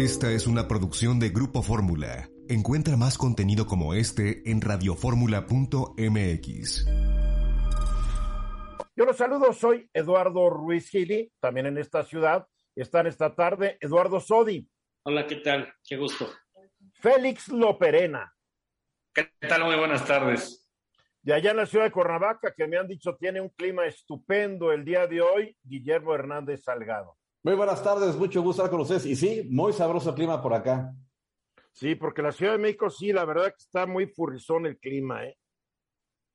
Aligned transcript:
Esta 0.00 0.32
es 0.32 0.46
una 0.46 0.66
producción 0.66 1.20
de 1.20 1.28
Grupo 1.28 1.62
Fórmula. 1.62 2.26
Encuentra 2.48 2.96
más 2.96 3.18
contenido 3.18 3.66
como 3.66 3.92
este 3.92 4.50
en 4.50 4.62
radioformula.mx. 4.62 6.86
Yo 8.96 9.04
los 9.04 9.16
saludo, 9.18 9.52
soy 9.52 9.90
Eduardo 9.92 10.48
Ruiz 10.48 10.88
Gili, 10.88 11.30
también 11.38 11.66
en 11.66 11.76
esta 11.76 12.02
ciudad. 12.02 12.46
Están 12.74 13.08
esta 13.08 13.34
tarde 13.34 13.76
Eduardo 13.78 14.20
Sodi. 14.20 14.66
Hola, 15.02 15.26
¿qué 15.26 15.36
tal? 15.36 15.70
Qué 15.86 15.98
gusto. 15.98 16.30
Félix 16.94 17.48
Loperena. 17.48 18.34
¿Qué 19.12 19.30
tal? 19.46 19.64
Muy 19.64 19.76
buenas 19.76 20.06
tardes. 20.06 20.66
De 21.20 21.34
allá 21.34 21.50
en 21.50 21.58
la 21.58 21.66
ciudad 21.66 21.84
de 21.84 21.92
Cuernavaca, 21.92 22.54
que 22.56 22.66
me 22.66 22.78
han 22.78 22.88
dicho 22.88 23.16
tiene 23.16 23.42
un 23.42 23.50
clima 23.50 23.84
estupendo 23.84 24.72
el 24.72 24.82
día 24.82 25.06
de 25.06 25.20
hoy, 25.20 25.54
Guillermo 25.62 26.14
Hernández 26.14 26.62
Salgado. 26.62 27.19
Muy 27.42 27.54
buenas 27.54 27.82
tardes, 27.82 28.16
mucho 28.16 28.42
gusto 28.42 28.62
estar 28.62 28.70
con 28.70 28.82
ustedes. 28.82 29.06
Y 29.06 29.16
sí, 29.16 29.48
muy 29.50 29.72
sabroso 29.72 30.14
clima 30.14 30.42
por 30.42 30.52
acá. 30.52 30.92
Sí, 31.72 31.94
porque 31.94 32.20
la 32.20 32.32
Ciudad 32.32 32.52
de 32.52 32.58
México 32.58 32.90
sí, 32.90 33.14
la 33.14 33.24
verdad 33.24 33.46
que 33.46 33.62
está 33.62 33.86
muy 33.86 34.06
furrizón 34.08 34.66
el 34.66 34.78
clima, 34.78 35.24
¿eh? 35.24 35.38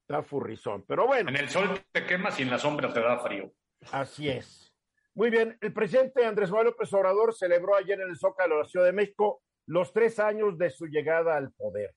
Está 0.01 0.23
furrizón, 0.23 0.83
pero 0.87 1.05
bueno. 1.05 1.29
En 1.29 1.35
el 1.35 1.47
sol 1.49 1.79
te 1.91 2.07
quemas 2.07 2.39
y 2.39 2.43
en 2.43 2.49
la 2.49 2.57
sombra 2.57 2.91
te 2.91 3.01
da 3.01 3.19
frío. 3.19 3.51
Así 3.91 4.29
es. 4.29 4.73
Muy 5.13 5.29
bien, 5.29 5.55
el 5.61 5.73
presidente 5.73 6.25
Andrés 6.25 6.49
Manuel 6.49 6.69
López 6.69 6.91
Obrador 6.93 7.35
celebró 7.35 7.75
ayer 7.75 8.01
en 8.01 8.09
el 8.09 8.17
Zócalo 8.17 8.55
de 8.55 8.61
la 8.63 8.67
Ciudad 8.67 8.85
de 8.87 8.93
México 8.93 9.43
los 9.67 9.93
tres 9.93 10.17
años 10.17 10.57
de 10.57 10.71
su 10.71 10.87
llegada 10.87 11.37
al 11.37 11.51
poder. 11.51 11.93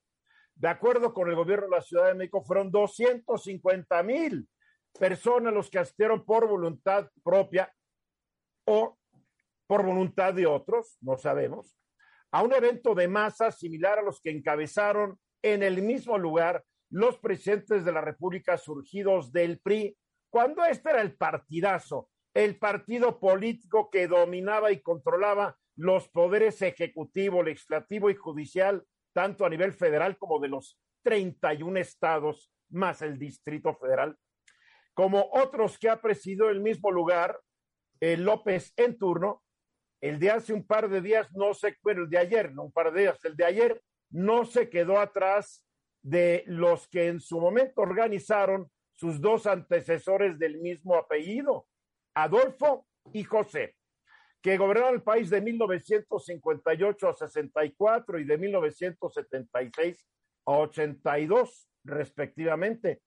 De 0.54 0.68
acuerdo 0.68 1.14
con 1.14 1.30
el 1.30 1.34
gobierno 1.34 1.64
de 1.66 1.76
la 1.76 1.82
Ciudad 1.82 2.08
de 2.08 2.14
México, 2.14 2.42
fueron 2.42 2.70
250 2.70 4.02
mil 4.02 4.46
personas 4.98 5.54
los 5.54 5.70
que 5.70 5.78
asistieron 5.78 6.26
por 6.26 6.46
voluntad 6.46 7.08
propia 7.24 7.72
o 8.68 8.98
por 9.66 9.82
voluntad 9.82 10.34
de 10.34 10.46
otros, 10.46 10.98
no 11.00 11.16
sabemos, 11.16 11.78
a 12.30 12.42
un 12.42 12.52
evento 12.52 12.94
de 12.94 13.08
masa 13.08 13.50
similar 13.50 13.98
a 13.98 14.02
los 14.02 14.20
que 14.20 14.30
encabezaron 14.30 15.18
en 15.42 15.62
el 15.62 15.80
mismo 15.80 16.18
lugar 16.18 16.62
los 16.90 17.18
presidentes 17.18 17.84
de 17.84 17.92
la 17.92 18.02
República 18.02 18.58
surgidos 18.58 19.32
del 19.32 19.58
PRI, 19.60 19.96
cuando 20.30 20.64
este 20.64 20.90
era 20.90 21.00
el 21.00 21.16
partidazo, 21.16 22.10
el 22.34 22.58
partido 22.58 23.18
político 23.18 23.88
que 23.90 24.06
dominaba 24.06 24.70
y 24.70 24.80
controlaba 24.80 25.56
los 25.76 26.08
poderes 26.08 26.60
ejecutivo, 26.60 27.42
legislativo 27.42 28.10
y 28.10 28.16
judicial, 28.16 28.84
tanto 29.14 29.46
a 29.46 29.50
nivel 29.50 29.72
federal 29.72 30.18
como 30.18 30.40
de 30.40 30.48
los 30.48 30.78
31 31.04 31.78
estados 31.80 32.52
más 32.68 33.00
el 33.00 33.18
Distrito 33.18 33.74
Federal, 33.74 34.16
como 34.92 35.30
otros 35.32 35.78
que 35.78 35.88
ha 35.88 36.02
presidido 36.02 36.50
el 36.50 36.60
mismo 36.60 36.90
lugar, 36.90 37.40
el 38.00 38.24
López 38.24 38.72
en 38.76 38.98
turno, 38.98 39.42
el 40.00 40.18
de 40.18 40.30
hace 40.30 40.52
un 40.52 40.66
par 40.66 40.88
de 40.88 41.00
días 41.00 41.28
no 41.34 41.54
se, 41.54 41.76
bueno, 41.82 42.02
el 42.02 42.10
de 42.10 42.18
ayer, 42.18 42.54
no 42.54 42.64
un 42.64 42.72
par 42.72 42.92
de 42.92 43.02
días, 43.02 43.24
el 43.24 43.36
de 43.36 43.44
ayer 43.44 43.82
no 44.10 44.44
se 44.44 44.70
quedó 44.70 44.98
atrás 44.98 45.64
de 46.02 46.44
los 46.46 46.88
que 46.88 47.08
en 47.08 47.20
su 47.20 47.40
momento 47.40 47.82
organizaron 47.82 48.70
sus 48.94 49.20
dos 49.20 49.46
antecesores 49.46 50.38
del 50.38 50.58
mismo 50.58 50.96
apellido, 50.96 51.66
Adolfo 52.14 52.86
y 53.12 53.24
José, 53.24 53.76
que 54.42 54.56
gobernaron 54.56 54.94
el 54.94 55.02
país 55.02 55.30
de 55.30 55.40
1958 55.40 57.08
a 57.08 57.14
64 57.14 58.18
y 58.18 58.24
de 58.24 58.38
1976 58.38 60.06
a 60.46 60.52
82, 60.52 61.68
respectivamente. 61.84 63.02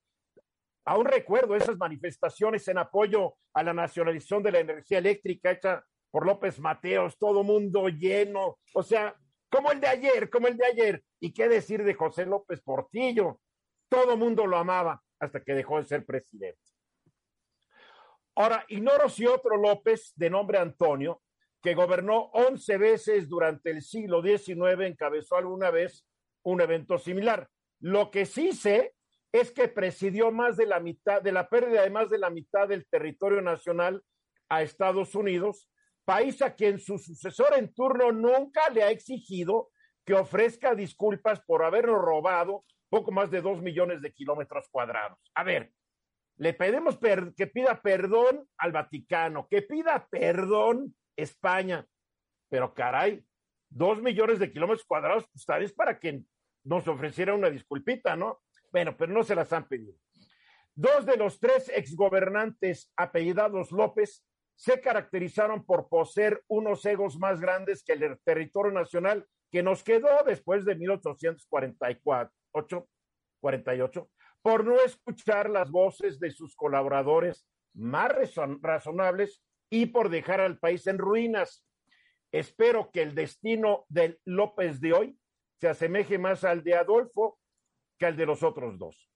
Aún 0.85 1.05
recuerdo 1.05 1.55
esas 1.55 1.77
manifestaciones 1.77 2.67
en 2.67 2.79
apoyo 2.79 3.35
a 3.53 3.63
la 3.63 3.73
nacionalización 3.73 4.41
de 4.41 4.51
la 4.51 4.59
energía 4.59 4.97
eléctrica 4.97 5.51
hecha 5.51 5.85
por 6.09 6.25
López 6.25 6.59
Mateos, 6.59 7.17
todo 7.17 7.43
mundo 7.43 7.87
lleno, 7.87 8.59
o 8.73 8.83
sea, 8.83 9.15
como 9.49 9.71
el 9.71 9.79
de 9.79 9.87
ayer, 9.87 10.29
como 10.29 10.47
el 10.47 10.57
de 10.57 10.65
ayer. 10.65 11.03
¿Y 11.19 11.33
qué 11.33 11.47
decir 11.47 11.83
de 11.83 11.93
José 11.93 12.25
López 12.25 12.61
Portillo? 12.61 13.39
Todo 13.89 14.17
mundo 14.17 14.47
lo 14.47 14.57
amaba 14.57 15.01
hasta 15.19 15.43
que 15.43 15.53
dejó 15.53 15.77
de 15.77 15.85
ser 15.85 16.05
presidente. 16.05 16.59
Ahora, 18.35 18.65
ignoro 18.69 19.09
si 19.09 19.25
otro 19.25 19.57
López, 19.57 20.13
de 20.15 20.29
nombre 20.29 20.57
Antonio, 20.57 21.21
que 21.61 21.75
gobernó 21.75 22.31
11 22.33 22.77
veces 22.77 23.29
durante 23.29 23.69
el 23.69 23.81
siglo 23.81 24.21
XIX, 24.21 24.81
encabezó 24.81 25.35
alguna 25.35 25.69
vez 25.69 26.07
un 26.43 26.61
evento 26.61 26.97
similar. 26.97 27.47
Lo 27.81 28.09
que 28.09 28.25
sí 28.25 28.53
sé 28.53 28.95
es 29.31 29.51
que 29.51 29.67
presidió 29.67 30.31
más 30.31 30.57
de 30.57 30.65
la 30.65 30.79
mitad, 30.79 31.21
de 31.21 31.31
la 31.31 31.49
pérdida 31.49 31.83
de 31.83 31.89
más 31.89 32.09
de 32.09 32.17
la 32.17 32.29
mitad 32.29 32.67
del 32.67 32.85
territorio 32.87 33.41
nacional 33.41 34.03
a 34.49 34.61
Estados 34.61 35.15
Unidos 35.15 35.69
país 36.05 36.41
a 36.41 36.55
quien 36.55 36.79
su 36.79 36.97
sucesor 36.97 37.53
en 37.57 37.73
turno 37.73 38.11
nunca 38.11 38.69
le 38.69 38.83
ha 38.83 38.89
exigido 38.89 39.69
que 40.05 40.13
ofrezca 40.13 40.75
disculpas 40.75 41.41
por 41.41 41.63
habernos 41.63 42.01
robado 42.01 42.65
poco 42.89 43.11
más 43.11 43.31
de 43.31 43.41
dos 43.41 43.61
millones 43.61 44.01
de 44.01 44.11
kilómetros 44.11 44.67
cuadrados. 44.69 45.19
A 45.35 45.43
ver, 45.43 45.71
le 46.37 46.53
pedimos 46.53 46.97
que 47.37 47.47
pida 47.47 47.81
perdón 47.81 48.47
al 48.57 48.71
Vaticano, 48.71 49.47
que 49.47 49.61
pida 49.61 50.07
perdón 50.09 50.95
España, 51.15 51.85
pero 52.49 52.73
caray, 52.73 53.23
dos 53.69 54.01
millones 54.01 54.39
de 54.39 54.51
kilómetros 54.51 54.85
cuadrados, 54.85 55.25
pues 55.31 55.45
tal 55.45 55.61
vez 55.61 55.71
para 55.71 55.99
que 55.99 56.23
nos 56.63 56.87
ofreciera 56.87 57.33
una 57.33 57.49
disculpita, 57.49 58.15
¿no? 58.15 58.41
Bueno, 58.71 58.95
pero 58.97 59.11
no 59.13 59.23
se 59.23 59.35
las 59.35 59.51
han 59.53 59.67
pedido. 59.67 59.95
Dos 60.73 61.05
de 61.05 61.17
los 61.17 61.39
tres 61.39 61.69
exgobernantes 61.69 62.91
apellidados 62.95 63.71
López 63.71 64.25
se 64.55 64.79
caracterizaron 64.79 65.65
por 65.65 65.89
poseer 65.89 66.43
unos 66.47 66.85
egos 66.85 67.17
más 67.17 67.41
grandes 67.41 67.83
que 67.83 67.93
el 67.93 68.17
territorio 68.23 68.71
nacional 68.71 69.27
que 69.51 69.63
nos 69.63 69.83
quedó 69.83 70.23
después 70.25 70.63
de 70.65 70.75
1844, 70.75 72.31
48, 73.41 74.09
por 74.41 74.65
no 74.65 74.79
escuchar 74.79 75.49
las 75.49 75.69
voces 75.69 76.19
de 76.19 76.31
sus 76.31 76.55
colaboradores 76.55 77.45
más 77.73 78.13
razonables 78.61 79.43
y 79.69 79.87
por 79.87 80.09
dejar 80.09 80.39
al 80.41 80.57
país 80.57 80.87
en 80.87 80.97
ruinas. 80.97 81.65
Espero 82.31 82.91
que 82.91 83.01
el 83.01 83.13
destino 83.13 83.85
del 83.89 84.19
López 84.25 84.79
de 84.79 84.93
hoy 84.93 85.19
se 85.59 85.67
asemeje 85.67 86.17
más 86.17 86.43
al 86.43 86.63
de 86.63 86.75
Adolfo 86.75 87.40
que 88.01 88.07
al 88.07 88.17
de 88.17 88.25
los 88.25 88.41
otros 88.41 88.79
dos. 88.79 89.07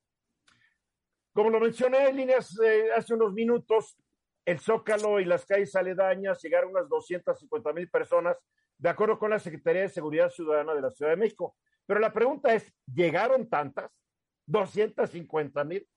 Como 1.34 1.50
lo 1.50 1.60
mencioné 1.60 2.08
en 2.08 2.18
líneas 2.18 2.56
eh, 2.64 2.92
hace 2.96 3.16
unos 3.16 3.34
minutos, 3.34 3.98
el 4.46 4.60
Zócalo 4.60 5.20
y 5.20 5.26
las 5.26 5.44
calles 5.44 5.76
aledañas 5.76 6.40
llegaron 6.44 6.70
unas 6.70 6.88
250 6.88 7.74
mil 7.74 7.90
personas, 7.90 8.38
de 8.78 8.90
acuerdo 8.90 9.18
con 9.18 9.32
la 9.32 9.40
Secretaría 9.40 9.82
de 9.82 9.90
Seguridad 9.90 10.30
Ciudadana 10.30 10.76
de 10.76 10.84
la 10.84 10.92
Ciudad 10.92 11.14
de 11.14 11.18
México. 11.18 11.58
Pero 11.88 12.00
la 12.00 12.14
pregunta 12.14 12.54
es, 12.54 12.72
¿llegaron 12.86 13.50
tantas? 13.50 13.92
¿250 14.48 15.66
mil? 15.66 15.88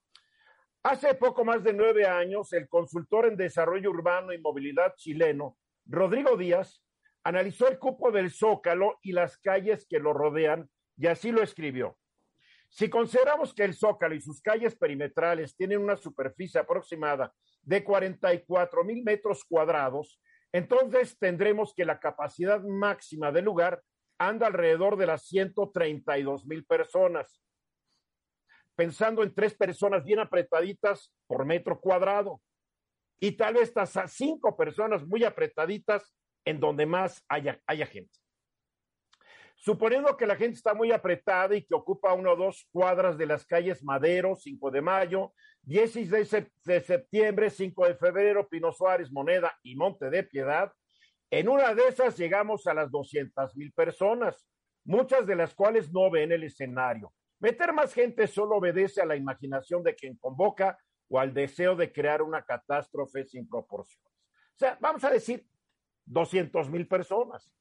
Hace 0.82 1.12
poco 1.12 1.44
más 1.44 1.62
de 1.62 1.74
nueve 1.74 2.06
años, 2.06 2.54
el 2.54 2.70
consultor 2.70 3.26
en 3.26 3.36
desarrollo 3.36 3.90
urbano 3.90 4.32
y 4.32 4.40
movilidad 4.40 4.94
chileno, 4.96 5.58
Rodrigo 5.84 6.38
Díaz, 6.38 6.82
analizó 7.22 7.68
el 7.68 7.78
cupo 7.78 8.10
del 8.10 8.30
Zócalo 8.30 8.98
y 9.02 9.12
las 9.12 9.36
calles 9.36 9.86
que 9.86 9.98
lo 9.98 10.14
rodean 10.14 10.70
y 10.96 11.08
así 11.08 11.32
lo 11.32 11.42
escribió. 11.42 11.98
Si 12.68 12.90
consideramos 12.90 13.54
que 13.54 13.64
el 13.64 13.74
Zócalo 13.74 14.14
y 14.14 14.20
sus 14.20 14.40
calles 14.40 14.76
perimetrales 14.76 15.56
tienen 15.56 15.80
una 15.80 15.96
superficie 15.96 16.60
aproximada 16.60 17.32
de 17.62 17.82
44 17.82 18.84
mil 18.84 19.02
metros 19.02 19.44
cuadrados, 19.44 20.20
entonces 20.52 21.18
tendremos 21.18 21.74
que 21.74 21.84
la 21.84 21.98
capacidad 21.98 22.62
máxima 22.62 23.32
del 23.32 23.46
lugar 23.46 23.82
anda 24.18 24.46
alrededor 24.46 24.96
de 24.96 25.06
las 25.06 25.26
132 25.26 26.46
mil 26.46 26.64
personas, 26.64 27.40
pensando 28.74 29.22
en 29.22 29.34
tres 29.34 29.54
personas 29.54 30.04
bien 30.04 30.18
apretaditas 30.18 31.12
por 31.26 31.44
metro 31.44 31.80
cuadrado 31.80 32.40
y 33.20 33.32
tal 33.32 33.54
vez 33.54 33.76
hasta 33.76 34.06
cinco 34.08 34.56
personas 34.56 35.06
muy 35.06 35.24
apretaditas 35.24 36.14
en 36.44 36.60
donde 36.60 36.86
más 36.86 37.24
haya, 37.28 37.60
haya 37.66 37.86
gente. 37.86 38.18
Suponiendo 39.60 40.16
que 40.16 40.26
la 40.26 40.36
gente 40.36 40.56
está 40.56 40.72
muy 40.72 40.92
apretada 40.92 41.54
y 41.56 41.62
que 41.62 41.74
ocupa 41.74 42.14
una 42.14 42.30
o 42.30 42.36
dos 42.36 42.68
cuadras 42.70 43.18
de 43.18 43.26
las 43.26 43.44
calles 43.44 43.82
Madero, 43.82 44.36
5 44.36 44.70
de 44.70 44.80
mayo, 44.80 45.32
16 45.62 46.46
de 46.64 46.80
septiembre, 46.80 47.50
5 47.50 47.86
de 47.86 47.96
febrero, 47.96 48.48
Pino 48.48 48.72
Suárez, 48.72 49.10
Moneda 49.10 49.52
y 49.62 49.74
Monte 49.74 50.10
de 50.10 50.22
Piedad, 50.22 50.72
en 51.30 51.48
una 51.48 51.74
de 51.74 51.88
esas 51.88 52.16
llegamos 52.16 52.66
a 52.66 52.74
las 52.74 52.90
200 52.90 53.54
mil 53.56 53.72
personas, 53.72 54.46
muchas 54.84 55.26
de 55.26 55.36
las 55.36 55.54
cuales 55.54 55.92
no 55.92 56.10
ven 56.10 56.32
el 56.32 56.44
escenario. 56.44 57.12
Meter 57.40 57.72
más 57.72 57.92
gente 57.92 58.26
solo 58.26 58.56
obedece 58.56 59.02
a 59.02 59.06
la 59.06 59.16
imaginación 59.16 59.82
de 59.82 59.94
quien 59.94 60.16
convoca 60.16 60.78
o 61.08 61.18
al 61.18 61.34
deseo 61.34 61.76
de 61.76 61.92
crear 61.92 62.22
una 62.22 62.42
catástrofe 62.42 63.24
sin 63.24 63.48
proporciones. 63.48 64.10
O 64.54 64.58
sea, 64.58 64.78
vamos 64.80 65.04
a 65.04 65.10
decir 65.10 65.46
200 66.06 66.70
mil 66.70 66.88
personas. 66.88 67.52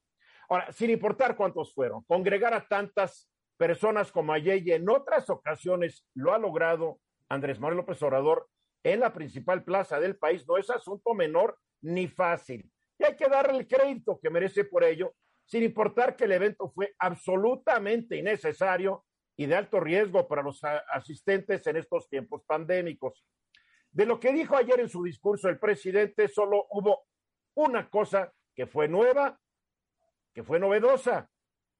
Ahora, 0.48 0.72
sin 0.72 0.90
importar 0.90 1.36
cuántos 1.36 1.74
fueron, 1.74 2.02
congregar 2.04 2.54
a 2.54 2.66
tantas 2.66 3.30
personas 3.58 4.10
como 4.12 4.36
y 4.36 4.72
en 4.72 4.88
otras 4.88 5.28
ocasiones 5.28 6.06
lo 6.14 6.32
ha 6.32 6.38
logrado 6.38 7.00
Andrés 7.28 7.60
Manuel 7.60 7.78
López 7.78 8.02
Obrador 8.02 8.48
en 8.82 9.00
la 9.00 9.12
principal 9.12 9.64
plaza 9.64 10.00
del 10.00 10.16
país 10.16 10.46
no 10.46 10.56
es 10.56 10.70
asunto 10.70 11.12
menor 11.12 11.58
ni 11.82 12.06
fácil. 12.06 12.70
Y 12.98 13.04
hay 13.04 13.16
que 13.16 13.28
darle 13.28 13.58
el 13.58 13.68
crédito 13.68 14.18
que 14.20 14.30
merece 14.30 14.64
por 14.64 14.84
ello, 14.84 15.14
sin 15.44 15.62
importar 15.62 16.16
que 16.16 16.24
el 16.24 16.32
evento 16.32 16.70
fue 16.70 16.94
absolutamente 16.98 18.16
innecesario 18.16 19.04
y 19.36 19.46
de 19.46 19.54
alto 19.54 19.80
riesgo 19.80 20.26
para 20.26 20.42
los 20.42 20.60
asistentes 20.92 21.66
en 21.66 21.76
estos 21.76 22.08
tiempos 22.08 22.42
pandémicos. 22.44 23.24
De 23.90 24.06
lo 24.06 24.18
que 24.18 24.32
dijo 24.32 24.56
ayer 24.56 24.80
en 24.80 24.88
su 24.88 25.02
discurso 25.02 25.48
el 25.48 25.58
presidente, 25.58 26.28
solo 26.28 26.66
hubo 26.70 27.04
una 27.54 27.88
cosa 27.88 28.32
que 28.54 28.66
fue 28.66 28.88
nueva, 28.88 29.38
que 30.38 30.44
fue 30.44 30.60
novedosa, 30.60 31.28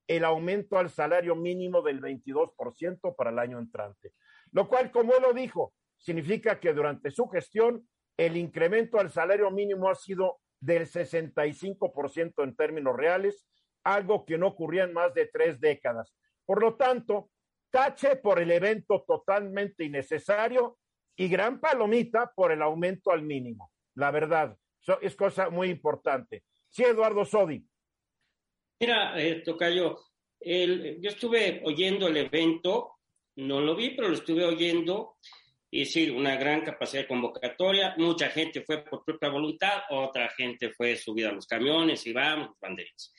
el 0.09 0.25
aumento 0.25 0.81
al 0.81 0.91
salario 0.91 1.37
mínimo 1.37 1.81
del 1.81 2.01
22% 2.01 3.15
para 3.15 3.31
el 3.31 3.39
año 3.39 3.61
entrante. 3.61 4.15
Lo 4.51 4.69
cual, 4.69 4.91
como 4.91 5.15
él 5.15 5.23
lo 5.23 5.33
dijo, 5.33 5.75
significa 5.97 6.59
que 6.59 6.73
durante 6.73 7.13
su 7.13 7.29
gestión 7.29 7.89
el 8.17 8.37
incremento 8.37 8.99
al 8.99 9.13
salario 9.13 9.49
mínimo 9.53 9.89
ha 9.89 9.95
sido 9.95 10.41
del 10.59 10.89
65% 10.89 12.43
en 12.43 12.57
términos 12.57 12.97
reales, 12.97 13.47
algo 13.85 14.25
que 14.25 14.37
no 14.37 14.49
ocurría 14.49 14.83
en 14.83 14.93
más 14.93 15.15
de 15.15 15.31
tres 15.33 15.61
décadas. 15.61 16.13
Por 16.45 16.61
lo 16.61 16.75
tanto, 16.75 17.31
tache 17.71 18.17
por 18.17 18.41
el 18.41 18.51
evento 18.51 19.05
totalmente 19.07 19.85
innecesario 19.85 20.79
y 21.15 21.29
gran 21.29 21.61
palomita 21.61 22.33
por 22.35 22.51
el 22.51 22.63
aumento 22.63 23.13
al 23.13 23.23
mínimo. 23.23 23.71
La 23.95 24.11
verdad, 24.11 24.57
es 25.01 25.15
cosa 25.15 25.49
muy 25.49 25.71
importante. 25.71 26.43
Sí, 26.69 26.83
Eduardo 26.83 27.25
Sodi. 27.25 27.65
Mira, 28.81 29.21
eh, 29.21 29.43
Tocayo, 29.45 29.99
yo 30.41 31.11
estuve 31.11 31.63
oyendo 31.65 32.07
el 32.07 32.17
evento, 32.17 32.99
no 33.37 33.61
lo 33.61 33.75
vi, 33.75 33.91
pero 33.91 34.09
lo 34.09 34.15
estuve 34.15 34.45
oyendo, 34.45 35.17
y 35.71 35.85
sí, 35.85 36.09
una 36.09 36.37
gran 36.37 36.63
capacidad 36.63 37.03
de 37.03 37.09
convocatoria, 37.09 37.95
mucha 37.99 38.31
gente 38.31 38.63
fue 38.63 38.85
por 38.85 39.05
propia 39.05 39.31
voluntad, 39.31 39.83
otra 39.91 40.29
gente 40.31 40.71
fue 40.71 40.97
subida 40.97 41.31
a 41.31 41.33
los 41.33 41.47
camiones 41.47 42.07
y 42.07 42.13
vamos, 42.13 42.57
banderitas. 42.61 43.13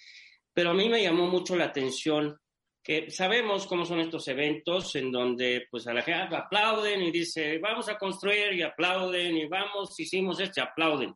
Pero 0.54 0.72
a 0.72 0.74
mí 0.74 0.90
me 0.90 1.04
llamó 1.04 1.28
mucho 1.28 1.56
la 1.56 1.66
atención 1.66 2.38
que 2.82 3.12
sabemos 3.12 3.68
cómo 3.68 3.86
son 3.86 4.00
estos 4.00 4.28
eventos 4.30 4.96
en 4.96 5.12
donde 5.12 5.68
pues 5.70 5.86
a 5.88 5.94
la 5.94 6.02
gente 6.02 6.36
aplauden 6.36 7.04
y 7.04 7.12
dice, 7.12 7.60
vamos 7.60 7.88
a 7.90 7.98
construir 7.98 8.54
y 8.54 8.62
aplauden 8.62 9.38
y 9.38 9.48
vamos, 9.48 10.00
hicimos 10.00 10.40
esto 10.40 10.62
y 10.62 10.64
aplauden. 10.64 11.14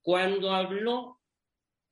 Cuando 0.00 0.52
habló 0.52 1.21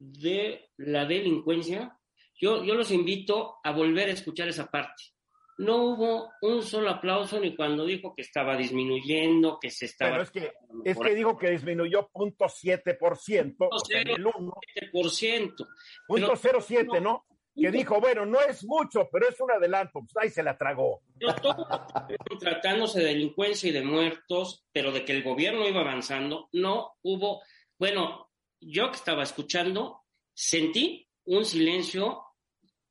de 0.00 0.70
la 0.78 1.04
delincuencia, 1.04 1.96
yo, 2.40 2.64
yo 2.64 2.74
los 2.74 2.90
invito 2.90 3.58
a 3.62 3.70
volver 3.70 4.08
a 4.08 4.12
escuchar 4.12 4.48
esa 4.48 4.66
parte. 4.66 5.04
No 5.58 5.76
hubo 5.84 6.32
un 6.40 6.62
solo 6.62 6.88
aplauso 6.88 7.38
ni 7.38 7.54
cuando 7.54 7.84
dijo 7.84 8.14
que 8.14 8.22
estaba 8.22 8.56
disminuyendo, 8.56 9.58
que 9.60 9.70
se 9.70 9.84
estaba... 9.84 10.12
Pero 10.12 10.22
es 10.22 10.30
que, 10.30 10.52
es 10.86 10.98
que 10.98 11.14
dijo 11.14 11.36
que 11.36 11.50
disminuyó 11.50 12.08
0.7%. 12.14 13.68
el 13.90 14.24
1%. 14.24 15.66
Punto 16.06 16.32
0.7, 16.32 17.02
¿no? 17.02 17.26
Que 17.54 17.70
dijo, 17.70 18.00
bueno, 18.00 18.24
no 18.24 18.40
es 18.40 18.64
mucho, 18.64 19.06
pero 19.12 19.28
es 19.28 19.38
un 19.38 19.50
adelanto. 19.50 20.00
Pues 20.00 20.16
ahí 20.16 20.30
se 20.30 20.42
la 20.42 20.56
tragó. 20.56 21.02
tratándose 22.40 23.00
de 23.00 23.06
delincuencia 23.06 23.68
y 23.68 23.72
de 23.72 23.82
muertos, 23.82 24.64
pero 24.72 24.92
de 24.92 25.04
que 25.04 25.12
el 25.12 25.22
gobierno 25.22 25.68
iba 25.68 25.82
avanzando, 25.82 26.48
no 26.52 26.94
hubo... 27.02 27.42
Bueno, 27.78 28.29
yo 28.60 28.90
que 28.90 28.96
estaba 28.96 29.22
escuchando, 29.22 30.02
sentí 30.34 31.08
un 31.24 31.44
silencio 31.44 32.24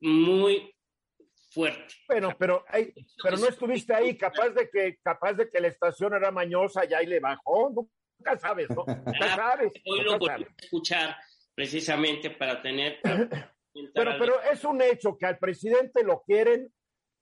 muy 0.01 0.73
fuerte. 1.51 1.93
Bueno, 2.07 2.35
pero, 2.37 2.63
pero 3.23 3.37
no 3.37 3.47
estuviste 3.47 3.93
ahí, 3.93 4.17
capaz 4.17 4.49
de 4.49 4.69
que, 4.69 4.97
capaz 5.03 5.33
de 5.33 5.49
que 5.49 5.59
la 5.59 5.67
estación 5.67 6.13
era 6.13 6.31
mañosa 6.31 6.85
y 6.85 6.93
ahí 6.93 7.05
le 7.05 7.19
bajó, 7.19 7.71
nunca 8.17 8.37
sabes, 8.37 8.69
¿no? 8.69 8.85
Nunca 9.05 9.35
sabes. 9.35 9.71
Hoy 9.85 10.01
lo 10.01 10.17
voy 10.17 10.29
a 10.29 10.37
escuchar 10.57 11.15
precisamente 11.55 12.29
para 12.31 12.61
tener. 12.61 12.99
pero, 13.93 14.11
pero 14.19 14.41
es 14.43 14.63
un 14.63 14.81
hecho 14.81 15.17
que 15.17 15.25
al 15.25 15.37
presidente 15.37 16.03
lo 16.03 16.21
quieren, 16.21 16.71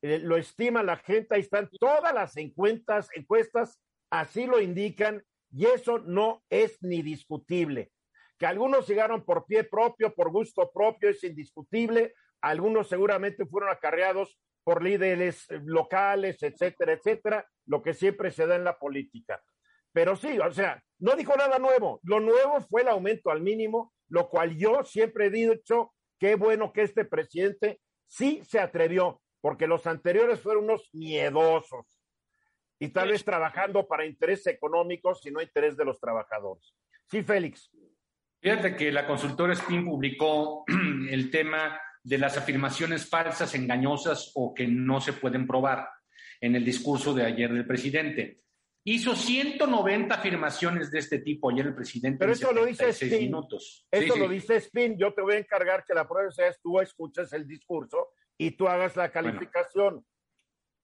eh, 0.02 0.20
lo 0.20 0.38
estima 0.38 0.84
la 0.84 0.98
gente, 0.98 1.36
ahí 1.36 1.42
están 1.42 1.70
todas 1.80 2.14
las 2.14 2.38
encuestas, 2.38 3.10
encuestas, 3.16 3.80
así 4.12 4.46
lo 4.46 4.62
indican, 4.62 5.24
y 5.52 5.66
eso 5.66 6.00
no 6.00 6.44
es 6.50 6.78
ni 6.82 7.02
discutible. 7.02 7.92
Que 8.38 8.46
algunos 8.46 8.88
llegaron 8.88 9.26
por 9.26 9.46
pie 9.46 9.64
propio, 9.64 10.14
por 10.14 10.32
gusto 10.32 10.72
propio, 10.72 11.10
es 11.10 11.24
indiscutible. 11.24 12.14
Algunos 12.42 12.88
seguramente 12.88 13.46
fueron 13.46 13.70
acarreados 13.70 14.40
por 14.64 14.84
líderes 14.84 15.48
locales, 15.64 16.44
etcétera, 16.44 16.94
etcétera, 16.94 17.50
lo 17.66 17.82
que 17.82 17.94
siempre 17.94 18.32
se 18.32 18.46
da 18.46 18.56
en 18.56 18.66
la 18.66 18.78
política. 18.78 19.42
Pero 19.94 20.16
sí, 20.16 20.38
o 20.40 20.52
sea, 20.52 20.84
no 21.00 21.16
dijo 21.16 21.36
nada 21.36 21.58
nuevo. 21.58 22.00
Lo 22.04 22.20
nuevo 22.20 22.62
fue 22.70 22.82
el 22.82 22.90
aumento 22.90 23.32
al 23.32 23.42
mínimo, 23.42 23.94
lo 24.10 24.30
cual 24.30 24.58
yo 24.58 24.84
siempre 24.84 25.28
he 25.28 25.30
dicho, 25.30 25.94
qué 26.20 26.36
bueno 26.36 26.74
que 26.74 26.82
este 26.82 27.06
presidente 27.06 27.80
sí 28.08 28.42
se 28.44 28.60
atrevió, 28.60 29.22
porque 29.42 29.68
los 29.68 29.88
anteriores 29.88 30.42
fueron 30.42 30.66
unos 30.66 30.90
miedosos 30.94 31.98
y 32.80 32.90
tal 32.90 33.10
vez 33.10 33.24
trabajando 33.24 33.88
para 33.88 34.06
intereses 34.06 34.48
económicos 34.48 35.26
y 35.26 35.32
no 35.32 35.42
interés 35.42 35.76
de 35.78 35.86
los 35.86 36.00
trabajadores. 36.00 36.76
Sí, 37.10 37.24
Félix. 37.24 37.72
Fíjate 38.40 38.76
que 38.76 38.92
la 38.92 39.06
consultora 39.06 39.56
SPIN 39.56 39.86
publicó 39.86 40.64
el 41.10 41.32
tema 41.32 41.80
de 42.04 42.18
las 42.18 42.38
afirmaciones 42.38 43.10
falsas, 43.10 43.54
engañosas 43.56 44.32
o 44.36 44.54
que 44.54 44.68
no 44.68 45.02
se 45.02 45.14
pueden 45.14 45.46
probar 45.46 45.90
en 46.40 46.56
el 46.56 46.64
discurso 46.64 47.14
de 47.14 47.26
ayer 47.26 47.52
del 47.52 47.66
presidente. 47.66 48.42
Hizo 48.86 49.14
190 49.16 50.16
afirmaciones 50.16 50.90
de 50.90 51.00
este 51.00 51.20
tipo 51.20 51.50
ayer 51.50 51.66
el 51.66 51.76
presidente. 51.76 52.20
Pero 52.20 52.32
eso 52.32 52.54
lo 52.54 52.66
dice 52.66 52.88
Spin. 52.90 53.20
Minutos. 53.20 53.86
Eso 53.92 54.16
lo 54.16 54.30
dice 54.30 54.56
Spin. 54.56 54.98
Yo 54.98 55.14
te 55.14 55.22
voy 55.22 55.34
a 55.36 55.40
encargar 55.40 55.84
que 55.84 55.94
la 55.94 56.08
prueba 56.08 56.32
sea 56.32 56.54
tú 56.64 56.80
escuches 56.80 57.34
el 57.34 57.46
discurso 57.46 58.12
y 58.38 58.52
tú 58.52 58.68
hagas 58.70 58.96
la 58.96 59.12
calificación. 59.12 60.06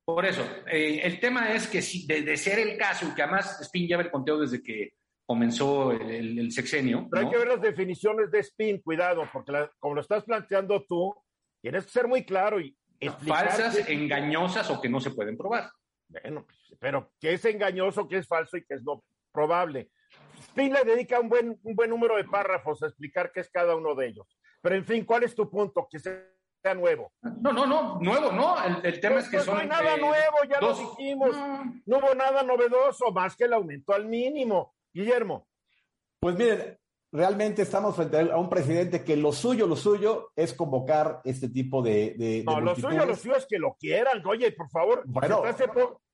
por 0.03 0.25
eso, 0.25 0.45
eh, 0.69 1.00
el 1.03 1.21
tema 1.21 1.53
es 1.53 1.67
que 1.67 1.81
si 1.81 2.05
de, 2.05 2.35
ser 2.35 2.59
el 2.59 2.77
caso, 2.77 3.07
y 3.07 3.15
que 3.15 3.21
además 3.21 3.61
Spin 3.61 3.88
lleva 3.88 4.01
el 4.01 4.11
conteo 4.11 4.38
desde 4.38 4.61
que 4.61 4.95
comenzó 5.25 5.92
el, 5.92 6.52
sexenio. 6.52 7.08
Pero 7.10 7.25
hay 7.25 7.31
que 7.31 7.38
ver 7.38 7.48
las 7.48 7.62
definiciones 7.62 8.31
de 8.31 8.40
spin, 8.40 8.81
cuidado, 8.81 9.28
porque 9.31 9.54
como 9.80 9.96
lo 9.96 10.02
estás 10.02 10.24
planteando 10.24 10.84
tú, 10.86 11.16
tienes 11.62 11.86
que 11.86 11.92
ser 11.92 12.08
muy 12.08 12.25
claro 12.25 12.60
y 12.60 12.75
Falsas, 13.28 13.90
engañosas 13.90 14.70
o 14.70 14.80
que 14.80 14.90
no 14.90 15.02
se 15.02 15.12
pueden 15.12 15.38
probar. 15.38 15.70
Bueno, 16.08 16.48
pero 16.80 17.12
¿qué 17.20 17.34
es 17.34 17.46
engañoso, 17.46 18.08
qué 18.08 18.18
es 18.18 18.28
falso 18.28 18.58
y 18.58 18.64
qué 18.64 18.75
es 18.75 18.84
no 18.84 19.04
probable? 19.31 19.90
Spin 20.40 20.72
le 20.72 20.84
dedica 20.84 21.20
un 21.20 21.30
buen, 21.30 21.60
un 21.64 21.75
buen 21.75 21.90
número 21.90 22.16
de 22.16 22.25
párrafos 22.25 22.84
a 22.84 22.88
explicar 22.88 23.31
qué 23.34 23.42
es 23.42 23.50
cada 23.50 23.75
uno 23.75 23.96
de 23.96 24.08
ellos. 24.08 24.38
Pero 24.62 24.75
en 24.75 24.86
fin, 24.86 25.06
¿cuál 25.06 25.24
es 25.24 25.36
tu 25.36 25.50
punto? 25.50 25.88
Que 25.90 26.00
sea 26.00 26.74
nuevo. 26.75 27.12
No, 27.22 27.51
no, 27.51 27.65
no, 27.65 28.00
nuevo 28.00 28.32
no. 28.32 28.56
El, 28.84 29.00
tema 29.00 29.20
es 29.20 29.25
que 29.25 29.38
pues 29.38 29.46
son. 29.46 29.56
No 29.56 29.62
hay 29.62 29.68
nada 29.68 29.98
nuevo, 29.98 30.38
ya 30.50 30.62
lo 30.62 30.74
dijimos. 30.74 31.36
no 31.86 31.98
hubo 31.98 32.15
nada 32.15 32.44
novedoso, 32.44 33.12
más 33.12 33.36
que 33.36 33.46
el 33.46 33.53
aumento 33.53 33.94
al 33.94 34.06
mínimo. 34.06 34.74
Guillermo. 34.93 35.47
Pues 36.19 36.38
miren, 36.38 36.77
realmente 37.13 37.62
estamos 37.62 37.95
frente 37.95 38.19
a 38.19 38.38
un 38.38 38.50
presidente 38.50 39.03
que 39.03 39.15
lo 39.15 39.31
suyo, 39.31 39.67
lo 39.67 39.75
suyo 39.75 40.31
es 40.35 40.53
convocar 40.53 41.21
este 41.23 41.47
tipo 41.47 41.81
de. 41.81 42.43
no, 42.45 42.59
lo 42.59 42.75
suyo, 42.75 43.05
lo 43.05 43.15
suyo 43.15 43.35
es 43.35 43.45
que 43.45 43.59
lo 43.59 43.77
quieran. 43.79 44.25
Oye, 44.25 44.51
por 44.51 44.69
favor, 44.69 45.03
bueno, 45.05 45.41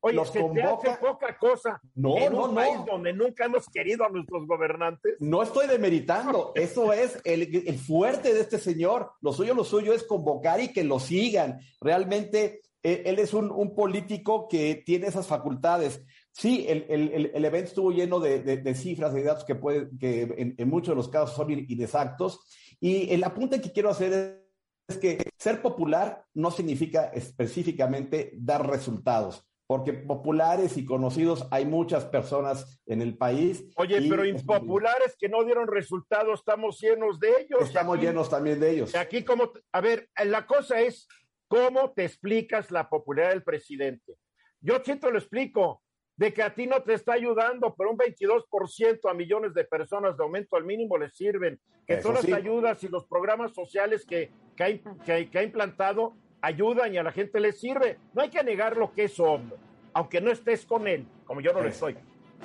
oye, 0.01 0.15
los 0.15 0.29
se 0.29 0.41
convoca... 0.41 0.93
hace 0.93 1.01
poca 1.01 1.37
cosa 1.37 1.81
no, 1.95 2.17
en 2.17 2.35
un 2.35 2.53
país 2.53 2.77
donde 2.85 3.13
nunca 3.13 3.45
hemos 3.45 3.67
querido 3.67 4.05
a 4.05 4.09
nuestros 4.09 4.45
gobernantes. 4.45 5.15
No 5.19 5.41
estoy 5.41 5.67
demeritando, 5.67 6.51
eso 6.55 6.91
es 6.91 7.19
el, 7.23 7.63
el, 7.65 7.79
fuerte 7.79 8.33
de 8.33 8.41
este 8.41 8.59
señor. 8.59 9.13
Lo 9.21 9.31
suyo, 9.31 9.53
lo 9.53 9.63
suyo 9.63 9.93
es 9.93 10.03
convocar 10.03 10.59
y 10.59 10.73
que 10.73 10.83
lo 10.83 10.99
sigan. 10.99 11.59
Realmente 11.79 12.61
eh, 12.83 13.03
él 13.05 13.19
es 13.19 13.33
un, 13.33 13.51
un 13.51 13.73
político 13.73 14.47
que 14.49 14.83
tiene 14.85 15.07
esas 15.07 15.27
facultades. 15.27 16.03
Sí, 16.39 16.65
el, 16.69 16.85
el, 16.87 17.31
el, 17.33 17.43
evento 17.45 17.67
estuvo 17.67 17.91
lleno 17.91 18.21
de, 18.21 18.39
de, 18.39 18.73
cifras, 18.73 19.13
de 19.13 19.23
datos 19.23 19.43
que, 19.43 19.55
puede, 19.55 19.89
que 19.99 20.21
en, 20.21 20.55
en, 20.57 20.69
muchos 20.69 20.93
de 20.93 20.95
los 20.95 21.09
casos 21.09 21.35
son 21.35 21.51
inexactos. 21.51 22.47
Y 22.79 23.13
el 23.13 23.25
apunte 23.25 23.59
que 23.59 23.73
quiero 23.73 23.89
hacer 23.89 24.41
es 24.87 24.97
que 24.99 25.29
ser 25.37 25.61
popular 25.61 26.23
no 26.33 26.49
significa 26.49 27.11
específicamente 27.13 28.31
dar 28.37 28.65
resultados, 28.65 29.45
porque 29.67 29.91
populares 29.91 30.77
y 30.77 30.85
conocidos 30.85 31.45
hay 31.51 31.65
muchas 31.65 32.05
personas 32.05 32.81
en 32.85 33.01
el 33.01 33.17
país. 33.17 33.65
Oye, 33.75 34.01
pero 34.07 34.23
impopulares 34.23 35.17
que 35.19 35.27
no 35.27 35.43
dieron 35.43 35.67
resultados, 35.67 36.39
estamos 36.39 36.79
llenos 36.79 37.19
de 37.19 37.31
ellos. 37.41 37.63
Estamos 37.63 37.99
llenos 37.99 38.29
también 38.29 38.61
de 38.61 38.71
ellos. 38.71 38.95
Aquí 38.95 39.25
como, 39.25 39.51
a 39.73 39.81
ver, 39.81 40.07
la 40.23 40.47
cosa 40.47 40.79
es, 40.79 41.05
¿cómo 41.49 41.91
te 41.91 42.05
explicas 42.05 42.71
la 42.71 42.89
popularidad 42.89 43.33
del 43.33 43.43
presidente? 43.43 44.15
Yo 44.61 44.81
siento 44.85 45.11
lo 45.11 45.19
explico 45.19 45.83
de 46.19 46.33
que 46.33 46.43
a 46.43 46.53
ti 46.53 46.67
no 46.67 46.83
te 46.83 46.95
está 46.95 47.13
ayudando, 47.13 47.73
pero 47.77 47.91
un 47.91 47.97
22% 47.97 49.09
a 49.09 49.13
millones 49.13 49.53
de 49.53 49.63
personas 49.63 50.17
de 50.17 50.23
aumento 50.25 50.57
al 50.57 50.65
mínimo 50.65 50.97
les 50.97 51.15
sirven, 51.15 51.57
que 51.87 51.95
todas 51.95 52.27
las 52.27 52.37
ayudas 52.37 52.83
y 52.83 52.89
los 52.89 53.05
programas 53.05 53.53
sociales 53.53 54.05
que, 54.05 54.29
que, 54.57 55.29
ha, 55.33 55.41
implantado 55.41 56.13
ayudan 56.41 56.93
y 56.93 56.97
a 56.97 57.03
la 57.03 57.13
gente 57.13 57.39
les 57.39 57.57
sirve. 57.57 57.99
No 58.13 58.21
hay 58.21 58.29
que 58.29 58.43
negar 58.43 58.75
lo 58.75 58.91
que 58.91 59.05
es 59.05 59.17
obvio, 59.17 59.55
aunque 59.93 60.19
no 60.19 60.29
estés 60.29 60.65
con 60.65 60.89
él, 60.89 61.07
como 61.23 61.39
yo 61.39 61.53
no 61.53 61.61
lo 61.61 61.69
estoy. 61.69 61.95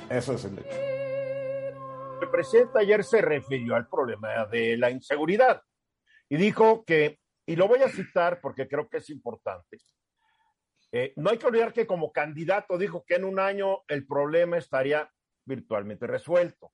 Eso 0.08 0.34
es 0.34 0.44
el 0.44 0.56
El 2.22 2.30
presidente 2.30 2.78
ayer 2.78 3.02
se 3.02 3.22
refirió 3.22 3.74
al 3.74 3.88
problema 3.88 4.46
de 4.46 4.76
la 4.76 4.92
inseguridad 4.92 5.60
y 6.28 6.36
dijo 6.36 6.84
que, 6.84 7.18
y 7.44 7.56
lo 7.56 7.66
voy 7.66 7.82
a 7.82 7.88
citar 7.88 8.38
porque 8.40 8.68
creo 8.68 8.88
que 8.88 8.98
es 8.98 9.10
importante, 9.10 9.78
eh, 10.96 11.12
no 11.16 11.30
hay 11.30 11.38
que 11.38 11.46
olvidar 11.46 11.72
que 11.72 11.88
como 11.88 12.12
candidato 12.12 12.78
dijo 12.78 13.04
que 13.04 13.16
en 13.16 13.24
un 13.24 13.40
año 13.40 13.82
el 13.88 14.06
problema 14.06 14.58
estaría 14.58 15.10
virtualmente 15.44 16.06
resuelto. 16.06 16.72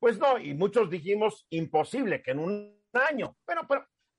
Pues 0.00 0.18
no, 0.18 0.36
y 0.36 0.52
muchos 0.52 0.90
dijimos 0.90 1.46
imposible 1.50 2.24
que 2.24 2.32
en 2.32 2.40
un 2.40 2.82
año. 2.92 3.36
Pero 3.46 3.64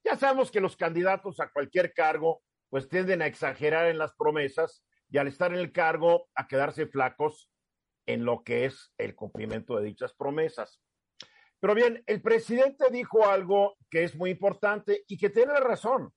ya 0.02 0.16
sabemos 0.16 0.50
que 0.50 0.62
los 0.62 0.78
candidatos 0.78 1.40
a 1.40 1.50
cualquier 1.50 1.92
cargo 1.92 2.40
pues 2.70 2.88
tienden 2.88 3.20
a 3.20 3.26
exagerar 3.26 3.88
en 3.88 3.98
las 3.98 4.14
promesas 4.14 4.82
y 5.10 5.18
al 5.18 5.28
estar 5.28 5.52
en 5.52 5.58
el 5.58 5.72
cargo 5.72 6.30
a 6.34 6.48
quedarse 6.48 6.86
flacos 6.86 7.50
en 8.06 8.24
lo 8.24 8.42
que 8.42 8.64
es 8.64 8.94
el 8.96 9.14
cumplimiento 9.14 9.76
de 9.76 9.84
dichas 9.84 10.14
promesas. 10.14 10.80
Pero 11.60 11.74
bien, 11.74 12.02
el 12.06 12.22
presidente 12.22 12.86
dijo 12.90 13.26
algo 13.26 13.76
que 13.90 14.04
es 14.04 14.16
muy 14.16 14.30
importante 14.30 15.04
y 15.06 15.18
que 15.18 15.28
tiene 15.28 15.60
razón. 15.60 16.14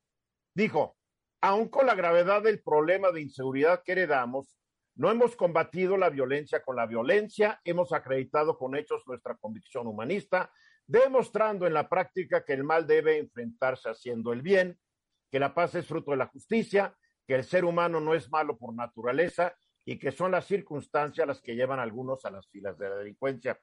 Dijo, 0.56 0.96
aun 1.42 1.70
con 1.70 1.88
la 1.88 1.96
gravedad 1.96 2.44
del 2.44 2.62
problema 2.62 3.12
de 3.12 3.22
inseguridad 3.22 3.82
que 3.84 3.94
heredamos, 3.94 4.58
no 4.96 5.10
hemos 5.10 5.36
combatido 5.36 5.98
la 5.98 6.10
violencia 6.10 6.62
con 6.62 6.76
la 6.76 6.86
violencia, 6.86 7.60
hemos 7.64 7.92
acreditado 7.94 8.58
con 8.58 8.76
hechos 8.76 9.02
nuestra 9.08 9.36
convicción 9.36 9.88
humanista, 9.88 10.52
demostrando 10.86 11.66
en 11.66 11.74
la 11.74 11.90
práctica 11.90 12.46
que 12.46 12.54
el 12.54 12.64
mal 12.64 12.86
debe 12.86 13.18
enfrentarse 13.18 13.90
haciendo 13.90 14.34
el 14.34 14.42
bien, 14.42 14.78
que 15.32 15.40
la 15.40 15.54
paz 15.54 15.76
es 15.76 15.88
fruto 15.88 16.12
de 16.12 16.18
la 16.18 16.28
justicia, 16.28 16.96
que 17.26 17.36
el 17.36 17.44
ser 17.44 17.66
humano 17.66 18.00
no 18.00 18.14
es 18.14 18.30
malo 18.30 18.58
por 18.58 18.76
naturaleza 18.76 19.56
y 19.86 19.98
que 19.98 20.12
son 20.12 20.32
las 20.32 20.46
circunstancias 20.46 21.26
las 21.26 21.42
que 21.42 21.56
llevan 21.56 21.80
a 21.80 21.84
algunos 21.84 22.26
a 22.26 22.30
las 22.30 22.48
filas 22.50 22.78
de 22.78 22.90
la 22.90 22.98
delincuencia. 22.98 23.60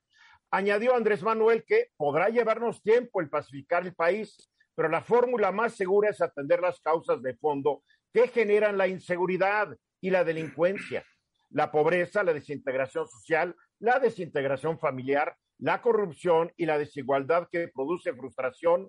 Añadió 0.50 0.96
Andrés 0.96 1.22
Manuel 1.22 1.64
que 1.64 1.90
podrá 1.96 2.30
llevarnos 2.30 2.82
tiempo 2.82 3.20
el 3.20 3.28
pacificar 3.28 3.86
el 3.86 3.94
país, 3.94 4.50
pero 4.78 4.90
la 4.90 5.02
fórmula 5.02 5.50
más 5.50 5.74
segura 5.74 6.10
es 6.10 6.20
atender 6.20 6.60
las 6.60 6.78
causas 6.78 7.20
de 7.20 7.34
fondo 7.34 7.82
que 8.12 8.28
generan 8.28 8.78
la 8.78 8.86
inseguridad 8.86 9.76
y 10.00 10.10
la 10.10 10.22
delincuencia, 10.22 11.04
la 11.50 11.72
pobreza, 11.72 12.22
la 12.22 12.32
desintegración 12.32 13.08
social, 13.08 13.56
la 13.80 13.98
desintegración 13.98 14.78
familiar, 14.78 15.36
la 15.58 15.82
corrupción 15.82 16.52
y 16.56 16.66
la 16.66 16.78
desigualdad 16.78 17.48
que 17.50 17.66
produce 17.74 18.14
frustración, 18.14 18.88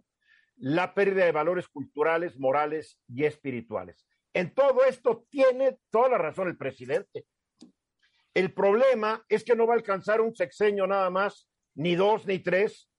la 0.57 0.93
pérdida 0.93 1.25
de 1.25 1.31
valores 1.31 1.67
culturales, 1.67 2.37
morales 2.37 2.99
y 3.07 3.25
espirituales. 3.25 4.05
En 4.35 4.53
todo 4.53 4.85
esto 4.85 5.25
tiene 5.31 5.79
toda 5.89 6.09
la 6.09 6.17
razón 6.19 6.49
el 6.49 6.57
presidente. 6.57 7.25
El 8.35 8.53
problema 8.53 9.25
es 9.27 9.43
que 9.43 9.55
no 9.55 9.65
va 9.65 9.73
a 9.73 9.77
alcanzar 9.77 10.21
un 10.21 10.35
sexenio 10.35 10.85
nada 10.85 11.09
más, 11.09 11.49
ni 11.73 11.95
dos, 11.95 12.27
ni 12.27 12.37
tres, 12.37 12.91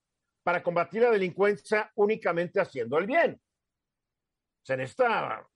para 0.43 0.63
combatir 0.63 1.03
la 1.03 1.11
delincuencia 1.11 1.91
únicamente 1.95 2.61
haciendo 2.61 2.99
el 2.99 3.07
bien. 3.07 3.41
Se 4.63 4.77
necesita 4.77 5.47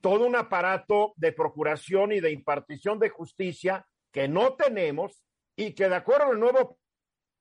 todo 0.00 0.26
un 0.26 0.36
aparato 0.36 1.12
de 1.16 1.32
procuración 1.32 2.12
y 2.12 2.20
de 2.20 2.32
impartición 2.32 2.98
de 2.98 3.10
justicia 3.10 3.86
que 4.10 4.28
no 4.28 4.54
tenemos 4.56 5.24
y 5.56 5.74
que 5.74 5.88
de 5.88 5.94
acuerdo 5.94 6.32
al 6.32 6.40
nuevo 6.40 6.78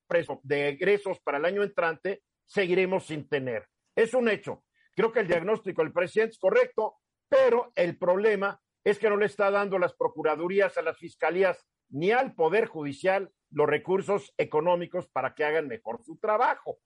preso 0.07 0.39
de 0.43 0.69
egresos 0.69 1.19
para 1.21 1.37
el 1.37 1.45
año 1.45 1.63
entrante 1.63 2.23
seguiremos 2.45 3.07
sin 3.07 3.27
tener. 3.27 3.67
Es 3.95 4.13
un 4.13 4.29
hecho. 4.29 4.63
Creo 4.95 5.11
que 5.11 5.21
el 5.21 5.27
diagnóstico 5.27 5.81
del 5.81 5.93
presidente 5.93 6.33
es 6.33 6.39
correcto, 6.39 6.97
pero 7.29 7.71
el 7.75 7.97
problema 7.97 8.61
es 8.83 8.99
que 8.99 9.09
no 9.09 9.17
le 9.17 9.25
está 9.25 9.49
dando 9.51 9.79
las 9.79 9.93
procuradurías 9.93 10.77
a 10.77 10.81
las 10.81 10.97
fiscalías 10.97 11.65
ni 11.89 12.11
al 12.11 12.33
Poder 12.35 12.67
Judicial 12.67 13.31
los 13.51 13.67
recursos 13.67 14.33
económicos 14.37 15.07
para 15.07 15.33
que 15.33 15.43
hagan 15.43 15.67
mejor 15.67 16.03
su 16.03 16.17
trabajo. 16.17 16.79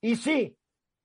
Y 0.00 0.16
sí, 0.16 0.56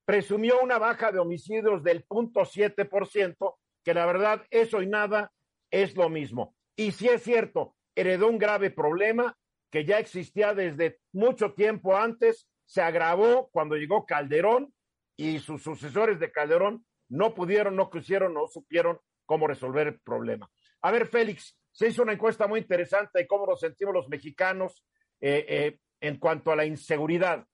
presumió 0.05 0.62
una 0.62 0.77
baja 0.77 1.12
de 1.12 1.19
homicidios 1.19 1.84
del 1.84 2.05
0.7%, 2.07 3.55
que 3.84 3.93
la 3.93 4.05
verdad 4.05 4.45
eso 4.50 4.81
y 4.81 4.88
nada 4.88 5.31
es 5.72 5.95
lo 5.95 6.10
mismo. 6.10 6.55
Y 6.75 6.91
sí 6.91 7.07
es 7.07 7.24
cierto, 7.24 7.75
heredó 7.95 8.27
un 8.27 8.38
grave 8.38 8.69
problema 8.69 9.38
que 9.72 9.86
ya 9.86 10.00
existía 10.00 10.53
desde 10.53 11.00
mucho 11.12 11.53
tiempo 11.53 11.95
antes, 11.98 12.48
se 12.65 12.81
agravó 12.81 13.50
cuando 13.51 13.75
llegó 13.75 14.05
Calderón 14.05 14.74
y 15.17 15.39
sus 15.39 15.63
sucesores 15.63 16.19
de 16.19 16.31
Calderón 16.31 16.86
no 17.10 17.34
pudieron, 17.34 17.75
no 17.75 17.89
quisieron, 17.89 18.34
no 18.34 18.48
supieron 18.48 19.00
cómo 19.25 19.48
resolver 19.48 19.88
el 19.88 20.00
problema. 20.00 20.50
A 20.81 20.91
ver, 20.91 21.07
Félix, 21.07 21.57
se 21.72 21.88
hizo 21.89 22.03
una 22.03 22.13
encuesta 22.13 22.48
muy 22.48 22.60
interesante 22.62 23.19
de 23.19 23.27
cómo 23.27 23.45
nos 23.45 23.60
sentimos 23.60 23.93
los 23.93 24.07
mexicanos 24.07 24.84
eh, 25.22 25.45
eh, 25.48 25.79
en 26.01 26.17
cuanto 26.17 26.51
a 26.51 26.55
la 26.55 26.65
inseguridad. 26.65 27.45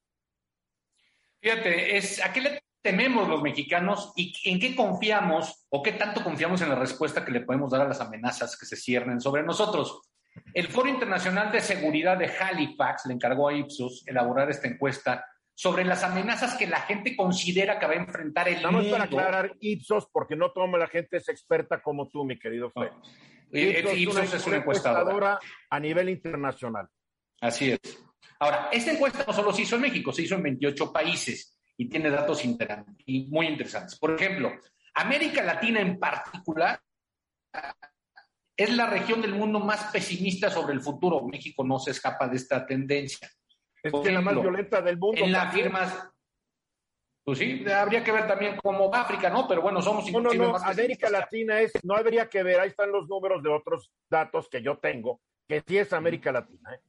Fíjate, 1.42 1.98
es, 1.98 2.24
¿a 2.24 2.32
qué 2.32 2.42
le 2.42 2.62
tememos 2.82 3.28
los 3.28 3.42
mexicanos 3.42 4.14
y 4.16 4.34
en 4.46 4.60
qué 4.60 4.76
confiamos 4.76 5.66
o 5.70 5.82
qué 5.82 5.94
tanto 5.94 6.24
confiamos 6.24 6.62
en 6.62 6.70
la 6.70 6.76
respuesta 6.76 7.24
que 7.24 7.32
le 7.32 7.42
podemos 7.42 7.72
dar 7.72 7.82
a 7.82 7.88
las 7.88 8.02
amenazas 8.02 8.58
que 8.58 8.66
se 8.66 8.76
ciernen 8.76 9.22
sobre 9.22 9.44
nosotros? 9.44 10.02
El 10.54 10.68
Foro 10.68 10.88
Internacional 10.88 11.52
de 11.52 11.62
Seguridad 11.62 12.18
de 12.18 12.28
Halifax 12.28 13.06
le 13.06 13.14
encargó 13.14 13.50
a 13.50 13.54
Ipsos 13.54 14.04
elaborar 14.08 14.50
esta 14.50 14.68
encuesta 14.68 15.26
sobre 15.54 15.84
las 15.84 16.04
amenazas 16.04 16.56
que 16.56 16.68
la 16.68 16.82
gente 16.82 17.16
considera 17.16 17.78
que 17.78 17.86
va 17.86 17.94
a 17.94 17.98
enfrentar 17.98 18.48
el 18.48 18.64
Vamos 18.64 18.88
para 18.88 19.04
aclarar 19.04 19.56
Ipsos, 19.60 20.08
porque 20.12 20.36
no 20.36 20.52
toda 20.52 20.68
la 20.78 20.88
gente 20.88 21.18
es 21.18 21.30
experta 21.30 21.82
como 21.82 22.08
tú, 22.08 22.24
mi 22.24 22.40
querido 22.40 22.72
Félix. 22.72 22.96
Ipsos, 23.52 23.98
Ipsos 23.98 24.34
es 24.34 24.48
una 24.48 24.58
encuestadora 24.58 25.40
a 25.70 25.80
nivel 25.80 26.10
internacional. 26.10 26.88
Así 27.42 27.72
es. 27.72 27.80
Ahora, 28.40 28.70
esta 28.72 28.92
encuesta 28.92 29.24
no 29.28 29.34
solo 29.34 29.52
se 29.52 29.64
hizo 29.64 29.76
en 29.76 29.82
México, 29.82 30.12
se 30.12 30.24
hizo 30.24 30.36
en 30.36 30.44
28 30.44 30.94
países 30.94 31.60
y 31.78 31.90
tiene 31.90 32.10
datos 32.10 32.44
inter 32.46 32.86
y 33.06 33.28
muy 33.28 33.48
interesantes. 33.48 33.98
Por 34.00 34.16
ejemplo, 34.16 34.52
América 34.96 35.44
Latina 35.44 35.82
en 35.82 36.00
particular 36.00 36.80
es 38.56 38.76
la 38.76 38.86
región 38.86 39.22
del 39.22 39.34
mundo 39.34 39.60
más 39.60 39.92
pesimista 39.92 40.50
sobre 40.50 40.74
el 40.74 40.82
futuro. 40.82 41.26
México 41.28 41.64
no 41.64 41.80
se 41.80 41.92
escapa 41.92 42.28
de 42.28 42.38
esta 42.38 42.66
tendencia. 42.66 43.30
Es 43.82 43.92
que 43.92 44.12
la 44.12 44.22
más 44.22 44.40
violenta 44.40 44.82
del 44.82 44.98
mundo. 44.98 45.24
En 45.24 45.32
las 45.32 45.54
firmas. 45.54 46.08
Pues 47.24 47.38
sí, 47.38 47.64
habría 47.70 48.04
que 48.04 48.12
ver 48.12 48.28
también 48.28 48.58
cómo 48.58 48.94
África, 48.94 49.30
¿no? 49.30 49.48
Pero 49.48 49.62
bueno, 49.62 49.82
somos 49.82 50.12
No, 50.12 50.20
no, 50.20 50.34
no. 50.34 50.58
América 50.58 51.10
Latina 51.10 51.60
es, 51.62 51.72
no 51.84 51.96
habría 51.96 52.28
que 52.28 52.42
ver, 52.42 52.60
ahí 52.60 52.70
están 52.70 52.92
los 52.92 53.08
números 53.08 53.44
de 53.44 53.50
otros 53.50 53.92
datos 54.10 54.50
que 54.50 54.64
yo 54.64 54.80
tengo, 54.80 55.22
que 55.48 55.64
sí 55.66 55.78
es 55.78 55.94
América 55.94 56.32
Latina. 56.32 56.74
¿eh? 56.74 56.80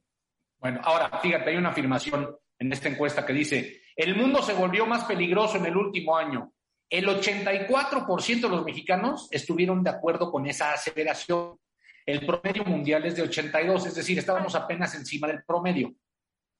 Bueno, 0.63 0.79
ahora, 0.81 1.19
fíjate, 1.21 1.49
hay 1.49 1.57
una 1.57 1.71
afirmación 1.71 2.37
en 2.57 2.71
esta 2.71 2.87
encuesta 2.87 3.25
que 3.25 3.33
dice, 3.33 3.81
el 3.97 4.15
mundo 4.15 4.41
se 4.41 4.53
volvió 4.53 4.85
más 4.85 5.03
peligroso 5.03 5.57
en 5.57 5.65
el 5.65 5.75
último 5.75 6.15
año. 6.15 6.53
El 6.89 7.05
84% 7.05 8.39
de 8.39 8.47
los 8.49 8.63
mexicanos 8.63 9.27
estuvieron 9.29 9.83
de 9.83 9.89
acuerdo 9.89 10.31
con 10.31 10.47
esa 10.47 10.71
aseveración. 10.71 11.59
El 12.05 12.25
promedio 12.25 12.63
mundial 12.63 13.03
es 13.05 13.17
de 13.17 13.23
82, 13.23 13.87
es 13.87 13.95
decir, 13.95 14.17
estábamos 14.17 14.55
apenas 14.55 14.95
encima 14.95 15.27
del 15.27 15.43
promedio. 15.43 15.93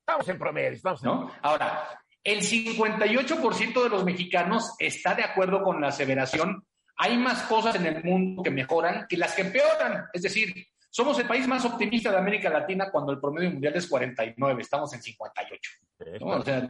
Estamos 0.06 0.28
en 0.28 0.38
promedio, 0.38 0.72
estamos 0.72 1.02
en 1.02 1.10
¿no? 1.10 1.32
Ahora, 1.42 1.98
el 2.22 2.42
58% 2.42 3.84
de 3.84 3.90
los 3.90 4.04
mexicanos 4.04 4.76
está 4.80 5.16
de 5.16 5.24
acuerdo 5.24 5.64
con 5.64 5.80
la 5.80 5.88
aseveración. 5.88 6.68
Hay 6.98 7.18
más 7.18 7.44
cosas 7.44 7.76
en 7.76 7.86
el 7.86 8.04
mundo 8.04 8.44
que 8.44 8.52
mejoran 8.52 9.06
que 9.08 9.16
las 9.16 9.34
que 9.34 9.44
empeoran. 9.44 10.08
Es 10.12 10.24
decir, 10.24 10.54
somos 10.94 11.18
el 11.18 11.26
país 11.26 11.48
más 11.48 11.66
optimista 11.66 12.12
de 12.12 12.18
América 12.18 12.52
Latina 12.52 12.92
cuando 12.92 13.12
el 13.12 13.20
promedio 13.20 13.50
mundial 13.50 13.76
es 13.76 13.88
49, 13.88 14.62
estamos 14.62 14.94
en 14.94 15.02
58. 15.02 15.72
¿no? 16.20 16.28
O 16.28 16.44
sea, 16.44 16.68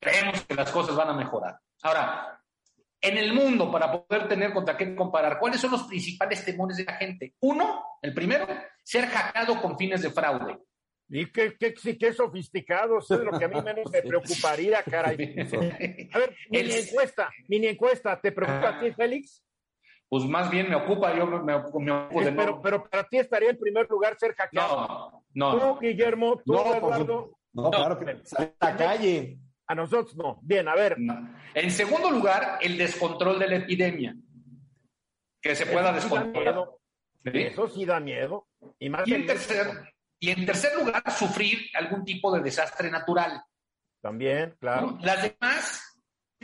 creemos 0.00 0.44
que 0.44 0.54
las 0.56 0.72
cosas 0.72 0.96
van 0.96 1.10
a 1.10 1.12
mejorar. 1.12 1.56
Ahora, 1.82 2.42
en 3.00 3.16
el 3.16 3.32
mundo, 3.32 3.70
para 3.70 3.92
poder 3.92 4.26
tener 4.26 4.52
contra 4.52 4.76
qué 4.76 4.96
comparar, 4.96 5.38
¿cuáles 5.38 5.60
son 5.60 5.70
los 5.70 5.84
principales 5.84 6.44
temores 6.44 6.78
de 6.78 6.84
la 6.84 6.94
gente? 6.94 7.36
Uno, 7.42 7.84
el 8.02 8.12
primero, 8.12 8.48
ser 8.82 9.06
hackeado 9.06 9.62
con 9.62 9.78
fines 9.78 10.02
de 10.02 10.10
fraude. 10.10 10.58
Y 11.08 11.30
qué, 11.30 11.54
qué, 11.56 11.72
sí, 11.80 11.96
qué 11.96 12.12
sofisticado, 12.12 12.98
eso 12.98 13.14
es 13.14 13.20
lo 13.20 13.38
que 13.38 13.44
a 13.44 13.48
mí 13.48 13.62
menos 13.62 13.88
me 13.88 14.02
preocuparía, 14.02 14.82
caray. 14.82 15.14
A 16.12 16.18
ver, 16.18 16.36
mini 16.50 16.72
encuesta, 16.72 17.30
mini 17.46 17.68
encuesta, 17.68 18.20
¿te 18.20 18.32
preocupa 18.32 18.70
a 18.70 18.80
ti, 18.80 18.90
Félix? 18.90 19.44
Pues 20.10 20.24
más 20.24 20.50
bien 20.50 20.68
me 20.68 20.74
ocupa, 20.74 21.16
yo 21.16 21.24
me, 21.24 21.40
me 21.40 21.54
ocupo 21.54 22.20
de 22.20 22.32
pero, 22.32 22.56
no. 22.56 22.60
pero 22.60 22.90
para 22.90 23.04
ti 23.04 23.18
estaría 23.18 23.50
en 23.50 23.58
primer 23.58 23.88
lugar 23.88 24.16
ser 24.18 24.34
hackeado. 24.34 25.22
No, 25.32 25.52
no. 25.52 25.76
Tú, 25.76 25.80
Guillermo, 25.80 26.42
tú, 26.44 26.52
No, 26.52 26.74
Eduardo. 26.74 27.38
No, 27.52 27.62
no, 27.62 27.70
claro 27.70 27.96
que 27.96 28.20
sale 28.24 28.54
a 28.58 28.70
la 28.70 28.76
calle. 28.76 29.38
A 29.68 29.74
nosotros 29.76 30.16
no. 30.16 30.40
Bien, 30.42 30.66
a 30.66 30.74
ver. 30.74 30.98
No. 30.98 31.32
En 31.54 31.70
segundo 31.70 32.10
lugar, 32.10 32.58
el 32.60 32.76
descontrol 32.76 33.38
de 33.38 33.46
la 33.46 33.56
epidemia. 33.56 34.16
Que 35.40 35.54
se 35.54 35.64
pueda 35.66 35.96
Eso 35.96 36.08
descontrolar. 36.08 36.68
Eso 37.24 37.68
sí 37.68 37.84
da 37.84 38.00
miedo. 38.00 38.48
Y, 38.80 38.88
más 38.88 39.06
Y 39.06 39.14
en 39.14 39.20
en, 39.20 39.26
tercer, 39.28 39.94
y 40.18 40.30
en 40.30 40.44
tercer 40.44 40.76
lugar, 40.76 41.04
sufrir 41.12 41.68
algún 41.74 42.04
tipo 42.04 42.34
de 42.34 42.40
desastre 42.42 42.90
natural. 42.90 43.44
También, 44.00 44.56
claro. 44.58 44.92
¿no? 44.92 44.98
Las 45.02 45.22
demás, 45.22 45.89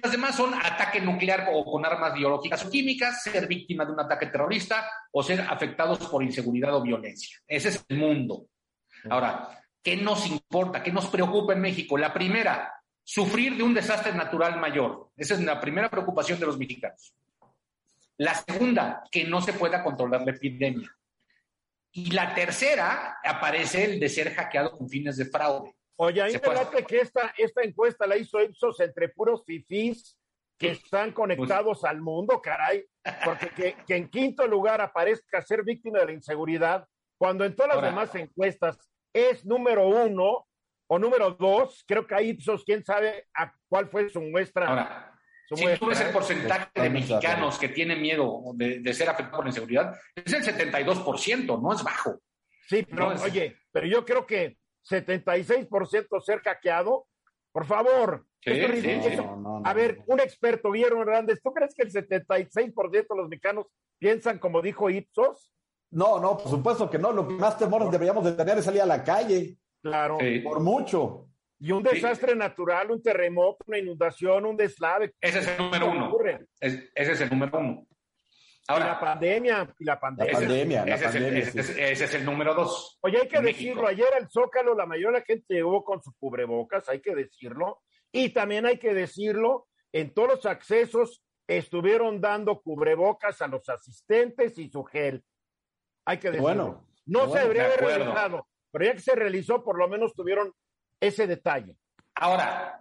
las 0.03 0.13
demás 0.13 0.37
son 0.37 0.53
ataque 0.55 1.01
nuclear 1.01 1.49
o 1.53 1.65
con 1.65 1.85
armas 1.85 2.13
biológicas 2.13 2.65
o 2.65 2.71
químicas, 2.71 3.23
ser 3.23 3.47
víctima 3.47 3.85
de 3.85 3.93
un 3.93 4.01
ataque 4.01 4.27
terrorista 4.27 4.89
o 5.11 5.23
ser 5.23 5.41
afectados 5.41 5.99
por 6.09 6.23
inseguridad 6.23 6.75
o 6.75 6.83
violencia. 6.83 7.39
Ese 7.47 7.71
es 7.71 7.85
el 7.89 7.99
mundo. 7.99 8.47
Ahora, 9.09 9.49
¿qué 9.83 9.97
nos 9.97 10.27
importa? 10.27 10.83
¿Qué 10.83 10.93
nos 10.93 11.07
preocupa 11.07 11.55
en 11.55 11.61
México? 11.61 11.97
La 11.97 12.13
primera, 12.13 12.75
sufrir 13.03 13.57
de 13.57 13.63
un 13.63 13.73
desastre 13.73 14.13
natural 14.13 14.61
mayor. 14.61 15.11
Esa 15.17 15.35
es 15.35 15.41
la 15.41 15.61
primera 15.61 15.89
preocupación 15.89 16.39
de 16.39 16.47
los 16.47 16.59
mexicanos. 16.59 17.15
La 18.19 18.35
segunda, 18.35 19.03
que 19.11 19.25
no 19.25 19.41
se 19.41 19.55
pueda 19.55 19.83
controlar 19.83 20.23
la 20.23 20.33
epidemia. 20.33 20.91
Y 21.93 22.11
la 22.11 22.35
tercera, 22.35 23.19
aparece 23.25 23.85
el 23.85 24.01
de 24.01 24.09
ser 24.09 24.35
hackeado 24.35 24.77
con 24.77 24.89
fines 24.89 25.17
de 25.17 25.27
fraude. 25.27 25.75
Oye, 25.97 26.23
a 26.23 26.27
mí 26.27 26.33
me 26.33 26.85
que 26.85 27.01
esta, 27.01 27.35
esta 27.39 27.63
encuesta 27.63 28.07
la 28.07 28.17
hizo 28.17 28.43
Ipsos 28.43 28.81
entre 28.81 29.09
puros 29.09 29.45
fifís 29.47 30.19
que 30.59 30.71
están 30.71 31.13
conectados 31.13 31.85
al 31.85 32.01
mundo, 32.01 32.41
caray. 32.41 32.85
Porque 33.25 33.49
que, 33.51 33.77
que, 33.87 33.97
en 33.97 34.09
quinto 34.09 34.47
lugar 34.47 34.81
aparezca 34.81 35.43
ser 35.43 35.63
víctima 35.65 36.01
de 36.01 36.07
la 36.07 36.13
inseguridad, 36.13 36.87
cuando 37.19 37.45
en 37.45 37.55
todas 37.55 37.77
las 37.77 37.85
demás 37.85 38.15
encuestas 38.15 38.79
es 39.13 39.45
número 39.45 39.89
uno 39.89 40.47
o 40.89 40.99
número 40.99 41.31
dos, 41.31 41.85
creo 41.87 42.07
que 42.07 42.15
ahí 42.15 42.31
Ipsos, 42.31 42.65
quién 42.65 42.85
sabe 42.85 43.27
a 43.35 43.53
cuál 43.69 43.89
fue 43.89 44.09
su 44.11 44.21
muestra. 44.21 44.69
Ahora, 44.69 45.19
si 45.49 45.79
tú 45.79 45.87
ves 45.87 46.01
el 46.01 46.13
porcentaje 46.13 46.71
de 46.75 46.91
mexicanos 46.91 47.59
que 47.59 47.69
tienen 47.69 48.01
miedo 48.03 48.43
de, 48.55 48.95
ser 48.95 49.09
afectados 49.09 49.37
por 49.37 49.45
la 49.45 49.51
inseguridad, 49.51 49.99
es 50.15 50.33
el 50.33 50.43
72%, 50.43 51.63
no 51.63 51.73
es 51.73 51.83
bajo. 51.83 52.21
Sí, 52.69 52.83
pero 52.83 53.09
oye, 53.23 53.57
pero 53.71 53.87
yo 53.87 54.05
creo 54.05 54.27
que 54.27 54.59
76% 54.89 56.21
ser 56.23 56.41
hackeado, 56.41 57.07
por 57.53 57.67
favor. 57.67 58.27
a 59.65 59.75
ver, 59.75 60.03
un 60.07 60.21
experto, 60.21 60.71
Guillermo 60.71 61.03
Hernández, 61.03 61.41
¿tú 61.43 61.53
crees 61.53 61.75
que 61.75 61.83
el 61.83 61.93
76% 61.93 62.93
de 62.93 63.17
los 63.17 63.29
mexicanos 63.29 63.67
piensan 63.99 64.39
como 64.39 64.63
dijo 64.63 64.91
Ipsos? 64.91 65.53
No, 65.91 66.21
no, 66.21 66.37
por 66.37 66.51
supuesto 66.51 66.91
que 66.91 66.99
no. 66.99 67.13
Lo 67.13 67.27
que 67.27 67.35
más 67.35 67.59
temores 67.59 67.91
deberíamos 67.91 68.25
de 68.25 68.33
tener 68.33 68.59
es 68.59 68.65
salir 68.65 68.83
a 68.83 68.87
la 68.87 69.03
calle. 69.03 69.57
Claro. 69.83 70.19
Por 70.43 70.61
mucho. 70.61 71.29
Y 71.59 71.73
un 71.73 71.83
desastre 71.83 72.37
natural, 72.37 72.91
un 72.91 73.03
terremoto, 73.03 73.65
una 73.67 73.79
inundación, 73.79 74.45
un 74.45 74.57
deslave. 74.57 75.15
Ese 75.21 75.39
es 75.39 75.49
el 75.49 75.59
número 75.59 75.91
uno. 75.91 76.17
ese 76.61 76.91
es 76.95 77.21
el 77.21 77.31
número 77.31 77.59
uno. 77.59 77.86
Ahora, 78.69 78.85
y 78.85 78.89
la 78.89 79.01
pandemia, 79.01 79.75
y 79.79 79.85
la 79.85 80.01
pandemia. 80.01 80.33
La 80.33 80.39
pandemia, 80.39 80.83
ese, 80.83 80.91
la 80.91 81.13
pandemia, 81.13 81.39
ese, 81.39 82.05
es 82.05 82.15
el 82.15 82.25
número 82.25 82.55
dos. 82.55 82.99
Oye, 83.03 83.19
hay 83.21 83.29
que 83.29 83.41
decirlo, 83.41 83.87
ayer 83.87 84.09
al 84.15 84.29
Zócalo 84.29 84.75
la 84.75 84.87
mayoría 84.87 85.13
de 85.13 85.19
la 85.21 85.25
gente 85.25 85.55
llegó 85.55 85.85
con 85.85 86.03
su 86.03 86.13
cubrebocas, 86.19 86.89
hay 86.89 87.01
que 87.01 87.15
decirlo. 87.15 87.83
Y 88.11 88.31
también 88.31 88.67
hay 88.67 88.79
que 88.79 88.93
decirlo, 88.93 89.69
en 89.93 90.13
todos 90.13 90.29
los 90.29 90.47
accesos 90.47 91.23
estuvieron 91.47 92.21
dando 92.21 92.61
cubrebocas 92.61 93.41
a 93.41 93.47
los 93.47 93.69
asistentes 93.69 94.59
y 94.59 94.69
su 94.69 94.83
gel. 94.85 95.23
Hay 96.05 96.19
que 96.19 96.29
decirlo. 96.29 96.43
Bueno, 96.43 96.89
no 97.07 97.31
se 97.31 97.39
debería 97.39 97.67
haber 97.67 97.81
realizado, 97.81 98.49
pero 98.73 98.85
ya 98.85 98.93
que 98.95 99.01
se 99.01 99.15
realizó, 99.15 99.63
por 99.63 99.79
lo 99.79 99.89
menos 99.89 100.13
tuvieron 100.15 100.53
ese 101.01 101.27
detalle. 101.27 101.77
Ahora, 102.17 102.81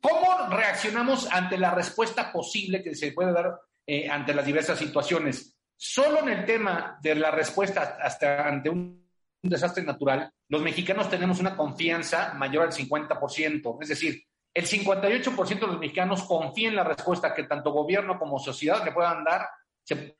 ¿cómo 0.00 0.48
reaccionamos 0.50 1.30
ante 1.32 1.58
la 1.58 1.70
respuesta 1.70 2.32
posible 2.32 2.82
que 2.82 2.94
se 2.94 3.12
puede 3.12 3.32
dar 3.32 3.58
eh, 3.86 4.08
ante 4.08 4.34
las 4.34 4.46
diversas 4.46 4.78
situaciones? 4.78 5.56
Solo 5.76 6.20
en 6.20 6.28
el 6.28 6.44
tema 6.44 6.98
de 7.02 7.14
la 7.14 7.30
respuesta 7.30 7.98
hasta 8.00 8.46
ante 8.46 8.70
un, 8.70 9.02
desastre 9.42 9.82
natural, 9.82 10.30
los 10.48 10.62
mexicanos 10.62 11.10
tenemos 11.10 11.40
una 11.40 11.56
confianza 11.56 12.34
mayor 12.34 12.66
al 12.66 12.72
50%, 12.72 13.78
es 13.82 13.88
decir, 13.88 14.22
el 14.54 14.66
58% 14.66 15.58
de 15.58 15.66
los 15.66 15.80
mexicanos 15.80 16.22
confían 16.22 16.72
en 16.72 16.76
la 16.76 16.84
respuesta 16.84 17.34
que 17.34 17.44
tanto 17.44 17.72
gobierno 17.72 18.18
como 18.18 18.38
sociedad 18.38 18.84
le 18.84 18.92
puedan 18.92 19.24
dar, 19.24 19.48
se 19.82 20.16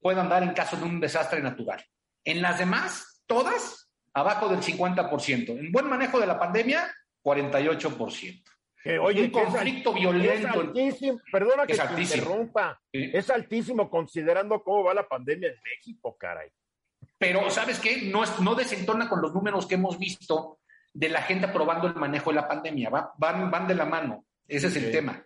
puedan 0.00 0.28
dar 0.28 0.44
en 0.44 0.52
caso 0.52 0.76
de 0.76 0.84
un 0.84 1.00
desastre 1.00 1.42
natural. 1.42 1.84
En 2.24 2.40
las 2.40 2.58
demás, 2.58 3.24
todas 3.26 3.90
abajo 4.14 4.48
del 4.48 4.60
50%. 4.60 5.58
En 5.58 5.72
buen 5.72 5.88
manejo 5.88 6.20
de 6.20 6.26
la 6.26 6.38
pandemia, 6.38 6.92
48%. 7.24 8.42
Oye, 9.00 9.24
un 9.24 9.30
conflicto 9.30 9.92
violento. 9.92 10.60
altísimo, 10.60 11.20
perdona 11.30 11.66
que 11.66 11.74
te 11.74 12.02
interrumpa. 12.02 12.80
Es 12.92 13.30
altísimo 13.30 13.88
considerando 13.88 14.62
cómo 14.62 14.84
va 14.84 14.94
la 14.94 15.06
pandemia 15.08 15.48
en 15.48 15.60
México, 15.62 16.16
caray. 16.18 16.50
Pero, 17.18 17.48
¿sabes 17.50 17.78
qué? 17.78 18.02
No, 18.02 18.22
no 18.40 18.54
desentona 18.54 19.08
con 19.08 19.22
los 19.22 19.32
números 19.32 19.66
que 19.66 19.74
hemos 19.74 19.98
visto 19.98 20.58
de 20.92 21.08
la 21.08 21.22
gente 21.22 21.46
aprobando 21.46 21.86
el 21.86 21.94
manejo 21.94 22.30
de 22.30 22.36
la 22.36 22.48
pandemia. 22.48 22.90
van, 22.90 23.50
van 23.50 23.66
de 23.66 23.74
la 23.74 23.84
mano. 23.84 24.24
Ese 24.46 24.66
es 24.66 24.76
el 24.76 24.90
tema. 24.90 25.24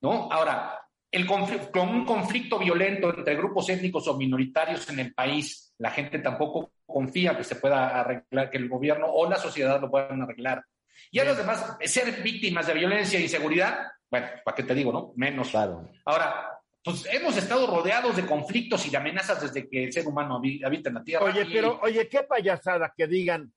¿No? 0.00 0.30
Ahora, 0.30 0.80
el 1.10 1.26
con 1.26 1.88
un 1.88 2.04
conflicto 2.04 2.58
violento 2.58 3.14
entre 3.16 3.34
grupos 3.34 3.68
étnicos 3.68 4.06
o 4.08 4.16
minoritarios 4.16 4.88
en 4.90 5.00
el 5.00 5.14
país, 5.14 5.74
la 5.78 5.90
gente 5.90 6.18
tampoco 6.18 6.72
confía 6.86 7.36
que 7.36 7.44
se 7.44 7.56
pueda 7.56 8.00
arreglar, 8.00 8.50
que 8.50 8.58
el 8.58 8.68
gobierno 8.68 9.06
o 9.06 9.28
la 9.28 9.36
sociedad 9.36 9.80
lo 9.80 9.90
puedan 9.90 10.22
arreglar. 10.22 10.64
Y 11.10 11.18
a 11.18 11.24
los 11.24 11.36
demás, 11.36 11.76
ser 11.84 12.22
víctimas 12.22 12.66
de 12.66 12.74
violencia 12.74 13.18
e 13.18 13.22
inseguridad, 13.22 13.86
bueno, 14.10 14.26
¿para 14.44 14.54
qué 14.54 14.62
te 14.62 14.74
digo, 14.74 14.92
no? 14.92 15.12
Menos. 15.16 15.50
Claro. 15.50 15.88
Ahora, 16.04 16.58
pues 16.82 17.06
hemos 17.12 17.36
estado 17.36 17.66
rodeados 17.66 18.16
de 18.16 18.26
conflictos 18.26 18.86
y 18.86 18.90
de 18.90 18.96
amenazas 18.96 19.42
desde 19.42 19.68
que 19.68 19.84
el 19.84 19.92
ser 19.92 20.06
humano 20.06 20.36
habita 20.36 20.88
en 20.88 20.94
la 20.94 21.04
Tierra. 21.04 21.24
Oye, 21.24 21.46
pero, 21.52 21.78
oye, 21.82 22.08
qué 22.08 22.22
payasada 22.22 22.92
que 22.96 23.06
digan, 23.06 23.52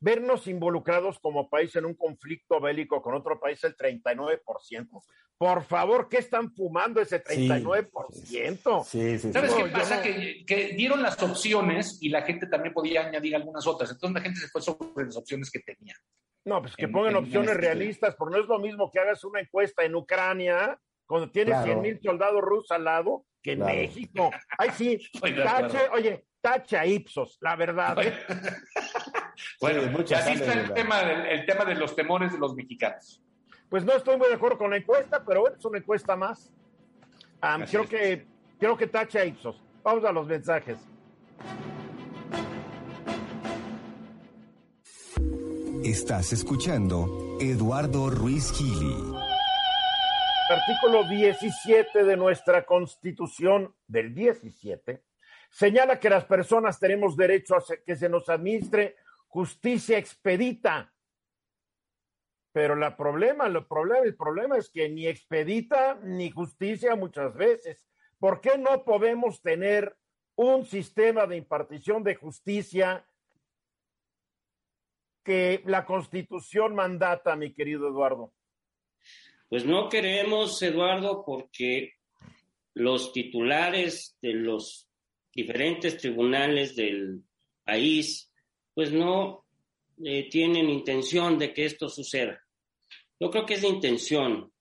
vernos 0.00 0.46
involucrados 0.46 1.18
como 1.18 1.48
país 1.48 1.74
en 1.76 1.86
un 1.86 1.94
conflicto 1.94 2.60
bélico 2.60 3.00
con 3.00 3.14
otro 3.14 3.40
país 3.40 3.62
el 3.64 3.76
39%. 3.76 5.02
Por 5.38 5.64
favor, 5.64 6.08
¿qué 6.08 6.18
están 6.18 6.50
fumando 6.54 7.00
ese 7.00 7.22
39%? 7.22 8.84
Sí, 8.84 9.18
sí, 9.18 9.32
¿Sabes 9.32 9.52
qué 9.52 9.64
pasa? 9.66 10.02
Que, 10.02 10.74
dieron 10.76 11.02
las 11.02 11.22
opciones 11.22 11.98
y 12.00 12.08
la 12.08 12.22
gente 12.22 12.46
también 12.46 12.72
podía 12.72 13.06
añadir 13.06 13.36
algunas 13.36 13.66
otras. 13.66 13.90
Entonces 13.90 14.14
la 14.14 14.22
gente 14.22 14.40
se 14.40 14.48
fue 14.48 14.62
sobre 14.62 15.04
las 15.04 15.16
opciones 15.16 15.50
que 15.50 15.60
tenía. 15.60 15.94
No, 16.46 16.62
pues 16.62 16.76
que 16.76 16.86
pongan 16.86 17.16
opciones 17.16 17.50
este 17.50 17.60
realistas, 17.60 18.14
porque 18.14 18.36
no 18.36 18.42
es 18.42 18.48
lo 18.48 18.60
mismo 18.60 18.88
que 18.92 19.00
hagas 19.00 19.24
una 19.24 19.40
encuesta 19.40 19.82
en 19.82 19.96
Ucrania 19.96 20.78
cuando 21.04 21.28
tienes 21.28 21.60
100 21.64 21.80
mil 21.80 22.00
soldados 22.00 22.40
rusos 22.40 22.70
al 22.70 22.84
lado 22.84 23.24
que 23.42 23.52
en 23.52 23.64
México. 23.64 24.30
Ay, 24.56 24.70
sí, 24.70 24.98
tache, 25.44 25.88
oye, 25.92 26.24
tacha 26.40 26.86
Ipsos, 26.86 27.38
la 27.40 27.56
verdad. 27.56 27.98
¿eh? 28.00 28.14
Bueno, 29.60 29.82
así 30.16 30.32
está 30.34 30.52
el 30.52 30.72
tema, 30.72 31.00
el 31.00 31.44
tema 31.46 31.64
de 31.64 31.74
los 31.74 31.96
temores 31.96 32.32
de 32.32 32.38
los 32.38 32.54
mexicanos. 32.54 33.20
Pues 33.68 33.84
no 33.84 33.94
estoy 33.94 34.16
muy 34.16 34.28
de 34.28 34.34
acuerdo 34.34 34.56
con 34.56 34.70
la 34.70 34.76
encuesta, 34.76 35.24
pero 35.26 35.40
bueno, 35.40 35.56
es 35.56 35.64
una 35.64 35.78
encuesta 35.78 36.14
más. 36.14 36.52
creo, 37.68 37.88
que, 37.88 38.24
creo 38.60 38.76
que 38.76 38.86
tacha 38.86 39.24
Ipsos. 39.24 39.60
Vamos 39.82 40.04
a 40.04 40.12
los 40.12 40.28
mensajes. 40.28 40.78
Estás 45.86 46.32
escuchando 46.32 47.38
Eduardo 47.40 48.10
Ruiz 48.10 48.50
Gili. 48.50 48.96
Artículo 50.50 51.04
17 51.08 52.02
de 52.02 52.16
nuestra 52.16 52.66
Constitución 52.66 53.72
del 53.86 54.12
17 54.12 55.04
señala 55.48 56.00
que 56.00 56.10
las 56.10 56.24
personas 56.24 56.80
tenemos 56.80 57.16
derecho 57.16 57.54
a 57.54 57.62
que 57.86 57.94
se 57.94 58.08
nos 58.08 58.28
administre 58.28 58.96
justicia 59.28 59.96
expedita. 59.96 60.92
Pero 62.50 62.74
la 62.74 62.96
problema, 62.96 63.46
el 63.46 63.64
problema, 63.64 64.04
el 64.04 64.16
problema 64.16 64.58
es 64.58 64.68
que 64.68 64.88
ni 64.88 65.06
expedita 65.06 66.00
ni 66.02 66.32
justicia 66.32 66.96
muchas 66.96 67.32
veces. 67.36 67.86
¿Por 68.18 68.40
qué 68.40 68.58
no 68.58 68.82
podemos 68.82 69.40
tener 69.40 69.96
un 70.34 70.66
sistema 70.66 71.28
de 71.28 71.36
impartición 71.36 72.02
de 72.02 72.16
justicia 72.16 73.06
que 75.26 75.60
la 75.66 75.84
Constitución 75.84 76.76
mandata, 76.76 77.34
mi 77.34 77.52
querido 77.52 77.88
Eduardo? 77.88 78.32
Pues 79.48 79.66
no 79.66 79.88
queremos, 79.88 80.62
Eduardo, 80.62 81.24
porque 81.26 81.94
los 82.74 83.12
titulares 83.12 84.16
de 84.22 84.34
los 84.34 84.88
diferentes 85.34 85.98
tribunales 85.98 86.76
del 86.76 87.22
país 87.64 88.32
pues 88.72 88.92
no 88.92 89.44
eh, 90.04 90.28
tienen 90.28 90.70
intención 90.70 91.38
de 91.38 91.52
que 91.52 91.64
esto 91.64 91.88
suceda. 91.88 92.40
Yo 93.18 93.30
creo 93.30 93.46
que 93.46 93.54
es 93.54 93.62
de 93.62 93.68
intención. 93.68 94.52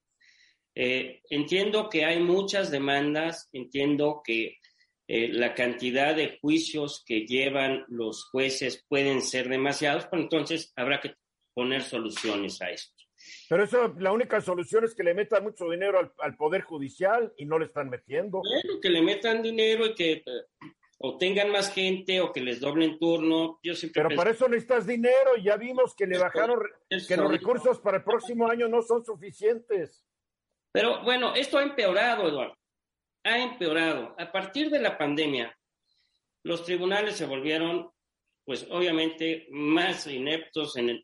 Eh, 0.74 1.22
entiendo 1.30 1.90
que 1.90 2.06
hay 2.06 2.22
muchas 2.22 2.72
demandas, 2.72 3.50
entiendo 3.54 4.22
que 4.24 4.58
eh, 5.08 5.30
la 5.30 5.54
cantidad 5.54 6.16
de 6.16 6.38
juicios 6.40 7.04
que 7.06 7.26
llevan 7.26 7.86
los 7.88 8.26
jueces 8.26 8.84
pueden 8.88 9.22
ser 9.22 9.50
demasiados, 9.50 10.08
pero 10.10 10.24
entonces 10.24 10.74
habrá 10.76 11.00
que 11.00 11.16
poner 11.54 11.84
soluciones 11.84 12.62
a 12.62 12.70
esto. 12.72 12.94
Pero 13.50 13.64
eso, 13.64 13.94
la 14.00 14.12
única 14.12 14.42
solución 14.42 14.84
es 14.84 14.94
que 14.94 15.04
le 15.04 15.14
metan 15.14 15.44
mucho 15.44 15.70
dinero 15.70 16.00
al, 16.00 16.12
al 16.20 16.36
Poder 16.36 16.62
Judicial 16.62 17.34
y 17.38 17.46
no 17.46 17.58
le 17.58 17.66
están 17.66 17.90
metiendo. 17.90 18.42
Bueno, 18.42 18.80
que 18.82 18.90
le 18.90 19.02
metan 19.02 19.42
dinero 19.42 19.86
y 19.88 19.96
que 19.96 20.24
o 21.00 21.18
tengan 21.18 21.52
más 21.52 21.74
gente 21.74 22.22
o 22.22 22.32
que 22.32 22.42
les 22.42 22.60
doblen 22.60 22.98
turno. 22.98 23.60
Yo 23.64 23.74
Pero 23.94 24.10
para 24.16 24.32
eso 24.32 24.48
necesitas 24.48 24.88
dinero. 24.88 25.36
Ya 25.42 25.58
vimos 25.58 25.96
que 25.96 26.08
le 26.08 26.18
bajaron, 26.18 26.60
que 26.90 27.18
los 27.18 27.32
recursos 27.32 27.80
para 27.80 27.98
el 27.98 28.04
próximo 28.04 28.48
año 28.48 28.68
no 28.68 28.82
son 28.82 29.04
suficientes. 29.04 30.04
Pero 30.72 31.04
bueno, 31.04 31.36
esto 31.36 31.58
ha 31.58 31.64
empeorado, 31.64 32.28
Eduardo. 32.28 32.56
Ha 33.26 33.40
empeorado. 33.40 34.16
A 34.18 34.32
partir 34.32 34.70
de 34.70 34.80
la 34.80 34.98
pandemia, 34.98 35.58
los 36.44 36.64
tribunales 36.64 37.16
se 37.16 37.26
volvieron, 37.26 37.90
pues 38.46 38.68
obviamente, 38.70 39.48
más 39.50 40.06
ineptos 40.06 40.78
en, 40.78 41.04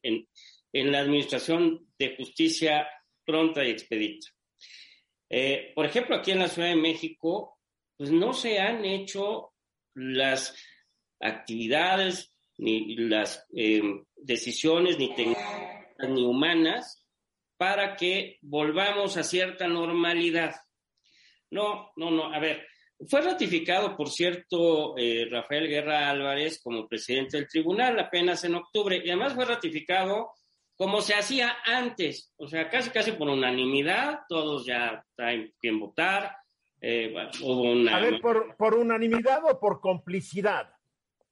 la 0.72 1.00
administración 1.00 1.88
de 1.98 2.16
justicia 2.16 2.88
pronta 3.26 3.66
y 3.66 3.72
expedita. 3.72 4.28
Eh, 5.30 5.72
por 5.74 5.86
ejemplo, 5.86 6.16
aquí 6.16 6.32
en 6.32 6.40
la 6.40 6.48
Ciudad 6.48 6.70
de 6.70 6.76
México, 6.76 7.58
pues 7.98 8.12
no 8.12 8.34
se 8.34 8.60
han 8.60 8.86
hecho 8.86 9.54
las 9.96 10.56
actividades 11.20 12.34
ni 12.58 12.96
las 12.96 13.48
eh, 13.56 13.82
decisiones 14.16 15.00
ni 15.00 15.14
ni 16.08 16.24
humanas 16.24 17.04
para 17.58 17.96
que 17.96 18.38
volvamos 18.42 19.18
a 19.18 19.24
cierta 19.24 19.68
normalidad. 19.68 20.56
No, 21.52 21.92
no, 21.96 22.12
no. 22.12 22.34
A 22.34 22.40
ver, 22.40 22.66
fue 23.08 23.22
ratificado, 23.22 23.96
por 23.96 24.10
cierto, 24.10 24.96
eh, 24.98 25.28
Rafael 25.30 25.68
Guerra 25.68 26.10
Álvarez 26.10 26.62
como 26.62 26.88
presidente 26.88 27.38
del 27.38 27.48
tribunal 27.48 28.00
apenas 28.00 28.44
en 28.44 28.56
octubre 28.56 29.02
y 29.04 29.10
además 29.10 29.34
fue 29.34 29.46
ratificado 29.46 30.32
como 30.76 31.02
se 31.02 31.14
hacía 31.14 31.58
antes, 31.64 32.34
o 32.38 32.48
sea, 32.48 32.68
casi 32.68 32.90
casi 32.90 33.12
por 33.12 33.30
unanimidad, 33.30 34.22
todos 34.28 34.66
ya 34.66 35.06
saben 35.16 35.54
quién 35.60 35.80
votar. 35.80 36.36
Eh, 36.82 37.14
A 37.16 38.00
ver, 38.00 38.20
¿por, 38.20 38.56
¿por 38.58 38.74
unanimidad 38.74 39.44
o 39.46 39.60
por 39.60 39.80
complicidad? 39.80 40.74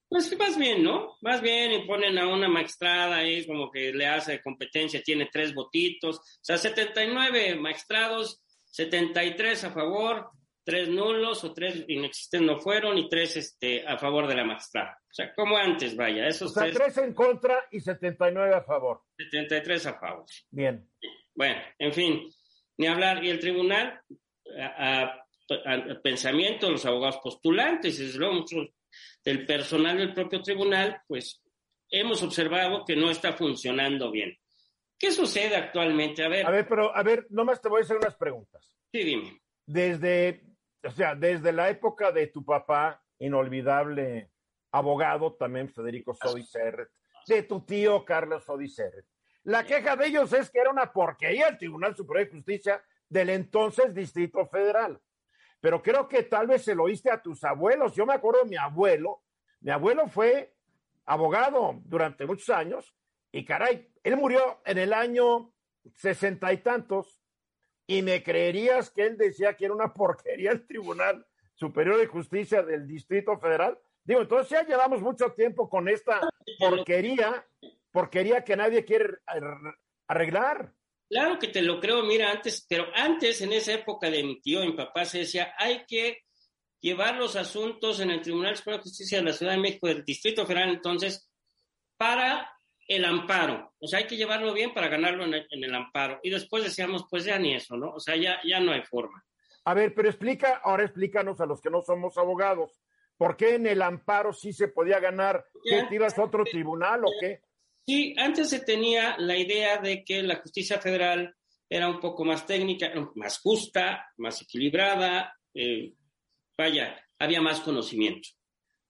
Pues 0.08 0.36
más 0.38 0.58
bien, 0.58 0.84
¿no? 0.84 1.18
Más 1.22 1.42
bien 1.42 1.72
y 1.72 1.88
ponen 1.88 2.18
a 2.18 2.28
una 2.28 2.48
magistrada 2.48 3.18
ahí 3.18 3.46
como 3.46 3.72
que 3.72 3.92
le 3.94 4.08
hace 4.08 4.42
competencia, 4.42 5.02
tiene 5.04 5.30
tres 5.32 5.54
votitos, 5.54 6.18
o 6.18 6.22
sea, 6.42 6.58
79 6.58 7.56
magistrados, 7.56 8.44
73 8.70 9.64
a 9.64 9.72
favor, 9.72 10.30
tres 10.64 10.88
nulos 10.90 11.44
o 11.44 11.54
tres 11.54 11.84
inexistentes 11.88 12.48
no 12.48 12.60
fueron 12.60 12.98
y 12.98 13.10
tres 13.10 13.38
este, 13.38 13.88
a 13.88 13.98
favor 13.98 14.28
de 14.28 14.36
la 14.36 14.44
magistrada. 14.44 15.00
O 15.02 15.14
sea, 15.14 15.34
como 15.34 15.58
antes, 15.58 15.96
vaya. 15.96 16.28
Esos 16.28 16.52
o 16.56 16.60
sea, 16.60 16.72
tres... 16.72 16.98
en 16.98 17.14
contra 17.14 17.66
y 17.72 17.80
79 17.80 18.56
a 18.56 18.62
favor. 18.62 19.02
73 19.18 19.86
a 19.88 20.00
favor. 20.00 20.26
Bien. 20.52 20.88
Bueno, 21.34 21.60
en 21.80 21.94
fin, 21.94 22.30
ni 22.78 22.88
hablar. 22.88 23.24
Y 23.24 23.30
el 23.30 23.40
tribunal, 23.40 24.00
al 25.66 26.02
pensamiento 26.02 26.68
de 26.68 26.74
los 26.74 26.86
abogados 26.86 27.18
postulantes, 27.24 28.00
y 28.00 28.06
desde 28.06 28.20
luego 28.20 28.36
muchos 28.36 28.70
del 29.24 29.46
personal 29.46 29.98
del 29.98 30.14
propio 30.14 30.42
tribunal, 30.42 31.02
pues 31.08 31.42
hemos 31.90 32.22
observado 32.22 32.86
que 32.86 32.96
no 32.96 33.10
está 33.10 33.34
funcionando 33.34 34.12
bien. 34.12 34.38
¿Qué 35.00 35.12
sucede 35.12 35.56
actualmente? 35.56 36.24
A 36.24 36.28
ver. 36.28 36.46
A 36.46 36.52
ver, 36.52 36.68
pero, 36.68 36.96
a 36.96 37.02
ver, 37.04 37.26
nomás 37.30 37.62
te 37.62 37.70
voy 37.70 37.82
a 37.82 37.84
hacer 37.84 37.98
unas 37.98 38.16
preguntas. 38.16 38.76
Sí, 38.92 39.04
dime. 39.04 39.42
Desde, 39.66 40.44
o 40.84 40.92
sea, 40.92 41.16
desde 41.16 41.54
la 41.54 41.70
época 41.70 42.12
de 42.12 42.28
tu 42.28 42.44
papá, 42.44 43.02
inolvidable 43.18 44.32
abogado, 44.72 45.34
también 45.36 45.70
Federico 45.70 46.14
Sodi 46.14 46.46
de 47.28 47.44
tu 47.44 47.62
tío 47.62 48.04
Carlos 48.04 48.44
Sodi 48.44 48.68
La 49.44 49.64
queja 49.64 49.96
de 49.96 50.08
ellos 50.08 50.34
es 50.34 50.50
que 50.52 50.60
era 50.60 50.70
una 50.70 50.92
porquería 50.92 51.48
el 51.48 51.58
Tribunal 51.58 51.96
Superior 51.96 52.28
de 52.28 52.36
Justicia 52.36 52.84
del 53.08 53.30
entonces 53.30 53.94
Distrito 53.94 54.46
Federal 54.48 55.00
pero 55.60 55.82
creo 55.82 56.08
que 56.08 56.24
tal 56.24 56.48
vez 56.48 56.64
se 56.64 56.76
lo 56.76 56.84
oíste 56.84 57.12
a 57.12 57.22
tus 57.22 57.44
abuelos. 57.44 57.94
Yo 57.94 58.06
me 58.06 58.14
acuerdo 58.14 58.44
de 58.44 58.50
mi 58.50 58.56
abuelo, 58.56 59.24
mi 59.62 59.72
abuelo 59.72 60.08
fue 60.08 60.56
abogado 61.06 61.82
durante 61.84 62.26
muchos 62.26 62.50
años 62.50 62.96
y 63.32 63.46
caray, 63.46 63.88
él 64.04 64.18
murió 64.18 64.62
en 64.66 64.78
el 64.78 64.94
año 64.94 65.54
sesenta 65.96 66.52
y 66.54 66.58
tantos 66.58 67.22
y 67.88 68.02
me 68.02 68.24
creerías 68.24 68.92
que 68.92 69.04
él 69.04 69.18
decía 69.18 69.56
que 69.56 69.66
era 69.66 69.74
una 69.74 69.94
porquería 69.94 70.52
el 70.52 70.66
Tribunal 70.68 71.26
Superior 71.56 71.98
de 71.98 72.08
Justicia 72.08 72.62
del 72.64 72.88
Distrito 72.88 73.38
Federal. 73.40 73.78
Digo, 74.04 74.22
entonces 74.22 74.50
ya 74.52 74.66
llevamos 74.66 75.02
mucho 75.02 75.32
tiempo 75.34 75.70
con 75.70 75.90
esta 75.90 76.22
porquería, 76.58 77.46
porquería 77.92 78.44
que 78.44 78.56
nadie 78.56 78.86
quiere 78.86 79.18
arreglar. 80.08 80.74
Claro 81.10 81.40
que 81.40 81.48
te 81.48 81.64
lo 81.64 81.80
creo, 81.80 82.04
mira, 82.04 82.32
antes, 82.32 82.66
pero 82.70 82.86
antes, 82.94 83.42
en 83.42 83.54
esa 83.54 83.74
época 83.74 84.10
de 84.10 84.24
mi 84.24 84.40
tío, 84.40 84.62
mi 84.62 84.74
papá, 84.74 85.06
se 85.06 85.20
decía, 85.20 85.54
hay 85.58 85.84
que 85.88 86.20
llevar 86.80 87.16
los 87.16 87.36
asuntos 87.36 88.00
en 88.00 88.12
el 88.12 88.22
Tribunal 88.22 88.56
Superior 88.56 88.80
de 88.80 88.90
Justicia 88.90 89.18
de 89.18 89.24
la 89.26 89.34
Ciudad 89.34 89.54
de 89.54 89.60
México, 89.60 89.88
del 89.88 90.06
Distrito 90.06 90.46
Federal, 90.46 90.70
entonces, 90.70 91.30
para 91.98 92.54
el 92.90 93.06
amparo. 93.06 93.72
O 93.80 93.88
sea, 93.88 94.00
hay 94.00 94.08
que 94.08 94.18
llevarlo 94.18 94.52
bien 94.52 94.74
para 94.74 94.90
ganarlo 94.90 95.24
en 95.24 95.64
el, 95.64 95.76
amparo. 95.76 96.20
Y 96.24 96.32
después 96.32 96.64
decíamos, 96.64 97.06
pues 97.10 97.24
ya 97.24 97.38
ni 97.38 97.54
eso, 97.54 97.78
¿no? 97.78 97.92
O 97.92 98.00
sea, 98.00 98.16
ya, 98.16 98.40
ya 98.44 98.60
no 98.60 98.72
hay 98.72 98.82
forma. 98.82 99.24
A 99.64 99.76
ver, 99.76 99.94
pero 99.94 100.10
explica, 100.10 100.60
ahora 100.64 100.84
explícanos 100.84 101.40
a 101.40 101.46
los 101.46 101.62
que 101.62 101.70
no 101.70 101.82
somos 101.82 102.18
abogados, 102.18 102.82
¿por 103.16 103.38
qué 103.38 103.56
en 103.56 103.68
el 103.68 103.84
amparo 103.84 104.34
sí 104.34 104.52
se 104.52 104.70
podía 104.70 105.00
ganar? 105.00 105.46
¿Qué 105.64 105.84
tiras 105.88 106.18
a 106.18 106.24
otro 106.24 106.44
tribunal 106.44 107.06
o 107.06 107.12
qué? 107.22 107.42
Sí, 107.86 108.16
antes 108.18 108.50
se 108.50 108.62
tenía 108.62 109.16
la 109.20 109.38
idea 109.38 109.78
de 109.78 110.04
que 110.04 110.24
la 110.24 110.38
justicia 110.38 110.80
federal 110.80 111.36
era 111.70 111.88
un 111.88 112.00
poco 112.00 112.26
más 112.26 112.48
técnica, 112.48 112.92
más 113.14 113.40
justa, 113.40 114.08
más 114.18 114.42
equilibrada, 114.42 115.38
eh, 115.54 115.94
vaya, 116.58 117.00
había 117.20 117.42
más 117.42 117.60
conocimiento, 117.60 118.30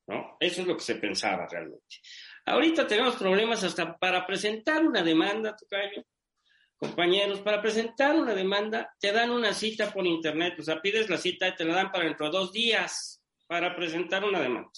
¿no? 0.07 0.37
Eso 0.39 0.61
es 0.61 0.67
lo 0.67 0.77
que 0.77 0.83
se 0.83 0.95
pensaba 0.95 1.45
realmente. 1.51 1.97
Ahorita 2.49 2.87
tenemos 2.87 3.15
problemas 3.15 3.63
hasta 3.63 3.95
para 3.95 4.25
presentar 4.25 4.83
una 4.83 5.03
demanda, 5.03 5.55
Tocayo, 5.55 6.03
compañeros, 6.77 7.41
para 7.41 7.61
presentar 7.61 8.15
una 8.15 8.33
demanda 8.33 8.91
te 8.99 9.11
dan 9.11 9.29
una 9.29 9.53
cita 9.53 9.91
por 9.91 10.07
internet, 10.07 10.55
o 10.59 10.63
sea, 10.63 10.81
pides 10.81 11.09
la 11.11 11.17
cita 11.17 11.47
y 11.47 11.55
te 11.55 11.63
la 11.63 11.75
dan 11.75 11.91
para 11.91 12.05
dentro 12.05 12.25
de 12.25 12.31
dos 12.31 12.51
días 12.51 13.21
para 13.45 13.75
presentar 13.75 14.23
una 14.23 14.39
demanda. 14.39 14.71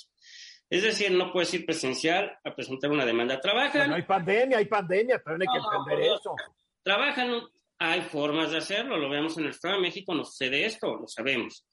Es 0.69 0.84
decir, 0.84 1.12
no 1.12 1.31
puedes 1.31 1.53
ir 1.53 1.65
presencial 1.65 2.38
a 2.43 2.53
presentar 2.53 2.91
una 2.91 3.05
demanda. 3.05 3.39
Trabajan. 3.39 3.89
No 3.89 3.95
hay 3.95 4.03
pandemia, 4.03 4.57
hay 4.57 4.65
pandemia, 4.65 5.21
pero 5.23 5.38
hay 5.38 5.47
que 5.47 5.57
entender 5.57 6.13
eso. 6.13 6.36
Trabajan, 6.84 7.41
hay 7.79 8.01
formas 8.01 8.51
de 8.51 8.57
hacerlo, 8.57 8.97
lo 8.97 9.10
vemos 9.10 9.38
en 9.38 9.45
el 9.45 9.51
Estado 9.51 9.75
de 9.75 9.81
México, 9.81 10.13
no 10.13 10.25
sucede 10.25 10.65
esto, 10.65 10.95
lo 10.95 11.07
sabemos. 11.07 11.65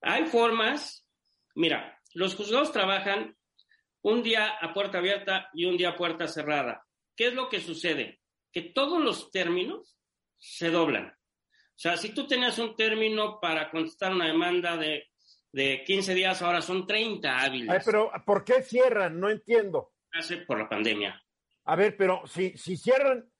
Hay 0.00 0.26
formas, 0.26 1.04
mira, 1.56 2.00
los 2.14 2.36
juzgados 2.36 2.70
trabajan 2.70 3.36
un 4.02 4.22
día 4.22 4.58
a 4.60 4.72
puerta 4.72 4.98
abierta 4.98 5.50
y 5.52 5.64
un 5.64 5.76
día 5.76 5.90
a 5.90 5.96
puerta 5.96 6.26
cerrada. 6.28 6.84
¿Qué 7.16 7.28
es 7.28 7.34
lo 7.34 7.48
que 7.48 7.60
sucede? 7.60 8.20
Que 8.52 8.62
todos 8.62 9.02
los 9.02 9.30
términos 9.30 9.98
se 10.36 10.70
doblan. 10.70 11.06
O 11.08 11.80
sea, 11.80 11.96
si 11.96 12.10
tú 12.10 12.26
tenías 12.26 12.58
un 12.58 12.74
término 12.76 13.38
para 13.40 13.70
contestar 13.70 14.12
una 14.12 14.26
demanda 14.26 14.76
de 14.76 15.08
de 15.52 15.82
15 15.84 16.14
días 16.14 16.42
ahora 16.42 16.62
son 16.62 16.86
30 16.86 17.38
hábiles. 17.38 17.82
pero 17.84 18.10
¿por 18.24 18.44
qué 18.44 18.62
cierran? 18.62 19.18
No 19.18 19.30
entiendo. 19.30 19.92
Hace 20.12 20.38
por 20.38 20.58
la 20.58 20.68
pandemia. 20.68 21.22
A 21.64 21.76
ver, 21.76 21.96
pero 21.96 22.26
si, 22.26 22.56
si 22.56 22.76
cierran, 22.76 23.30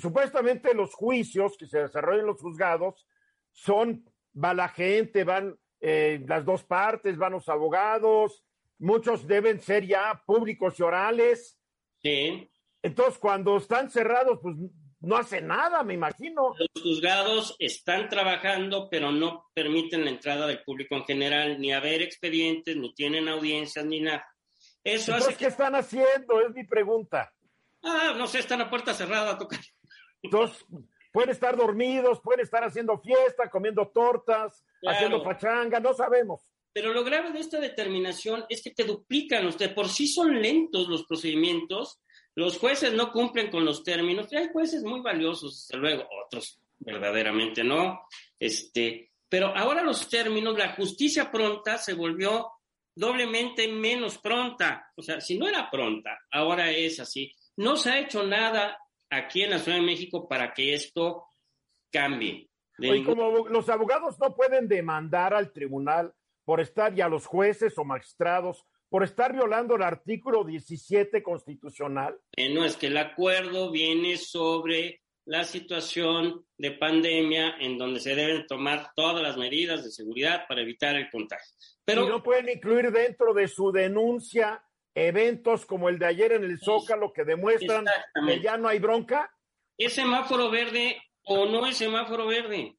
supuestamente 0.00 0.74
los 0.74 0.94
juicios 0.94 1.56
que 1.58 1.66
se 1.66 1.80
desarrollan 1.80 2.20
en 2.20 2.26
los 2.26 2.40
juzgados 2.40 3.06
son, 3.52 4.04
va 4.32 4.54
la 4.54 4.68
gente, 4.68 5.24
van 5.24 5.58
eh, 5.80 6.24
las 6.26 6.44
dos 6.44 6.64
partes, 6.64 7.18
van 7.18 7.32
los 7.32 7.48
abogados, 7.48 8.44
muchos 8.78 9.26
deben 9.26 9.60
ser 9.60 9.86
ya 9.86 10.22
públicos 10.26 10.78
y 10.78 10.82
orales. 10.82 11.58
Sí. 12.02 12.50
Entonces, 12.82 13.18
cuando 13.18 13.56
están 13.56 13.90
cerrados, 13.90 14.38
pues 14.42 14.56
no 15.00 15.16
hace 15.16 15.40
nada, 15.40 15.82
me 15.82 15.94
imagino. 15.94 16.54
Los 16.58 16.82
juzgados 16.82 17.56
están 17.58 18.08
trabajando, 18.08 18.88
pero 18.90 19.12
no 19.12 19.46
permiten 19.54 20.04
la 20.04 20.10
entrada 20.10 20.46
del 20.46 20.62
público 20.62 20.96
en 20.96 21.04
general, 21.04 21.60
ni 21.60 21.72
haber 21.72 22.02
expedientes, 22.02 22.76
ni 22.76 22.94
tienen 22.94 23.28
audiencias, 23.28 23.84
ni 23.84 24.00
nada. 24.00 24.26
Eso 24.82 25.14
hace 25.14 25.34
¿Qué 25.34 25.46
están 25.46 25.74
haciendo? 25.74 26.40
Es 26.40 26.54
mi 26.54 26.64
pregunta. 26.64 27.32
Ah, 27.82 28.14
no 28.16 28.26
sé, 28.26 28.40
están 28.40 28.60
a 28.60 28.70
puerta 28.70 28.92
cerrada, 28.94 29.38
tocar. 29.38 29.60
Entonces, 30.22 30.64
pueden 31.12 31.30
estar 31.30 31.56
dormidos, 31.56 32.20
pueden 32.20 32.40
estar 32.40 32.64
haciendo 32.64 32.98
fiesta, 32.98 33.48
comiendo 33.50 33.88
tortas, 33.88 34.64
haciendo 34.84 35.22
pachanga, 35.22 35.78
no 35.78 35.94
sabemos. 35.94 36.47
Pero 36.72 36.92
lo 36.92 37.04
grave 37.04 37.32
de 37.32 37.40
esta 37.40 37.60
determinación 37.60 38.44
es 38.48 38.62
que 38.62 38.70
te 38.70 38.84
duplican, 38.84 39.46
usted 39.46 39.74
por 39.74 39.88
sí 39.88 40.06
son 40.06 40.40
lentos 40.40 40.88
los 40.88 41.04
procedimientos, 41.04 42.00
los 42.34 42.58
jueces 42.58 42.92
no 42.92 43.10
cumplen 43.10 43.50
con 43.50 43.64
los 43.64 43.82
términos, 43.82 44.32
hay 44.32 44.48
jueces 44.52 44.84
muy 44.84 45.00
valiosos, 45.00 45.66
desde 45.66 45.80
luego, 45.80 46.04
otros 46.24 46.60
verdaderamente 46.78 47.64
no. 47.64 48.00
Este, 48.38 49.10
pero 49.28 49.48
ahora 49.56 49.82
los 49.82 50.08
términos, 50.08 50.56
la 50.56 50.74
justicia 50.74 51.30
pronta 51.30 51.78
se 51.78 51.94
volvió 51.94 52.52
doblemente 52.94 53.68
menos 53.68 54.18
pronta. 54.18 54.90
O 54.96 55.02
sea, 55.02 55.20
si 55.20 55.38
no 55.38 55.48
era 55.48 55.70
pronta, 55.70 56.18
ahora 56.30 56.70
es 56.70 57.00
así. 57.00 57.32
No 57.56 57.76
se 57.76 57.90
ha 57.90 58.00
hecho 58.00 58.22
nada 58.24 58.78
aquí 59.10 59.42
en 59.42 59.50
la 59.50 59.58
Ciudad 59.58 59.78
de 59.78 59.84
México 59.84 60.28
para 60.28 60.52
que 60.52 60.74
esto 60.74 61.24
cambie. 61.90 62.48
Y 62.78 63.02
como 63.02 63.48
los 63.48 63.68
abogados 63.68 64.18
no 64.20 64.34
pueden 64.36 64.68
demandar 64.68 65.34
al 65.34 65.52
tribunal 65.52 66.12
por 66.48 66.62
estar 66.62 66.94
ya 66.94 67.10
los 67.10 67.26
jueces 67.26 67.76
o 67.76 67.84
magistrados 67.84 68.64
por 68.88 69.04
estar 69.04 69.34
violando 69.34 69.76
el 69.76 69.82
artículo 69.82 70.44
17 70.44 71.22
constitucional? 71.22 72.18
Eh, 72.34 72.48
no, 72.48 72.64
es 72.64 72.78
que 72.78 72.86
el 72.86 72.96
acuerdo 72.96 73.70
viene 73.70 74.16
sobre 74.16 75.02
la 75.26 75.44
situación 75.44 76.46
de 76.56 76.70
pandemia 76.70 77.58
en 77.60 77.76
donde 77.76 78.00
se 78.00 78.14
deben 78.14 78.46
tomar 78.46 78.92
todas 78.96 79.22
las 79.22 79.36
medidas 79.36 79.84
de 79.84 79.90
seguridad 79.90 80.46
para 80.48 80.62
evitar 80.62 80.96
el 80.96 81.10
contagio. 81.10 81.54
Pero 81.84 82.08
no 82.08 82.22
pueden 82.22 82.48
incluir 82.48 82.92
dentro 82.92 83.34
de 83.34 83.46
su 83.46 83.70
denuncia 83.70 84.64
eventos 84.94 85.66
como 85.66 85.90
el 85.90 85.98
de 85.98 86.06
ayer 86.06 86.32
en 86.32 86.44
el 86.44 86.58
Zócalo 86.58 87.12
que 87.12 87.24
demuestran 87.24 87.84
que 88.26 88.40
ya 88.40 88.56
no 88.56 88.68
hay 88.68 88.78
bronca. 88.78 89.30
¿Es 89.76 89.92
semáforo 89.92 90.50
verde 90.50 90.96
o 91.24 91.44
no 91.44 91.66
es 91.66 91.76
semáforo 91.76 92.26
verde? 92.26 92.77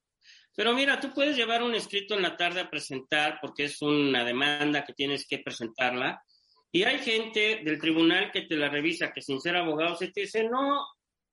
Pero 0.60 0.74
mira, 0.74 1.00
tú 1.00 1.14
puedes 1.14 1.38
llevar 1.38 1.64
un 1.64 1.74
escrito 1.74 2.16
en 2.16 2.22
la 2.22 2.36
tarde 2.36 2.60
a 2.60 2.70
presentar 2.70 3.40
porque 3.42 3.64
es 3.64 3.82
una 3.82 4.26
demanda 4.26 4.84
que 4.84 4.92
tienes 4.92 5.26
que 5.26 5.40
presentarla. 5.40 6.22
Y 6.70 6.84
hay 6.84 7.00
gente 7.00 7.62
del 7.64 7.80
tribunal 7.80 8.30
que 8.30 8.42
te 8.42 8.58
la 8.58 8.68
revisa, 8.68 9.14
que 9.14 9.22
sin 9.22 9.40
ser 9.40 9.56
abogado 9.56 9.96
se 9.96 10.10
te 10.10 10.20
dice, 10.20 10.44
no, 10.44 10.86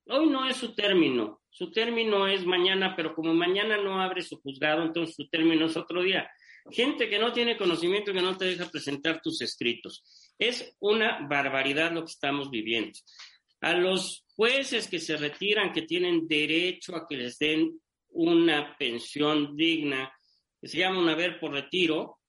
hoy 0.05 0.29
no 0.29 0.47
es 0.47 0.55
su 0.55 0.73
término, 0.73 1.41
su 1.49 1.73
término 1.73 2.25
es 2.25 2.45
mañana, 2.45 2.95
pero 2.95 3.13
como 3.13 3.33
mañana 3.33 3.75
no 3.75 4.01
abre 4.01 4.21
su 4.21 4.39
juzgado, 4.39 4.83
entonces 4.83 5.17
su 5.17 5.27
término 5.27 5.65
es 5.65 5.75
otro 5.75 6.03
día. 6.03 6.31
Gente 6.71 7.09
que 7.09 7.19
no 7.19 7.33
tiene 7.33 7.57
conocimiento 7.57 8.13
que 8.13 8.21
no 8.21 8.37
te 8.37 8.45
deja 8.45 8.71
presentar 8.71 9.19
tus 9.21 9.41
escritos. 9.41 10.05
Es 10.39 10.73
una 10.79 11.27
barbaridad 11.27 11.91
lo 11.91 12.05
que 12.05 12.11
estamos 12.11 12.49
viviendo. 12.49 12.97
A 13.59 13.73
los 13.73 14.23
jueces 14.37 14.87
que 14.87 14.99
se 14.99 15.17
retiran, 15.17 15.73
que 15.73 15.81
tienen 15.81 16.29
derecho 16.29 16.95
a 16.95 17.05
que 17.05 17.17
les 17.17 17.37
den 17.37 17.77
una 18.09 18.75
pensión 18.77 19.55
digna, 19.55 20.11
que 20.59 20.67
se 20.67 20.77
llama 20.77 20.99
un 20.99 21.09
haber 21.09 21.39
por 21.39 21.51
retiro, 21.51 22.19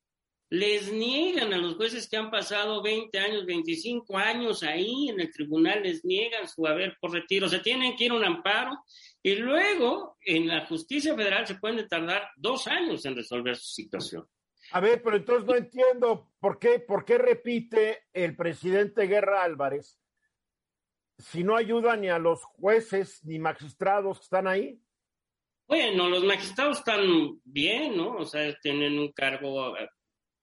les 0.50 0.90
niegan 0.90 1.52
a 1.52 1.58
los 1.58 1.76
jueces 1.76 2.08
que 2.08 2.16
han 2.16 2.30
pasado 2.30 2.82
20 2.82 3.18
años, 3.18 3.44
25 3.44 4.16
años 4.16 4.62
ahí 4.62 5.10
en 5.10 5.20
el 5.20 5.30
tribunal, 5.30 5.82
les 5.82 6.04
niegan 6.04 6.48
su 6.48 6.66
haber 6.66 6.96
por 7.00 7.12
retiro. 7.12 7.48
Se 7.48 7.58
tienen 7.58 7.96
que 7.96 8.04
ir 8.04 8.12
a 8.12 8.14
un 8.14 8.24
amparo 8.24 8.78
y 9.22 9.34
luego 9.34 10.16
en 10.22 10.48
la 10.48 10.66
justicia 10.66 11.14
federal 11.14 11.46
se 11.46 11.56
pueden 11.56 11.86
tardar 11.86 12.28
dos 12.36 12.66
años 12.66 13.04
en 13.04 13.16
resolver 13.16 13.56
su 13.56 13.74
situación. 13.74 14.26
A 14.72 14.80
ver, 14.80 15.02
pero 15.02 15.16
entonces 15.16 15.46
no 15.46 15.54
entiendo 15.54 16.32
por 16.40 16.58
qué, 16.58 16.78
por 16.78 17.04
qué 17.04 17.18
repite 17.18 18.04
el 18.12 18.34
presidente 18.34 19.06
Guerra 19.06 19.42
Álvarez 19.42 19.98
si 21.18 21.42
no 21.42 21.56
ayuda 21.56 21.96
ni 21.96 22.08
a 22.08 22.18
los 22.18 22.44
jueces 22.44 23.24
ni 23.24 23.38
magistrados 23.38 24.18
que 24.18 24.24
están 24.24 24.46
ahí. 24.46 24.80
Bueno, 25.68 26.08
los 26.08 26.24
magistrados 26.24 26.78
están 26.78 27.40
bien, 27.44 27.96
¿no? 27.96 28.16
O 28.16 28.24
sea, 28.24 28.52
tienen 28.60 28.98
un 28.98 29.12
cargo 29.12 29.76
eh, 29.76 29.88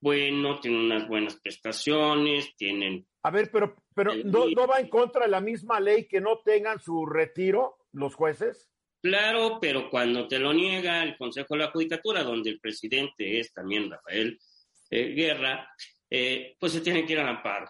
bueno, 0.05 0.59
tienen 0.59 0.81
unas 0.81 1.07
buenas 1.07 1.35
prestaciones, 1.37 2.55
tienen... 2.55 3.07
A 3.23 3.31
ver, 3.31 3.49
pero, 3.51 3.75
pero 3.95 4.13
¿no, 4.13 4.47
¿no 4.47 4.67
va 4.67 4.79
en 4.79 4.87
contra 4.87 5.23
de 5.23 5.31
la 5.31 5.41
misma 5.41 5.79
ley 5.79 6.07
que 6.07 6.21
no 6.21 6.41
tengan 6.45 6.79
su 6.79 7.07
retiro 7.07 7.77
los 7.91 8.13
jueces? 8.13 8.69
Claro, 9.01 9.57
pero 9.59 9.89
cuando 9.89 10.27
te 10.27 10.37
lo 10.37 10.53
niega 10.53 11.01
el 11.01 11.17
Consejo 11.17 11.55
de 11.55 11.61
la 11.61 11.71
Judicatura, 11.71 12.21
donde 12.21 12.51
el 12.51 12.59
presidente 12.59 13.39
es 13.39 13.51
también 13.51 13.89
Rafael 13.89 14.39
eh, 14.91 15.07
Guerra, 15.15 15.67
eh, 16.07 16.55
pues 16.59 16.73
se 16.73 16.81
tiene 16.81 17.03
que 17.03 17.13
ir 17.13 17.19
al 17.19 17.29
amparo. 17.29 17.67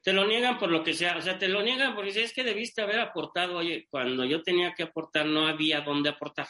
Te 0.00 0.12
lo 0.12 0.26
niegan 0.26 0.58
por 0.58 0.70
lo 0.70 0.84
que 0.84 0.94
sea, 0.94 1.16
o 1.16 1.22
sea, 1.22 1.38
te 1.38 1.48
lo 1.48 1.60
niegan 1.60 1.96
porque 1.96 2.12
si 2.12 2.20
es 2.20 2.32
que 2.32 2.44
debiste 2.44 2.82
haber 2.82 3.00
aportado, 3.00 3.58
oye, 3.58 3.88
cuando 3.90 4.24
yo 4.24 4.42
tenía 4.44 4.74
que 4.74 4.84
aportar 4.84 5.26
no 5.26 5.48
había 5.48 5.80
dónde 5.80 6.10
aportar 6.10 6.46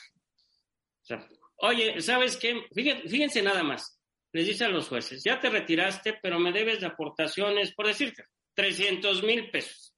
oye, 1.57 2.01
¿sabes 2.01 2.37
qué? 2.37 2.63
Fíjense, 2.73 3.43
nada 3.43 3.63
más. 3.63 3.99
Les 4.33 4.47
dice 4.47 4.65
a 4.67 4.69
los 4.69 4.89
jueces, 4.89 5.23
ya 5.25 5.41
te 5.41 5.49
retiraste, 5.49 6.19
pero 6.23 6.39
me 6.39 6.53
debes 6.53 6.81
de 6.81 6.87
aportaciones, 6.87 7.73
por 7.75 7.87
decirte, 7.87 8.25
300 8.55 9.23
mil 9.23 9.51
pesos. 9.51 9.95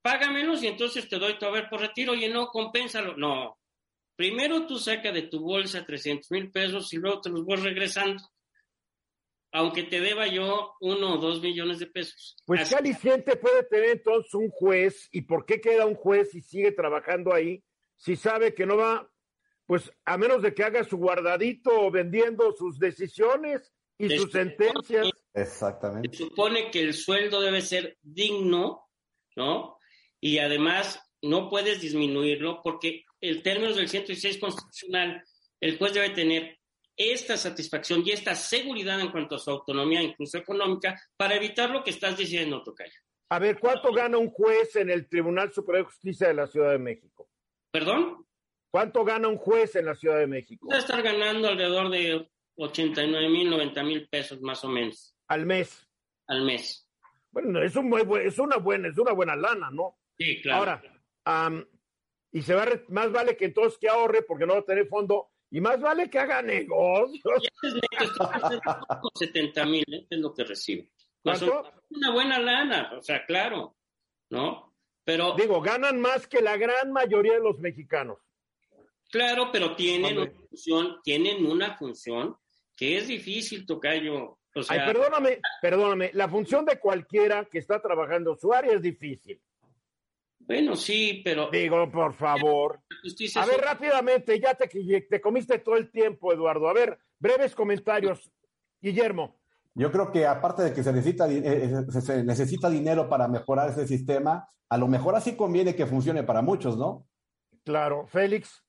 Págamelos 0.00 0.62
y 0.62 0.68
entonces 0.68 1.08
te 1.08 1.18
doy 1.18 1.38
tu 1.38 1.44
haber 1.44 1.68
por 1.68 1.80
retiro. 1.80 2.14
y 2.14 2.28
no, 2.28 2.46
compénsalo. 2.46 3.16
No. 3.16 3.58
Primero 4.16 4.66
tú 4.66 4.78
saca 4.78 5.12
de 5.12 5.22
tu 5.22 5.40
bolsa 5.40 5.84
300 5.84 6.30
mil 6.30 6.50
pesos 6.50 6.92
y 6.92 6.96
luego 6.96 7.20
te 7.20 7.30
los 7.30 7.44
voy 7.44 7.56
regresando. 7.56 8.22
Aunque 9.52 9.82
te 9.84 10.00
deba 10.00 10.26
yo 10.26 10.74
uno 10.80 11.14
o 11.14 11.18
dos 11.18 11.40
millones 11.42 11.78
de 11.78 11.86
pesos. 11.86 12.36
Pues, 12.46 12.68
¿qué 12.68 12.76
aliciente 12.76 13.36
puede 13.36 13.64
tener 13.64 13.90
entonces 13.90 14.32
un 14.34 14.50
juez? 14.50 15.08
¿Y 15.10 15.22
por 15.22 15.46
qué 15.46 15.60
queda 15.60 15.86
un 15.86 15.94
juez 15.94 16.34
y 16.34 16.42
sigue 16.42 16.72
trabajando 16.72 17.32
ahí 17.32 17.62
si 17.96 18.16
sabe 18.16 18.54
que 18.54 18.66
no 18.66 18.76
va 18.76 19.10
pues 19.68 19.92
a 20.06 20.16
menos 20.16 20.40
de 20.40 20.54
que 20.54 20.64
haga 20.64 20.82
su 20.82 20.96
guardadito 20.96 21.90
vendiendo 21.90 22.52
sus 22.52 22.78
decisiones 22.78 23.70
y 23.98 24.08
sus 24.16 24.32
sentencias. 24.32 25.10
Exactamente. 25.34 26.08
Se 26.16 26.24
supone 26.24 26.70
que 26.70 26.80
el 26.80 26.94
sueldo 26.94 27.42
debe 27.42 27.60
ser 27.60 27.98
digno, 28.00 28.88
¿no? 29.36 29.78
Y 30.22 30.38
además 30.38 30.98
no 31.20 31.50
puedes 31.50 31.82
disminuirlo 31.82 32.62
porque 32.62 33.04
el 33.20 33.42
término 33.42 33.74
del 33.74 33.90
106 33.90 34.38
constitucional, 34.38 35.22
el 35.60 35.76
juez 35.76 35.92
debe 35.92 36.10
tener 36.10 36.58
esta 36.96 37.36
satisfacción 37.36 38.02
y 38.06 38.12
esta 38.12 38.34
seguridad 38.34 38.98
en 38.98 39.10
cuanto 39.10 39.34
a 39.34 39.38
su 39.38 39.50
autonomía, 39.50 40.02
incluso 40.02 40.38
económica, 40.38 40.98
para 41.18 41.34
evitar 41.36 41.68
lo 41.68 41.84
que 41.84 41.90
estás 41.90 42.16
diciendo, 42.16 42.62
Tocayo. 42.62 43.00
A 43.28 43.38
ver, 43.38 43.58
¿cuánto 43.60 43.92
gana 43.92 44.16
un 44.16 44.30
juez 44.30 44.76
en 44.76 44.88
el 44.88 45.06
Tribunal 45.10 45.52
Superior 45.52 45.84
de 45.84 45.92
Justicia 45.92 46.28
de 46.28 46.34
la 46.34 46.46
Ciudad 46.46 46.70
de 46.70 46.78
México? 46.78 47.28
¿Perdón? 47.70 48.26
¿Cuánto 48.70 49.04
gana 49.04 49.28
un 49.28 49.36
juez 49.36 49.76
en 49.76 49.86
la 49.86 49.94
Ciudad 49.94 50.18
de 50.18 50.26
México? 50.26 50.68
Va 50.70 50.78
estar 50.78 51.02
ganando 51.02 51.48
alrededor 51.48 51.90
de 51.90 52.28
89 52.56 53.28
mil, 53.28 53.50
90 53.50 53.82
mil 53.82 54.08
pesos 54.08 54.40
más 54.40 54.62
o 54.64 54.68
menos. 54.68 55.16
¿Al 55.28 55.46
mes? 55.46 55.88
Al 56.26 56.44
mes. 56.44 56.86
Bueno, 57.30 57.62
es, 57.62 57.76
un, 57.76 57.92
es, 58.20 58.38
una, 58.38 58.56
buena, 58.56 58.88
es 58.88 58.98
una 58.98 59.12
buena 59.12 59.36
lana, 59.36 59.70
¿no? 59.70 59.98
Sí, 60.18 60.40
claro. 60.42 60.58
Ahora, 60.58 60.82
y 62.32 62.42
se 62.42 62.54
va 62.54 62.66
más 62.88 63.10
vale 63.12 63.36
que 63.36 63.46
entonces 63.46 63.78
que 63.78 63.88
ahorre 63.88 64.22
porque 64.22 64.46
no 64.46 64.54
va 64.54 64.60
a 64.60 64.64
tener 64.64 64.86
fondo 64.88 65.30
y 65.50 65.60
más 65.60 65.80
vale 65.80 66.10
que 66.10 66.18
haga 66.18 66.42
negocios. 66.42 67.42
70 69.14 69.64
mil 69.66 69.84
¿eh? 69.88 70.06
es 70.10 70.18
lo 70.18 70.34
que 70.34 70.44
recibe. 70.44 70.90
¿Cuánto? 71.22 71.72
Una 71.90 72.12
buena 72.12 72.38
lana, 72.38 72.90
o 72.98 73.02
sea, 73.02 73.24
claro, 73.24 73.76
¿no? 74.30 74.74
Pero... 75.04 75.34
Digo, 75.36 75.60
ganan 75.60 76.00
más 76.00 76.26
que 76.26 76.42
la 76.42 76.56
gran 76.56 76.92
mayoría 76.92 77.34
de 77.34 77.40
los 77.40 77.58
mexicanos. 77.58 78.18
Claro, 79.10 79.50
pero 79.52 79.74
tienen 79.74 80.18
una 80.18 80.30
función, 80.30 80.96
tienen 81.02 81.46
una 81.46 81.76
función 81.76 82.36
que 82.76 82.98
es 82.98 83.08
difícil, 83.08 83.66
Tocayo. 83.66 84.38
O 84.54 84.62
sea, 84.62 84.84
Ay, 84.84 84.92
perdóname, 84.92 85.40
perdóname, 85.62 86.10
la 86.14 86.28
función 86.28 86.64
de 86.64 86.78
cualquiera 86.78 87.44
que 87.44 87.58
está 87.58 87.80
trabajando 87.80 88.36
su 88.36 88.52
área 88.52 88.74
es 88.74 88.82
difícil. 88.82 89.40
Bueno, 90.40 90.76
sí, 90.76 91.20
pero... 91.22 91.50
Digo, 91.50 91.90
por 91.90 92.14
favor. 92.14 92.80
A 93.36 93.46
ver, 93.46 93.60
rápidamente, 93.60 94.40
ya 94.40 94.54
te, 94.54 94.66
te 94.68 95.20
comiste 95.20 95.58
todo 95.58 95.76
el 95.76 95.90
tiempo, 95.90 96.32
Eduardo. 96.32 96.68
A 96.68 96.72
ver, 96.72 96.98
breves 97.18 97.54
comentarios. 97.54 98.30
Guillermo. 98.80 99.38
Yo 99.74 99.92
creo 99.92 100.10
que 100.10 100.26
aparte 100.26 100.62
de 100.62 100.72
que 100.72 100.82
se 100.82 100.92
necesita, 100.92 101.30
eh, 101.30 101.42
eh, 101.44 102.00
se 102.00 102.24
necesita 102.24 102.70
dinero 102.70 103.08
para 103.08 103.28
mejorar 103.28 103.70
ese 103.70 103.86
sistema, 103.86 104.48
a 104.68 104.78
lo 104.78 104.88
mejor 104.88 105.14
así 105.14 105.36
conviene 105.36 105.76
que 105.76 105.86
funcione 105.86 106.24
para 106.24 106.42
muchos, 106.42 106.76
¿no? 106.76 107.06
Claro. 107.64 108.06
Félix. 108.06 108.64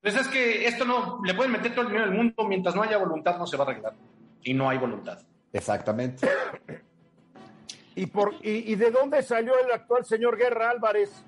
Pues 0.00 0.14
es 0.14 0.28
que 0.28 0.66
esto 0.66 0.84
no, 0.84 1.20
le 1.24 1.34
pueden 1.34 1.52
meter 1.52 1.72
todo 1.72 1.82
el 1.82 1.88
dinero 1.88 2.06
del 2.06 2.16
mundo, 2.16 2.44
mientras 2.44 2.74
no 2.74 2.82
haya 2.82 2.98
voluntad 2.98 3.36
no 3.38 3.46
se 3.46 3.56
va 3.56 3.64
a 3.64 3.70
arreglar. 3.70 3.94
Y 4.42 4.54
no 4.54 4.68
hay 4.68 4.78
voluntad. 4.78 5.18
Exactamente. 5.52 6.28
¿Y, 7.96 8.06
por, 8.06 8.34
y, 8.42 8.76
de 8.76 8.92
dónde 8.92 9.22
salió 9.22 9.58
el 9.58 9.72
actual 9.72 10.04
señor 10.04 10.36
Guerra 10.36 10.70
Álvarez? 10.70 11.24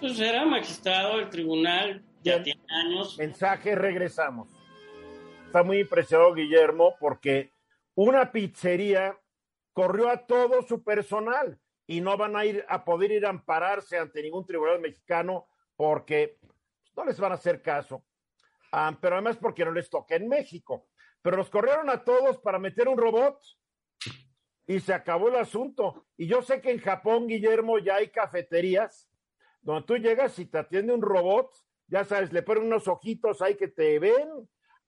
Pues 0.00 0.18
era 0.18 0.46
magistrado 0.46 1.18
del 1.18 1.28
tribunal, 1.28 2.02
ya 2.22 2.42
tiene 2.42 2.62
años. 2.70 3.18
Mensaje, 3.18 3.74
regresamos. 3.74 4.48
Está 5.44 5.62
muy 5.62 5.80
impresionado 5.80 6.32
Guillermo 6.32 6.94
porque 6.98 7.52
una 7.94 8.32
pizzería 8.32 9.18
corrió 9.74 10.08
a 10.08 10.16
todo 10.26 10.62
su 10.62 10.82
personal 10.82 11.58
y 11.86 12.00
no 12.00 12.16
van 12.16 12.36
a 12.36 12.46
ir 12.46 12.64
a 12.70 12.86
poder 12.86 13.12
ir 13.12 13.26
a 13.26 13.30
ampararse 13.30 13.98
ante 13.98 14.22
ningún 14.22 14.46
tribunal 14.46 14.80
mexicano 14.80 15.46
porque 15.76 16.38
no 16.96 17.04
les 17.04 17.18
van 17.18 17.32
a 17.32 17.36
hacer 17.36 17.62
caso. 17.62 18.04
Ah, 18.72 18.96
pero 19.00 19.16
además 19.16 19.36
porque 19.36 19.64
no 19.64 19.72
les 19.72 19.90
toca 19.90 20.16
en 20.16 20.28
México. 20.28 20.88
Pero 21.20 21.36
los 21.36 21.50
corrieron 21.50 21.90
a 21.90 22.02
todos 22.04 22.38
para 22.38 22.58
meter 22.58 22.88
un 22.88 22.98
robot 22.98 23.38
y 24.66 24.80
se 24.80 24.94
acabó 24.94 25.28
el 25.28 25.36
asunto. 25.36 26.06
Y 26.16 26.26
yo 26.26 26.42
sé 26.42 26.60
que 26.60 26.70
en 26.70 26.80
Japón, 26.80 27.26
Guillermo, 27.26 27.78
ya 27.78 27.96
hay 27.96 28.08
cafeterías 28.08 29.10
donde 29.60 29.86
tú 29.86 29.96
llegas 29.96 30.38
y 30.38 30.46
te 30.46 30.58
atiende 30.58 30.92
un 30.92 31.02
robot, 31.02 31.52
ya 31.86 32.04
sabes, 32.04 32.32
le 32.32 32.42
ponen 32.42 32.64
unos 32.64 32.88
ojitos 32.88 33.40
ahí 33.42 33.54
que 33.54 33.68
te 33.68 33.98
ven, 33.98 34.28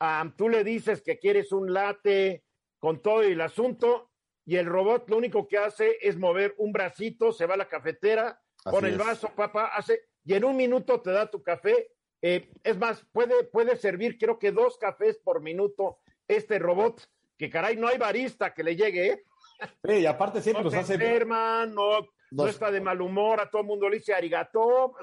ah, 0.00 0.32
tú 0.36 0.48
le 0.48 0.64
dices 0.64 1.00
que 1.00 1.18
quieres 1.18 1.52
un 1.52 1.72
latte 1.72 2.44
con 2.80 3.00
todo 3.00 3.22
el 3.22 3.40
asunto 3.40 4.10
y 4.44 4.56
el 4.56 4.66
robot 4.66 5.08
lo 5.08 5.16
único 5.16 5.46
que 5.46 5.58
hace 5.58 5.96
es 6.00 6.18
mover 6.18 6.54
un 6.58 6.72
bracito, 6.72 7.32
se 7.32 7.46
va 7.46 7.54
a 7.54 7.58
la 7.58 7.68
cafetera, 7.68 8.40
pone 8.64 8.88
el 8.88 8.98
vaso, 8.98 9.28
papá, 9.34 9.66
hace, 9.66 10.08
y 10.24 10.34
en 10.34 10.44
un 10.44 10.56
minuto 10.56 11.00
te 11.00 11.12
da 11.12 11.30
tu 11.30 11.42
café 11.42 11.93
eh, 12.26 12.48
es 12.62 12.78
más, 12.78 13.04
puede, 13.12 13.44
puede 13.44 13.76
servir 13.76 14.16
creo 14.16 14.38
que 14.38 14.50
dos 14.50 14.78
cafés 14.78 15.18
por 15.18 15.42
minuto 15.42 15.98
este 16.26 16.58
robot, 16.58 17.06
que 17.36 17.50
caray, 17.50 17.76
no 17.76 17.88
hay 17.88 17.98
barista 17.98 18.54
que 18.54 18.64
le 18.64 18.76
llegue, 18.76 19.08
¿eh? 19.08 20.00
y 20.00 20.06
aparte 20.06 20.40
siempre 20.40 20.64
no 20.64 20.70
nos 20.70 20.78
hace... 20.78 20.94
Enferma, 20.94 21.66
no, 21.66 22.08
no 22.30 22.46
está 22.46 22.70
de 22.70 22.80
mal 22.80 23.02
humor, 23.02 23.42
a 23.42 23.50
todo 23.50 23.60
el 23.60 23.68
mundo 23.68 23.90
le 23.90 23.98
dice 23.98 24.14
arigato, 24.14 24.94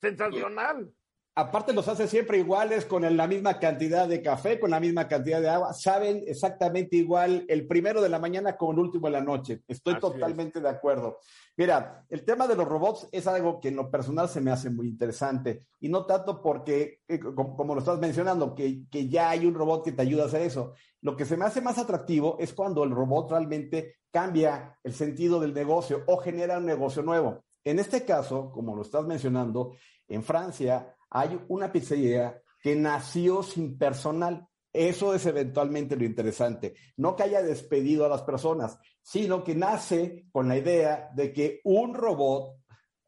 sensacional. 0.00 0.94
Aparte 1.40 1.72
los 1.72 1.88
hace 1.88 2.06
siempre 2.06 2.38
iguales, 2.38 2.84
con 2.84 3.16
la 3.16 3.26
misma 3.26 3.58
cantidad 3.58 4.06
de 4.06 4.22
café, 4.22 4.60
con 4.60 4.70
la 4.70 4.80
misma 4.80 5.08
cantidad 5.08 5.40
de 5.40 5.48
agua. 5.48 5.72
Saben 5.72 6.22
exactamente 6.26 6.96
igual 6.96 7.44
el 7.48 7.66
primero 7.66 8.02
de 8.02 8.08
la 8.08 8.18
mañana 8.18 8.56
como 8.56 8.72
el 8.72 8.78
último 8.78 9.06
de 9.06 9.12
la 9.12 9.20
noche. 9.20 9.62
Estoy 9.66 9.98
totalmente 9.98 10.60
de 10.60 10.68
acuerdo. 10.68 11.18
Mira, 11.56 12.04
el 12.08 12.24
tema 12.24 12.46
de 12.46 12.56
los 12.56 12.68
robots 12.68 13.08
es 13.10 13.26
algo 13.26 13.60
que 13.60 13.68
en 13.68 13.76
lo 13.76 13.90
personal 13.90 14.28
se 14.28 14.40
me 14.40 14.50
hace 14.50 14.70
muy 14.70 14.88
interesante. 14.88 15.64
Y 15.80 15.88
no 15.88 16.06
tanto 16.06 16.42
porque, 16.42 17.00
eh, 17.08 17.18
como, 17.18 17.74
lo 17.74 17.80
estás 17.80 17.98
mencionando, 17.98 18.54
que, 18.54 18.82
que 18.90 19.08
ya 19.08 19.30
hay 19.30 19.46
un 19.46 19.54
robot 19.54 19.84
que 19.84 19.92
te 19.92 20.02
ayuda 20.02 20.24
a 20.24 20.26
hacer 20.26 20.42
eso. 20.42 20.74
Lo 21.00 21.16
que 21.16 21.24
se 21.24 21.36
me 21.36 21.46
hace 21.46 21.60
más 21.60 21.78
atractivo 21.78 22.36
es 22.38 22.52
cuando 22.52 22.84
el 22.84 22.90
robot 22.90 23.30
realmente 23.30 23.96
cambia 24.10 24.78
el 24.84 24.92
sentido 24.92 25.40
del 25.40 25.54
negocio 25.54 26.02
o 26.06 26.18
genera 26.18 26.58
un 26.58 26.66
negocio 26.66 27.02
nuevo. 27.02 27.42
En 27.64 27.78
este 27.78 28.04
caso, 28.04 28.50
como 28.52 28.74
lo 28.74 28.82
estás 28.82 29.06
mencionando, 29.06 29.72
en 30.08 30.22
Francia 30.22 30.94
hay 31.10 31.40
una 31.48 31.72
pizzería 31.72 32.40
que 32.62 32.76
nació 32.76 33.42
sin 33.42 33.76
personal. 33.76 34.46
Eso 34.72 35.14
es 35.14 35.26
eventualmente 35.26 35.96
lo 35.96 36.04
interesante. 36.04 36.74
No 36.96 37.16
que 37.16 37.24
haya 37.24 37.42
despedido 37.42 38.06
a 38.06 38.08
las 38.08 38.22
personas, 38.22 38.78
sino 39.02 39.42
que 39.42 39.54
nace 39.54 40.26
con 40.30 40.46
la 40.48 40.56
idea 40.56 41.10
de 41.14 41.32
que 41.32 41.60
un 41.64 41.94
robot 41.94 42.56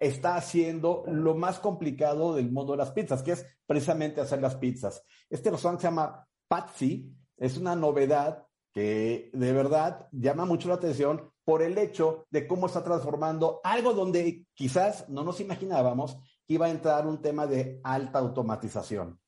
está 0.01 0.35
haciendo 0.35 1.05
lo 1.07 1.37
más 1.37 1.61
complicado 1.61 2.35
del 2.35 2.51
mundo 2.51 2.73
de 2.73 2.79
las 2.79 2.91
pizzas, 2.91 3.23
que 3.23 3.33
es 3.33 3.47
precisamente 3.67 4.21
hacer 4.21 4.43
las 4.43 4.57
pizzas. 4.57 5.05
Este 5.31 5.51
restaurante 5.51 5.83
se 5.83 5.89
llama 5.89 6.27
Patsy, 6.49 7.15
es 7.37 7.57
una 7.57 7.77
novedad 7.77 8.45
que 8.73 9.31
de 9.33 9.53
verdad 9.53 10.09
llama 10.11 10.45
mucho 10.45 10.69
la 10.69 10.75
atención 10.75 11.31
por 11.45 11.63
el 11.63 11.79
hecho 11.79 12.27
de 12.31 12.47
cómo 12.47 12.67
está 12.67 12.83
transformando 12.83 13.61
algo 13.63 13.93
donde 13.93 14.47
quizás 14.55 15.09
no 15.09 15.23
nos 15.23 15.41
imaginábamos 15.41 16.19
que 16.47 16.55
iba 16.55 16.67
a 16.67 16.71
entrar 16.71 17.07
un 17.07 17.21
tema 17.21 17.47
de 17.47 17.81
alta 17.85 18.19
automatización. 18.19 19.19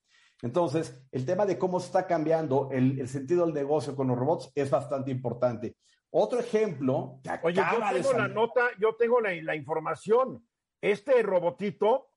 Entonces, 0.42 1.03
el 1.11 1.24
tema 1.24 1.46
de 1.46 1.59
cómo 1.59 1.79
está 1.79 2.07
cambiando 2.07 2.68
el, 2.70 3.09
sentido 3.09 3.46
del 3.46 3.55
negocio 3.55 3.96
con 3.96 4.09
los 4.09 4.18
robots 4.18 4.53
es 4.55 4.68
bastante 4.68 5.11
importante. 5.11 5.77
Otro 6.11 6.38
ejemplo. 6.38 7.20
Oye, 7.42 7.57
yo 7.57 7.64
tengo 7.92 8.12
la 8.12 8.29
nota, 8.29 8.68
yo 8.79 8.94
tengo 8.96 9.20
la, 9.20 9.33
la 9.42 9.57
información. 9.57 10.46
Este 10.81 11.22
robotito 11.22 12.11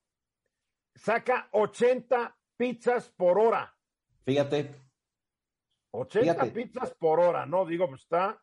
saca 0.93 1.47
80 1.51 2.38
pizzas 2.57 3.10
por 3.15 3.39
hora. 3.39 3.73
Fíjate. 4.25 4.75
80 5.91 6.45
pizzas 6.53 6.93
por 6.95 7.19
hora, 7.19 7.45
¿no? 7.45 7.65
Digo, 7.65 7.88
pues 7.88 8.01
está. 8.01 8.41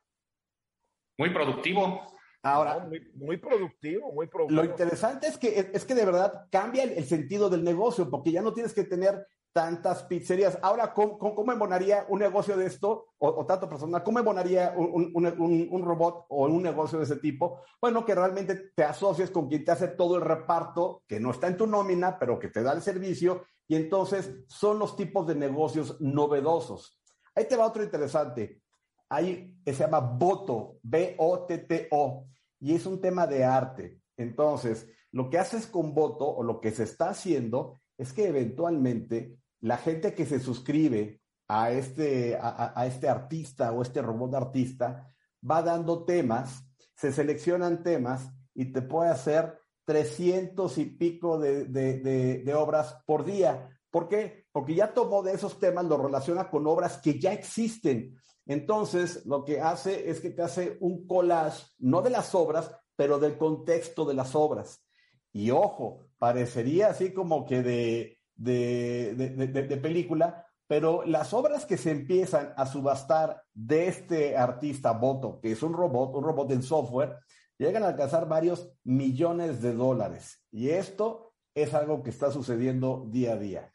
Muy 1.19 1.31
productivo. 1.31 2.14
Ahora, 2.45 2.87
muy, 3.15 3.39
productivo, 3.39 4.13
muy 4.13 4.27
productivo. 4.27 4.63
Lo 4.63 4.69
interesante 4.69 5.27
es 5.29 5.39
que, 5.39 5.71
es 5.73 5.85
que 5.87 5.95
de 5.95 6.05
verdad 6.05 6.47
cambia 6.53 6.83
el, 6.83 7.05
sentido 7.07 7.49
del 7.49 7.65
negocio, 7.65 8.11
porque 8.11 8.33
ya 8.33 8.43
no 8.43 8.53
tienes 8.53 8.75
que 8.75 8.85
tener 8.85 9.27
tantas 9.55 10.03
pizzerías. 10.03 10.59
Ahora, 10.61 10.93
¿cómo, 10.93 11.19
cómo 11.19 11.53
embonaría 11.53 12.05
un 12.11 12.19
negocio 12.19 12.55
de 12.55 12.67
esto, 12.67 13.07
o, 13.17 13.47
tanto 13.47 13.67
personal? 13.67 14.03
¿Cómo 14.03 14.19
embonaría 14.19 14.75
un, 14.77 15.11
un, 15.15 15.69
un, 15.71 15.83
robot 15.83 16.27
o 16.29 16.45
un 16.45 16.63
negocio 16.63 16.99
de 16.99 17.05
ese 17.05 17.17
tipo? 17.17 17.63
Bueno, 17.81 18.05
que 18.05 18.15
realmente 18.15 18.73
te 18.77 18.85
asocies 18.85 19.31
con 19.31 19.49
quien 19.49 19.65
te 19.65 19.71
hace 19.71 19.89
todo 19.89 20.17
el 20.17 20.23
reparto, 20.23 21.03
que 21.09 21.21
no 21.21 21.31
está 21.31 21.47
en 21.47 21.57
tu 21.57 21.67
nómina, 21.67 22.19
pero 22.19 22.39
que 22.39 22.49
te 22.49 22.63
da 22.63 22.75
el 22.75 22.83
servicio, 22.83 23.45
y 23.67 23.77
entonces 23.77 24.45
son 24.49 24.79
los 24.79 24.97
tipos 24.97 25.27
de 25.27 25.35
negocios 25.35 25.99
novedosos. 25.99 27.01
Ahí 27.35 27.47
te 27.49 27.57
va 27.57 27.67
otro 27.67 27.83
interesante. 27.83 28.61
Ahí 29.09 29.57
se 29.65 29.73
llama 29.73 30.01
Boto, 30.01 30.77
B-O-T-T-O, 30.83 32.27
y 32.65 32.75
es 32.75 32.87
un 32.87 32.99
tema 32.99 33.27
de 33.27 33.45
arte. 33.45 34.01
Entonces, 34.17 34.89
lo 35.13 35.29
que 35.29 35.39
haces 35.39 35.67
con 35.67 35.93
Boto 35.93 36.27
o 36.27 36.43
lo 36.43 36.63
que 36.63 36.71
se 36.71 36.85
está 36.85 37.11
haciendo 37.11 37.79
es 37.99 38.15
que 38.15 38.27
eventualmente 38.27 39.37
la 39.61 39.77
gente 39.77 40.15
que 40.15 40.25
se 40.25 40.41
suscribe 40.41 41.21
a 41.47 41.73
este, 41.73 42.39
a, 42.41 42.87
este 42.87 43.07
artista 43.07 43.71
o 43.71 43.83
este 43.83 44.01
robot 44.01 44.35
artista 44.35 45.15
va 45.49 45.61
dando 45.63 46.07
temas, 46.07 46.65
se 46.97 47.13
seleccionan 47.13 47.83
temas 47.83 48.31
y 48.55 48.73
te 48.73 48.81
puede 48.81 49.11
hacer 49.11 49.59
300 49.85 50.79
y 50.79 50.87
pico 50.87 51.39
de, 51.39 51.67
de 51.67 52.55
obras 52.55 52.97
por 53.05 53.27
día. 53.27 53.69
¿Por 53.91 54.09
qué? 54.09 54.47
Porque 54.53 54.75
ya 54.75 54.95
tomó 54.95 55.23
de 55.23 55.33
esos 55.33 55.59
temas, 55.59 55.85
lo 55.85 55.99
relaciona 55.99 56.49
con 56.49 56.67
obras 56.67 56.97
que 56.97 57.21
ya 57.21 57.35
existen. 57.35 58.17
Entonces, 58.47 59.25
lo 59.27 59.45
que 59.45 59.61
hace 59.61 60.11
es 60.11 60.21
que 60.21 60.31
te 60.31 60.43
hace 60.43 60.77
un 60.81 61.07
collage, 61.07 61.65
no 61.79 62.03
de 62.03 62.11
las 62.11 62.35
obras, 62.35 62.71
pero 62.97 63.19
del 63.19 63.39
contexto 63.39 64.05
de 64.05 64.15
las 64.15 64.35
obras. 64.35 64.85
Y 65.33 65.51
ojo, 65.51 66.07
parecería 66.19 66.89
así 66.89 67.13
como 67.13 67.45
que 67.45 67.63
de, 67.63 68.19
de, 68.37 69.79
película, 69.83 70.47
pero 70.67 71.05
las 71.05 71.33
obras 71.35 71.67
que 71.67 71.77
se 71.77 71.91
empiezan 71.91 72.53
a 72.57 72.67
subastar 72.67 73.43
de 73.53 73.89
este 73.89 74.37
artista 74.37 74.93
Boto, 74.93 75.41
que 75.41 75.53
es 75.53 75.63
un 75.63 75.73
robot, 75.73 76.15
un 76.15 76.25
robot 76.25 76.51
en 76.53 76.63
software, 76.63 77.19
llegan 77.59 77.83
a 77.83 77.89
alcanzar 77.89 78.29
varios 78.29 78.71
millones 78.85 79.61
de 79.61 79.75
dólares. 79.75 80.45
Y 80.51 80.71
esto 80.71 81.35
es 81.55 81.75
algo 81.75 82.03
que 82.03 82.11
está 82.11 82.31
sucediendo 82.31 83.07
día 83.11 83.35
a 83.35 83.37
día. 83.37 83.74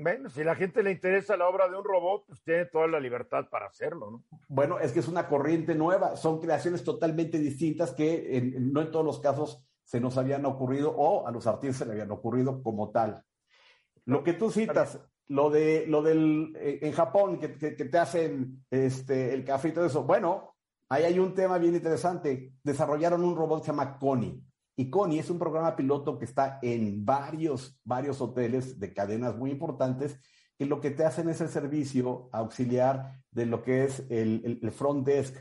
Bueno, 0.00 0.30
si 0.30 0.44
la 0.44 0.54
gente 0.54 0.84
le 0.84 0.92
interesa 0.92 1.36
la 1.36 1.48
obra 1.48 1.68
de 1.68 1.76
un 1.76 1.82
robot, 1.82 2.24
pues 2.28 2.40
tiene 2.44 2.66
toda 2.66 2.86
la 2.86 3.00
libertad 3.00 3.48
para 3.50 3.66
hacerlo, 3.66 4.12
¿no? 4.12 4.24
Bueno, 4.46 4.78
es 4.78 4.92
que 4.92 5.00
es 5.00 5.08
una 5.08 5.26
corriente 5.26 5.74
nueva, 5.74 6.14
son 6.14 6.40
creaciones 6.40 6.84
totalmente 6.84 7.36
distintas 7.40 7.92
que 7.92 8.54
no 8.60 8.80
en 8.80 8.92
todos 8.92 9.04
los 9.04 9.18
casos 9.18 9.66
se 9.82 9.98
nos 10.00 10.16
habían 10.16 10.46
ocurrido 10.46 10.94
o 10.96 11.26
a 11.26 11.32
los 11.32 11.48
artistas 11.48 11.78
se 11.78 11.86
le 11.86 11.92
habían 11.92 12.12
ocurrido 12.12 12.62
como 12.62 12.92
tal. 12.92 13.24
Lo 14.04 14.22
que 14.22 14.34
tú 14.34 14.52
citas, 14.52 15.00
lo 15.26 15.50
de 15.50 15.84
lo 15.88 16.00
del 16.02 16.54
eh, 16.56 16.78
en 16.82 16.92
Japón 16.92 17.40
que, 17.40 17.58
que, 17.58 17.72
te 17.72 17.98
hacen 17.98 18.64
este 18.70 19.34
el 19.34 19.44
café 19.44 19.70
y 19.70 19.72
todo 19.72 19.86
eso, 19.86 20.04
bueno, 20.04 20.54
ahí 20.88 21.02
hay 21.02 21.18
un 21.18 21.34
tema 21.34 21.58
bien 21.58 21.74
interesante. 21.74 22.52
Desarrollaron 22.62 23.24
un 23.24 23.34
robot 23.34 23.62
que 23.62 23.66
se 23.66 23.72
llama 23.72 23.98
Connie 23.98 24.47
y 24.78 24.90
Connie 24.90 25.18
es 25.18 25.28
un 25.28 25.40
programa 25.40 25.74
piloto 25.74 26.20
que 26.20 26.24
está 26.24 26.60
en 26.62 27.04
varios, 27.04 27.80
varios 27.82 28.20
hoteles 28.20 28.78
de 28.78 28.94
cadenas 28.94 29.36
muy 29.36 29.50
importantes 29.50 30.20
que 30.56 30.66
lo 30.66 30.80
que 30.80 30.92
te 30.92 31.04
hacen 31.04 31.28
es 31.28 31.40
el 31.40 31.48
servicio 31.48 32.28
auxiliar 32.30 33.20
de 33.32 33.46
lo 33.46 33.64
que 33.64 33.82
es 33.82 34.04
el, 34.08 34.70
front 34.70 35.04
desk. 35.04 35.34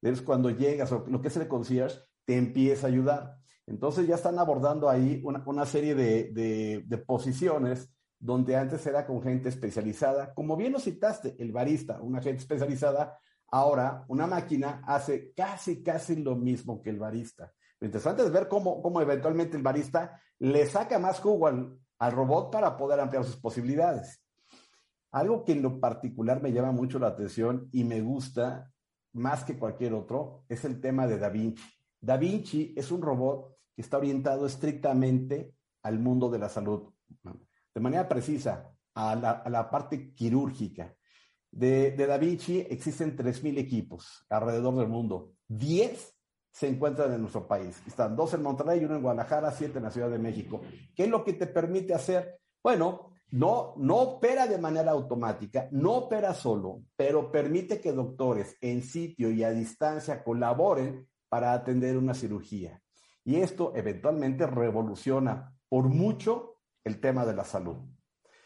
Es 0.00 0.22
cuando 0.22 0.48
llegas 0.48 0.90
o 0.90 1.04
lo 1.06 1.20
que 1.20 1.28
es 1.28 1.36
el 1.36 1.48
concierge, 1.48 1.98
te 2.24 2.38
empieza 2.38 2.86
a 2.86 2.90
ayudar. 2.90 3.36
Entonces 3.66 4.06
ya 4.06 4.14
están 4.14 4.38
abordando 4.38 4.88
ahí 4.88 5.20
una, 5.22 5.66
serie 5.66 5.94
de, 5.94 6.82
de, 6.86 6.98
posiciones 6.98 7.92
donde 8.18 8.56
antes 8.56 8.86
era 8.86 9.06
con 9.06 9.20
gente 9.20 9.50
especializada. 9.50 10.32
Como 10.32 10.56
bien 10.56 10.72
lo 10.72 10.80
citaste, 10.80 11.36
el 11.38 11.52
barista, 11.52 12.00
una 12.00 12.22
gente 12.22 12.40
especializada, 12.40 13.18
ahora 13.48 14.06
una 14.08 14.26
máquina 14.26 14.80
hace 14.86 15.34
casi, 15.34 15.82
casi 15.82 16.16
lo 16.16 16.36
mismo 16.36 16.80
que 16.80 16.88
el 16.88 16.98
barista. 16.98 17.52
Lo 17.80 17.86
interesante 17.86 18.22
es 18.22 18.32
ver 18.32 18.48
cómo, 18.48 18.82
cómo 18.82 19.00
eventualmente 19.00 19.56
el 19.56 19.62
barista 19.62 20.20
le 20.38 20.66
saca 20.66 20.98
más 20.98 21.20
jugo 21.20 21.46
al, 21.46 21.78
robot 22.12 22.52
para 22.52 22.76
poder 22.76 23.00
ampliar 23.00 23.24
sus 23.24 23.36
posibilidades. 23.36 24.22
Algo 25.10 25.44
que 25.44 25.52
en 25.52 25.62
lo 25.62 25.80
particular 25.80 26.42
me 26.42 26.52
llama 26.52 26.72
mucho 26.72 26.98
la 26.98 27.08
atención 27.08 27.68
y 27.72 27.84
me 27.84 28.00
gusta 28.00 28.72
más 29.14 29.42
que 29.42 29.58
cualquier 29.58 29.94
otro 29.94 30.44
es 30.48 30.64
el 30.64 30.80
tema 30.80 31.06
de 31.06 31.18
Da 31.18 31.28
Vinci. 31.28 31.62
Da 32.00 32.16
Vinci 32.16 32.74
es 32.76 32.92
un 32.92 33.02
robot 33.02 33.56
que 33.74 33.82
está 33.82 33.96
orientado 33.98 34.46
estrictamente 34.46 35.54
al 35.82 35.98
mundo 35.98 36.28
de 36.30 36.38
la 36.38 36.48
salud, 36.48 36.92
de 37.74 37.80
manera 37.80 38.08
precisa, 38.08 38.70
a 38.94 39.14
la, 39.14 39.30
a 39.30 39.48
la 39.48 39.70
parte 39.70 40.12
quirúrgica. 40.14 40.94
De, 41.50 41.92
de, 41.92 42.06
Da 42.06 42.18
Vinci 42.18 42.60
existen 42.68 43.16
3.000 43.16 43.58
equipos 43.58 44.26
alrededor 44.28 44.76
del 44.76 44.88
mundo. 44.88 45.34
10 45.48 46.17
se 46.50 46.68
encuentran 46.68 47.12
en 47.12 47.20
nuestro 47.20 47.46
país. 47.46 47.82
Están 47.86 48.16
dos 48.16 48.34
en 48.34 48.42
Monterrey, 48.42 48.84
uno 48.84 48.96
en 48.96 49.02
Guadalajara, 49.02 49.50
siete 49.50 49.78
en 49.78 49.84
la 49.84 49.90
Ciudad 49.90 50.10
de 50.10 50.18
México. 50.18 50.60
¿Qué 50.94 51.04
es 51.04 51.08
lo 51.08 51.24
que 51.24 51.34
te 51.34 51.46
permite 51.46 51.94
hacer? 51.94 52.40
Bueno, 52.62 53.12
no, 53.30 53.74
no 53.76 53.96
opera 53.96 54.46
de 54.46 54.58
manera 54.58 54.92
automática, 54.92 55.68
no 55.70 55.94
opera 55.94 56.32
solo, 56.32 56.82
pero 56.96 57.30
permite 57.30 57.80
que 57.80 57.92
doctores 57.92 58.56
en 58.60 58.82
sitio 58.82 59.30
y 59.30 59.44
a 59.44 59.50
distancia 59.50 60.24
colaboren 60.24 61.06
para 61.28 61.52
atender 61.52 61.96
una 61.96 62.14
cirugía. 62.14 62.82
Y 63.24 63.36
esto 63.36 63.72
eventualmente 63.76 64.46
revoluciona 64.46 65.54
por 65.68 65.88
mucho 65.88 66.60
el 66.84 67.00
tema 67.00 67.26
de 67.26 67.34
la 67.34 67.44
salud. 67.44 67.76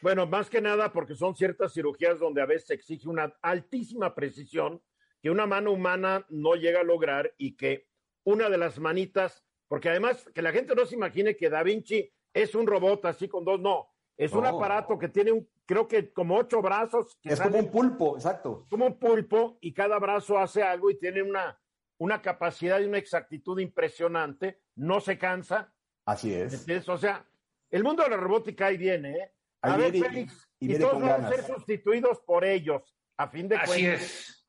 Bueno, 0.00 0.26
más 0.26 0.50
que 0.50 0.60
nada 0.60 0.92
porque 0.92 1.14
son 1.14 1.36
ciertas 1.36 1.72
cirugías 1.72 2.18
donde 2.18 2.42
a 2.42 2.46
veces 2.46 2.66
se 2.66 2.74
exige 2.74 3.08
una 3.08 3.32
altísima 3.40 4.16
precisión 4.16 4.82
que 5.22 5.30
una 5.30 5.46
mano 5.46 5.70
humana 5.70 6.26
no 6.28 6.56
llega 6.56 6.80
a 6.80 6.84
lograr 6.84 7.32
y 7.38 7.56
que 7.56 7.86
una 8.24 8.48
de 8.48 8.58
las 8.58 8.78
manitas, 8.78 9.44
porque 9.68 9.88
además 9.88 10.28
que 10.34 10.42
la 10.42 10.52
gente 10.52 10.74
no 10.74 10.86
se 10.86 10.94
imagine 10.94 11.36
que 11.36 11.50
Da 11.50 11.62
Vinci 11.62 12.10
es 12.32 12.54
un 12.54 12.66
robot 12.66 13.04
así 13.06 13.28
con 13.28 13.44
dos, 13.44 13.60
no, 13.60 13.88
es 14.16 14.32
un 14.32 14.46
aparato 14.46 14.98
que 14.98 15.08
tiene 15.08 15.32
un, 15.32 15.48
creo 15.66 15.88
que 15.88 16.12
como 16.12 16.36
ocho 16.36 16.60
brazos. 16.62 17.18
es 17.22 17.40
como 17.40 17.58
un 17.58 17.70
pulpo, 17.70 18.16
exacto. 18.16 18.66
Como 18.70 18.86
un 18.86 18.98
pulpo 18.98 19.58
y 19.60 19.72
cada 19.72 19.98
brazo 19.98 20.38
hace 20.38 20.62
algo 20.62 20.90
y 20.90 20.98
tiene 20.98 21.22
una, 21.22 21.58
una 21.98 22.20
capacidad 22.20 22.80
y 22.80 22.84
una 22.84 22.98
exactitud 22.98 23.58
impresionante, 23.58 24.60
no 24.76 25.00
se 25.00 25.18
cansa. 25.18 25.72
Así 26.04 26.34
es. 26.34 26.88
o 26.88 26.98
sea, 26.98 27.26
el 27.70 27.84
mundo 27.84 28.02
de 28.02 28.10
la 28.10 28.16
robótica 28.16 28.66
ahí 28.66 28.76
viene, 28.76 29.12
¿eh? 29.12 29.32
A 29.62 29.76
ver, 29.76 29.92
Félix, 29.92 30.48
y, 30.58 30.76
todos 30.76 31.00
van 31.00 31.24
a 31.24 31.28
ser 31.28 31.44
sustituidos 31.44 32.20
por 32.20 32.44
ellos, 32.44 32.96
a 33.16 33.28
fin 33.28 33.48
de 33.48 33.54
cuentas. 33.54 33.74
Así 33.74 33.86
es. 33.86 34.48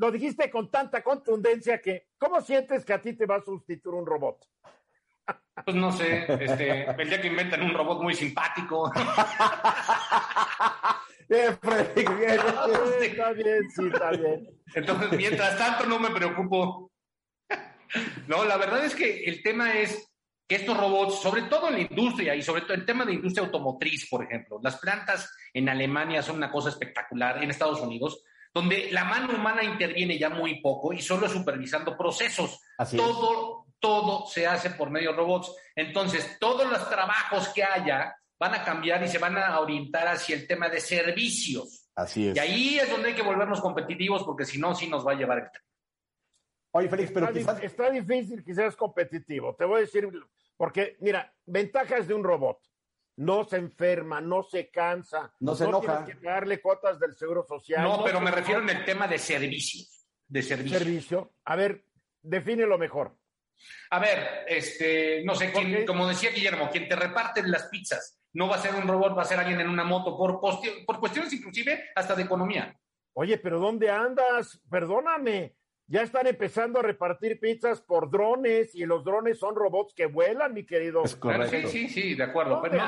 Lo 0.00 0.10
dijiste 0.10 0.50
con 0.50 0.70
tanta 0.70 1.02
contundencia 1.02 1.78
que, 1.78 2.06
¿cómo 2.16 2.40
sientes 2.40 2.86
que 2.86 2.94
a 2.94 3.02
ti 3.02 3.12
te 3.12 3.26
va 3.26 3.36
a 3.36 3.44
sustituir 3.44 3.94
un 3.94 4.06
robot? 4.06 4.42
Pues 5.62 5.76
no 5.76 5.92
sé, 5.92 6.24
este, 6.42 6.90
el 6.90 7.08
día 7.08 7.20
que 7.20 7.26
inventan 7.26 7.62
un 7.62 7.74
robot 7.74 8.02
muy 8.02 8.14
simpático. 8.14 8.90
está 11.28 13.32
bien, 13.32 13.70
sí, 13.70 13.90
está 13.92 14.10
bien. 14.12 14.48
Entonces, 14.74 15.12
mientras 15.12 15.58
tanto, 15.58 15.84
no 15.84 15.98
me 15.98 16.08
preocupo. 16.08 16.90
No, 18.26 18.46
la 18.46 18.56
verdad 18.56 18.86
es 18.86 18.94
que 18.94 19.24
el 19.24 19.42
tema 19.42 19.78
es 19.78 20.10
que 20.48 20.56
estos 20.56 20.78
robots, 20.78 21.20
sobre 21.20 21.42
todo 21.42 21.68
en 21.68 21.74
la 21.74 21.80
industria 21.80 22.34
y 22.34 22.42
sobre 22.42 22.62
todo 22.62 22.72
el 22.72 22.86
tema 22.86 23.04
de 23.04 23.12
industria 23.12 23.44
automotriz, 23.44 24.08
por 24.08 24.24
ejemplo, 24.24 24.60
las 24.62 24.78
plantas 24.78 25.30
en 25.52 25.68
Alemania 25.68 26.22
son 26.22 26.36
una 26.36 26.50
cosa 26.50 26.70
espectacular, 26.70 27.42
en 27.42 27.50
Estados 27.50 27.80
Unidos, 27.80 28.24
donde 28.52 28.90
la 28.90 29.04
mano 29.04 29.34
humana 29.34 29.62
interviene 29.62 30.18
ya 30.18 30.28
muy 30.28 30.60
poco 30.60 30.92
y 30.92 31.00
solo 31.00 31.28
supervisando 31.28 31.96
procesos. 31.96 32.60
todo, 32.96 33.66
todo 33.78 34.26
se 34.26 34.46
hace 34.46 34.70
por 34.70 34.90
medio 34.90 35.10
de 35.10 35.16
robots. 35.16 35.54
Entonces, 35.74 36.36
todos 36.38 36.68
los 36.68 36.88
trabajos 36.88 37.48
que 37.50 37.62
haya 37.62 38.14
van 38.38 38.54
a 38.54 38.64
cambiar 38.64 39.02
y 39.04 39.08
se 39.08 39.18
van 39.18 39.36
a 39.36 39.60
orientar 39.60 40.08
hacia 40.08 40.34
el 40.34 40.46
tema 40.46 40.68
de 40.68 40.80
servicios. 40.80 41.90
Así 41.94 42.28
es. 42.28 42.36
Y 42.36 42.38
ahí 42.38 42.78
es 42.78 42.90
donde 42.90 43.08
hay 43.08 43.14
que 43.14 43.22
volvernos 43.22 43.60
competitivos 43.60 44.24
porque 44.24 44.44
si 44.44 44.58
no, 44.58 44.74
sí 44.74 44.88
nos 44.88 45.06
va 45.06 45.12
a 45.12 45.16
llevar 45.16 45.38
el 45.38 45.50
tema. 45.50 45.64
Oye, 46.72 46.88
Félix, 46.88 47.10
pero 47.12 47.26
está, 47.26 47.38
quizás... 47.38 47.62
está 47.62 47.90
difícil 47.90 48.44
que 48.44 48.54
seas 48.54 48.76
competitivo. 48.76 49.54
Te 49.56 49.64
voy 49.64 49.78
a 49.78 49.80
decir, 49.80 50.08
porque, 50.56 50.96
mira, 51.00 51.32
ventajas 51.44 52.06
de 52.06 52.14
un 52.14 52.24
robot. 52.24 52.58
No 53.20 53.44
se 53.44 53.56
enferma, 53.56 54.20
no 54.20 54.42
se 54.42 54.70
cansa. 54.70 55.30
No 55.40 55.54
se 55.54 55.64
enoja. 55.64 56.04
Tienes 56.04 56.22
que 56.22 56.28
darle 56.28 56.60
cuotas 56.60 56.98
del 56.98 57.14
Seguro 57.14 57.44
Social. 57.46 57.82
No, 57.82 58.02
pero 58.02 58.18
me 58.20 58.30
refiero 58.30 58.62
en 58.62 58.70
el 58.70 58.84
tema 58.84 59.06
de 59.06 59.18
servicios. 59.18 60.06
De 60.26 60.42
servicio. 60.42 60.78
Servicio. 60.78 61.32
A 61.44 61.54
ver, 61.54 61.84
defínelo 62.22 62.78
mejor. 62.78 63.14
A 63.90 63.98
ver, 63.98 64.46
este, 64.48 65.22
no 65.22 65.34
sé, 65.34 65.52
quién, 65.52 65.84
como 65.84 66.08
decía 66.08 66.30
Guillermo, 66.30 66.70
quien 66.70 66.88
te 66.88 66.96
reparte 66.96 67.46
las 67.46 67.68
pizzas 67.68 68.20
no 68.32 68.48
va 68.48 68.56
a 68.56 68.62
ser 68.62 68.74
un 68.74 68.88
robot, 68.88 69.16
va 69.16 69.22
a 69.22 69.26
ser 69.26 69.38
alguien 69.38 69.60
en 69.60 69.68
una 69.68 69.84
moto, 69.84 70.16
por, 70.16 70.40
por 70.40 71.00
cuestiones 71.00 71.32
inclusive 71.32 71.90
hasta 71.94 72.14
de 72.14 72.22
economía. 72.22 72.74
Oye, 73.12 73.36
pero 73.38 73.58
¿dónde 73.58 73.90
andas? 73.90 74.62
Perdóname. 74.70 75.56
Ya 75.90 76.02
están 76.02 76.28
empezando 76.28 76.78
a 76.78 76.82
repartir 76.82 77.40
pizzas 77.40 77.80
por 77.80 78.12
drones 78.12 78.76
y 78.76 78.86
los 78.86 79.02
drones 79.02 79.40
son 79.40 79.56
robots 79.56 79.92
que 79.92 80.06
vuelan, 80.06 80.54
mi 80.54 80.64
querido. 80.64 81.02
Es 81.02 81.16
correcto. 81.16 81.68
Sí, 81.68 81.88
sí, 81.88 81.88
sí, 81.88 82.14
de 82.14 82.22
acuerdo. 82.22 82.62
Pero 82.62 82.80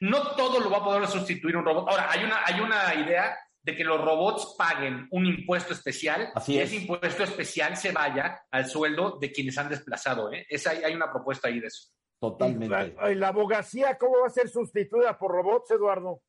no, 0.00 0.34
todo 0.34 0.60
lo 0.60 0.70
va 0.70 0.78
a 0.78 0.84
poder 0.84 1.06
sustituir 1.06 1.58
un 1.58 1.64
robot. 1.66 1.90
Ahora, 1.90 2.10
hay 2.10 2.24
una, 2.24 2.38
hay 2.42 2.58
una 2.58 2.94
idea 2.94 3.38
de 3.62 3.76
que 3.76 3.84
los 3.84 4.02
robots 4.02 4.54
paguen 4.56 5.08
un 5.10 5.26
impuesto 5.26 5.74
especial 5.74 6.30
Así 6.34 6.54
y 6.54 6.60
ese 6.60 6.76
impuesto 6.76 7.22
especial 7.22 7.76
se 7.76 7.92
vaya 7.92 8.46
al 8.50 8.64
sueldo 8.64 9.18
de 9.20 9.30
quienes 9.30 9.58
han 9.58 9.68
desplazado. 9.68 10.32
¿eh? 10.32 10.46
Esa, 10.48 10.70
hay 10.70 10.94
una 10.94 11.12
propuesta 11.12 11.48
ahí 11.48 11.60
de 11.60 11.66
eso. 11.66 11.90
Totalmente. 12.18 12.94
¿Y 13.10 13.14
la, 13.14 13.28
abogacía 13.28 13.98
cómo 13.98 14.20
va 14.20 14.28
a 14.28 14.30
ser 14.30 14.48
sustituida 14.48 15.18
por 15.18 15.32
robots, 15.32 15.70
Eduardo? 15.72 16.22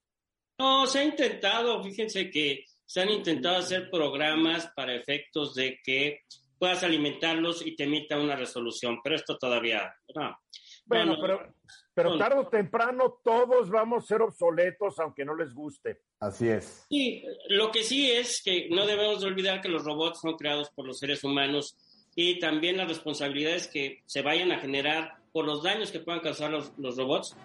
No, 0.60 0.86
se 0.86 1.00
ha 1.00 1.04
intentado, 1.06 1.82
fíjense 1.82 2.30
que 2.30 2.66
se 2.92 3.00
han 3.00 3.10
intentado 3.10 3.56
hacer 3.56 3.90
programas 3.90 4.70
para 4.76 4.94
efectos 4.94 5.56
de 5.56 5.80
que 5.82 6.24
puedas 6.60 6.84
alimentarlos 6.84 7.66
y 7.66 7.74
te 7.74 7.86
emita 7.86 8.20
una 8.20 8.36
resolución, 8.36 9.00
pero 9.02 9.16
esto 9.16 9.38
todavía 9.38 9.96
no. 10.14 10.38
Bueno, 10.86 11.16
pero, 11.22 11.56
pero 11.94 12.18
tarde 12.18 12.40
o 12.40 12.50
temprano 12.50 13.22
todos 13.24 13.70
vamos 13.70 14.04
a 14.04 14.08
ser 14.08 14.22
obsoletos, 14.22 15.00
aunque 15.00 15.24
no 15.24 15.34
les 15.34 15.54
guste. 15.54 16.02
Así 16.20 16.50
es. 16.50 16.86
Y 16.90 17.24
lo 17.48 17.72
que 17.72 17.86
sí 17.86 18.12
es 18.12 18.44
que 18.44 18.68
no 18.70 18.86
debemos 18.86 19.24
olvidar 19.24 19.62
que 19.62 19.70
los 19.70 19.86
robots 19.86 20.20
son 20.20 20.36
creados 20.36 20.70
por 20.72 20.86
los 20.86 21.00
seres 21.00 21.24
humanos 21.24 21.78
y 22.14 22.40
también 22.40 22.76
las 22.76 22.90
responsabilidades 22.90 23.68
que 23.68 24.04
se 24.06 24.22
vayan 24.22 24.52
a 24.52 24.60
generar 24.60 25.14
por 25.32 25.46
los 25.46 25.64
daños 25.64 25.94
que 25.94 26.02
puedan 26.02 26.20
causar 26.20 26.52
los, 26.52 26.78
los 26.78 26.98
robots, 26.98 27.38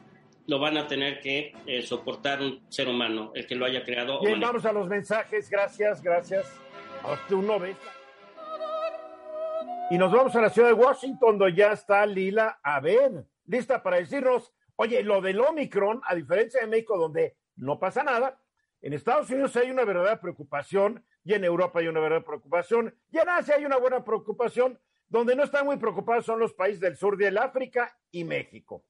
lo 0.47 0.59
van 0.59 0.77
a 0.77 0.87
tener 0.87 1.21
que 1.21 1.55
eh, 1.67 1.83
soportar 1.83 2.41
un 2.41 2.65
ser 2.71 2.89
humano, 2.89 3.33
el 3.35 3.47
que 3.47 3.55
lo 3.55 3.65
haya 3.65 3.85
creado. 3.85 4.21
Bien, 4.21 4.41
vamos 4.41 4.65
a 4.65 4.73
los 4.73 4.89
mensajes. 4.89 5.51
Gracias, 5.51 6.03
gracias. 6.03 6.47
A 7.03 7.35
un 7.35 7.77
Y 9.91 9.99
nos 9.99 10.13
vamos 10.13 10.35
a 10.35 10.41
la 10.41 10.51
ciudad 10.51 10.69
de 10.69 10.75
Washington, 10.75 11.39
donde 11.39 11.57
ya 11.57 11.73
está 11.73 12.05
Lila 12.07 12.59
a 12.63 12.81
ver, 12.81 13.27
lista 13.47 13.83
para 13.83 13.99
decirnos, 13.99 14.53
oye, 14.77 15.03
lo 15.03 15.21
del 15.21 15.41
Omicron, 15.41 16.01
a 16.05 16.15
diferencia 16.15 16.61
de 16.61 16.67
México, 16.67 16.97
donde 16.97 17.37
no 17.57 17.79
pasa 17.79 18.03
nada, 18.03 18.41
en 18.83 18.93
Estados 18.93 19.31
Unidos 19.31 19.57
hay 19.57 19.71
una 19.71 19.85
verdadera 19.85 20.21
preocupación 20.21 21.05
y 21.25 21.35
en 21.35 21.45
Europa 21.45 21.81
hay 21.81 21.89
una 21.89 22.01
verdadera 22.01 22.27
preocupación 22.27 22.95
y 23.11 23.19
en 23.19 23.29
Asia 23.29 23.57
hay 23.57 23.65
una 23.65 23.79
buena 23.79 24.05
preocupación 24.05 24.79
donde 25.09 25.35
no 25.35 25.45
están 25.45 25.65
muy 25.65 25.77
preocupados 25.77 26.27
son 26.27 26.39
los 26.41 26.53
países 26.53 26.81
del 26.81 26.97
sur 26.97 27.17
del 27.17 27.39
África 27.39 27.97
y 28.11 28.25
México. 28.25 28.85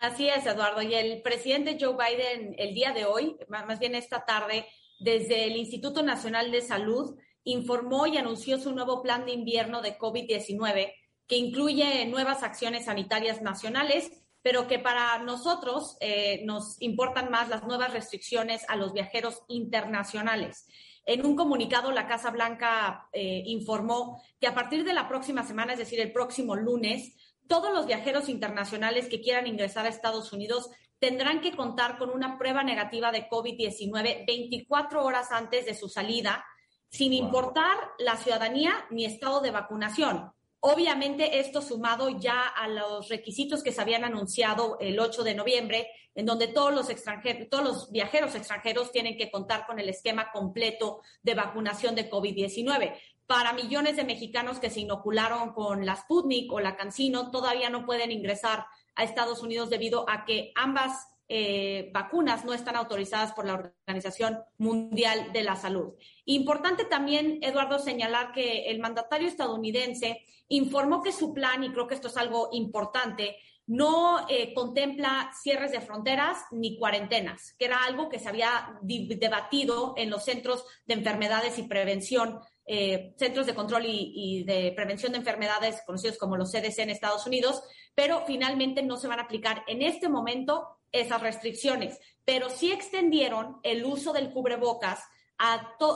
Así 0.00 0.28
es, 0.28 0.44
Eduardo. 0.46 0.82
Y 0.82 0.94
el 0.94 1.22
presidente 1.22 1.78
Joe 1.80 1.94
Biden 1.94 2.54
el 2.58 2.74
día 2.74 2.92
de 2.92 3.04
hoy, 3.04 3.36
más 3.48 3.78
bien 3.78 3.94
esta 3.94 4.24
tarde, 4.24 4.66
desde 4.98 5.46
el 5.46 5.56
Instituto 5.56 6.02
Nacional 6.02 6.50
de 6.50 6.60
Salud, 6.60 7.18
informó 7.44 8.06
y 8.06 8.16
anunció 8.16 8.58
su 8.58 8.72
nuevo 8.72 9.02
plan 9.02 9.24
de 9.26 9.32
invierno 9.32 9.82
de 9.82 9.98
COVID-19, 9.98 10.92
que 11.26 11.36
incluye 11.36 12.06
nuevas 12.06 12.42
acciones 12.42 12.86
sanitarias 12.86 13.42
nacionales, 13.42 14.10
pero 14.42 14.66
que 14.66 14.78
para 14.78 15.18
nosotros 15.18 15.96
eh, 16.00 16.42
nos 16.44 16.80
importan 16.80 17.30
más 17.30 17.48
las 17.48 17.64
nuevas 17.64 17.92
restricciones 17.92 18.64
a 18.68 18.76
los 18.76 18.92
viajeros 18.92 19.42
internacionales. 19.48 20.66
En 21.06 21.24
un 21.24 21.36
comunicado, 21.36 21.92
la 21.92 22.06
Casa 22.06 22.30
Blanca 22.30 23.08
eh, 23.12 23.42
informó 23.46 24.22
que 24.40 24.46
a 24.46 24.54
partir 24.54 24.84
de 24.84 24.94
la 24.94 25.08
próxima 25.08 25.44
semana, 25.44 25.72
es 25.74 25.78
decir, 25.78 26.00
el 26.00 26.12
próximo 26.12 26.56
lunes, 26.56 27.14
todos 27.48 27.72
los 27.72 27.86
viajeros 27.86 28.28
internacionales 28.28 29.08
que 29.08 29.20
quieran 29.20 29.46
ingresar 29.46 29.86
a 29.86 29.90
Estados 29.90 30.32
Unidos 30.32 30.70
tendrán 30.98 31.40
que 31.40 31.54
contar 31.54 31.98
con 31.98 32.10
una 32.10 32.38
prueba 32.38 32.62
negativa 32.62 33.12
de 33.12 33.28
COVID-19 33.28 34.24
24 34.26 35.04
horas 35.04 35.30
antes 35.32 35.66
de 35.66 35.74
su 35.74 35.88
salida, 35.88 36.44
sin 36.88 37.12
importar 37.12 37.76
la 37.98 38.16
ciudadanía 38.16 38.86
ni 38.90 39.04
estado 39.04 39.40
de 39.40 39.50
vacunación. 39.50 40.32
Obviamente, 40.66 41.40
esto 41.40 41.60
sumado 41.60 42.08
ya 42.08 42.46
a 42.48 42.68
los 42.68 43.10
requisitos 43.10 43.62
que 43.62 43.70
se 43.70 43.82
habían 43.82 44.02
anunciado 44.02 44.78
el 44.80 44.98
8 44.98 45.22
de 45.22 45.34
noviembre, 45.34 45.90
en 46.14 46.24
donde 46.24 46.48
todos 46.48 46.72
los 46.72 46.88
extranjeros, 46.88 47.50
todos 47.50 47.64
los 47.64 47.90
viajeros 47.92 48.34
extranjeros 48.34 48.90
tienen 48.90 49.18
que 49.18 49.30
contar 49.30 49.66
con 49.66 49.78
el 49.78 49.90
esquema 49.90 50.30
completo 50.32 51.02
de 51.22 51.34
vacunación 51.34 51.94
de 51.94 52.08
COVID-19. 52.08 52.98
Para 53.26 53.52
millones 53.52 53.96
de 53.96 54.04
mexicanos 54.04 54.58
que 54.58 54.70
se 54.70 54.80
inocularon 54.80 55.52
con 55.52 55.86
la 55.86 55.96
Sputnik 55.96 56.52
o 56.52 56.60
la 56.60 56.76
Cancino, 56.76 57.30
todavía 57.30 57.70
no 57.70 57.86
pueden 57.86 58.12
ingresar 58.12 58.66
a 58.94 59.04
Estados 59.04 59.42
Unidos 59.42 59.70
debido 59.70 60.08
a 60.08 60.24
que 60.24 60.52
ambas 60.54 61.08
eh, 61.26 61.90
vacunas 61.94 62.44
no 62.44 62.52
están 62.52 62.76
autorizadas 62.76 63.32
por 63.32 63.46
la 63.46 63.54
Organización 63.54 64.40
Mundial 64.58 65.32
de 65.32 65.42
la 65.42 65.56
Salud. 65.56 65.94
Importante 66.26 66.84
también, 66.84 67.38
Eduardo, 67.40 67.78
señalar 67.78 68.32
que 68.32 68.66
el 68.70 68.78
mandatario 68.78 69.26
estadounidense 69.26 70.22
informó 70.48 71.02
que 71.02 71.12
su 71.12 71.32
plan, 71.32 71.64
y 71.64 71.72
creo 71.72 71.86
que 71.86 71.94
esto 71.94 72.08
es 72.08 72.18
algo 72.18 72.50
importante, 72.52 73.38
no 73.66 74.26
eh, 74.28 74.52
contempla 74.52 75.30
cierres 75.42 75.72
de 75.72 75.80
fronteras 75.80 76.44
ni 76.50 76.76
cuarentenas, 76.78 77.54
que 77.58 77.64
era 77.64 77.84
algo 77.84 78.10
que 78.10 78.18
se 78.18 78.28
había 78.28 78.78
debatido 78.82 79.94
en 79.96 80.10
los 80.10 80.24
centros 80.24 80.66
de 80.84 80.94
enfermedades 80.94 81.58
y 81.58 81.62
prevención, 81.62 82.40
eh, 82.66 83.14
centros 83.18 83.46
de 83.46 83.54
control 83.54 83.86
y, 83.86 84.12
y, 84.14 84.44
de 84.44 84.72
prevención 84.74 85.12
de 85.12 85.18
enfermedades 85.18 85.82
conocidos 85.86 86.18
como 86.18 86.36
los 86.36 86.50
CDC 86.50 86.78
en 86.78 86.90
Estados 86.90 87.26
Unidos, 87.26 87.62
pero 87.94 88.24
finalmente 88.26 88.82
no 88.82 88.96
se 88.96 89.08
van 89.08 89.18
a 89.18 89.24
aplicar 89.24 89.64
en 89.66 89.82
este 89.82 90.08
momento 90.08 90.78
esas 90.90 91.20
restricciones, 91.20 91.98
pero 92.24 92.48
sí 92.48 92.72
extendieron 92.72 93.58
el 93.62 93.84
uso 93.84 94.12
del 94.12 94.32
cubrebocas 94.32 95.00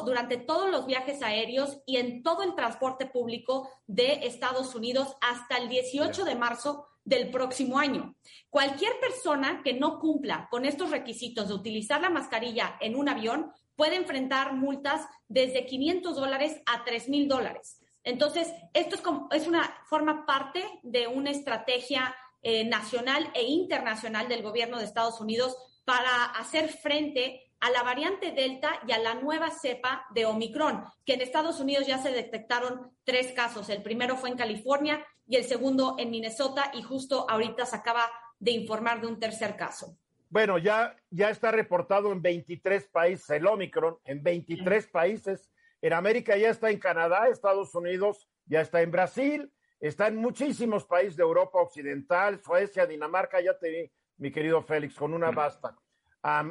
durante 0.05 0.37
todos 0.37 0.71
los 0.71 0.87
viajes 0.87 1.23
aéreos 1.23 1.81
y 1.87 1.97
en 1.97 2.23
todo 2.23 2.43
el 2.43 2.55
transporte 2.55 3.07
público 3.07 3.71
de 3.87 4.27
Estados 4.27 4.75
Unidos 4.75 5.17
hasta 5.21 5.57
el 5.59 5.69
18 5.69 6.25
de 6.25 6.35
marzo 6.35 6.87
del 7.05 7.31
próximo 7.31 7.79
año. 7.79 8.15
Cualquier 8.51 8.99
persona 9.01 9.63
que 9.65 9.75
no 9.75 9.99
cumpla 9.99 10.49
con 10.51 10.65
estos 10.65 10.91
requisitos 10.91 11.49
de 11.49 11.55
utilizar 11.55 12.01
la 12.01 12.11
mascarilla 12.11 12.77
en 12.81 12.97
un 12.97 13.09
avión 13.09 13.53
puede 13.79 13.95
enfrentar 13.95 14.55
multas 14.55 15.07
desde 15.29 15.65
500 15.65 16.17
dólares 16.17 16.61
a 16.67 16.85
3 16.85 17.09
mil 17.09 17.29
dólares. 17.29 17.81
Entonces, 18.03 18.53
esto 18.75 18.97
es, 18.97 19.01
como, 19.01 19.29
es 19.31 19.47
una 19.47 19.73
forma 19.87 20.27
parte 20.27 20.65
de 20.83 21.07
una 21.07 21.31
estrategia 21.31 22.13
eh, 22.43 22.65
nacional 22.65 23.31
e 23.35 23.45
internacional 23.45 24.27
del 24.29 24.43
gobierno 24.43 24.79
de 24.79 24.85
Estados 24.85 25.21
Unidos 25.21 25.57
para 25.85 26.25
hacer 26.25 26.69
frente 26.71 27.53
a 27.61 27.71
la 27.71 27.85
variante 27.85 28.33
Delta 28.33 28.81
y 28.87 28.91
a 28.91 28.99
la 28.99 29.15
nueva 29.15 29.51
cepa 29.51 30.07
de 30.13 30.27
Omicron, 30.27 30.85
que 31.07 31.15
en 31.15 31.21
Estados 31.21 31.61
Unidos 31.61 31.87
ya 31.87 31.99
se 31.99 32.11
detectaron 32.11 32.91
tres 33.05 33.33
casos. 33.33 33.69
El 33.69 33.83
primero 33.83 34.17
fue 34.17 34.31
en 34.31 34.37
California 34.37 35.07
y 35.29 35.37
el 35.37 35.45
segundo 35.45 35.95
en 36.01 36.11
Minnesota 36.11 36.73
y 36.75 36.83
justo 36.83 37.27
ahorita 37.31 37.65
se 37.65 37.77
acaba 37.77 38.11
de 38.41 38.51
informar 38.51 39.01
de 39.01 39.07
un 39.07 39.21
tercer 39.21 39.57
caso. 39.57 39.97
Bueno, 40.31 40.59
ya, 40.59 40.95
ya 41.11 41.31
está 41.31 41.51
reportado 41.51 42.13
en 42.13 42.21
23 42.21 42.87
países 42.89 43.31
el 43.31 43.47
Omicron, 43.47 43.99
en 44.05 44.23
23 44.23 44.87
países. 44.89 45.51
En 45.81 45.95
América 45.95 46.37
ya 46.37 46.51
está 46.51 46.71
en 46.71 46.79
Canadá, 46.79 47.29
Estados 47.29 47.75
Unidos, 47.75 48.29
ya 48.45 48.61
está 48.61 48.83
en 48.83 48.91
Brasil, 48.91 49.51
está 49.81 50.09
en 50.09 50.17
muchísimos 50.17 50.85
países 50.85 51.17
de 51.17 51.23
Europa 51.23 51.61
Occidental, 51.61 52.41
Suecia, 52.43 52.85
Dinamarca, 52.85 53.41
ya 53.41 53.59
te 53.59 53.71
vi, 53.71 53.93
mi 54.19 54.31
querido 54.31 54.63
Félix, 54.63 54.97
con 54.97 55.15
una 55.15 55.31
basta. 55.31 55.77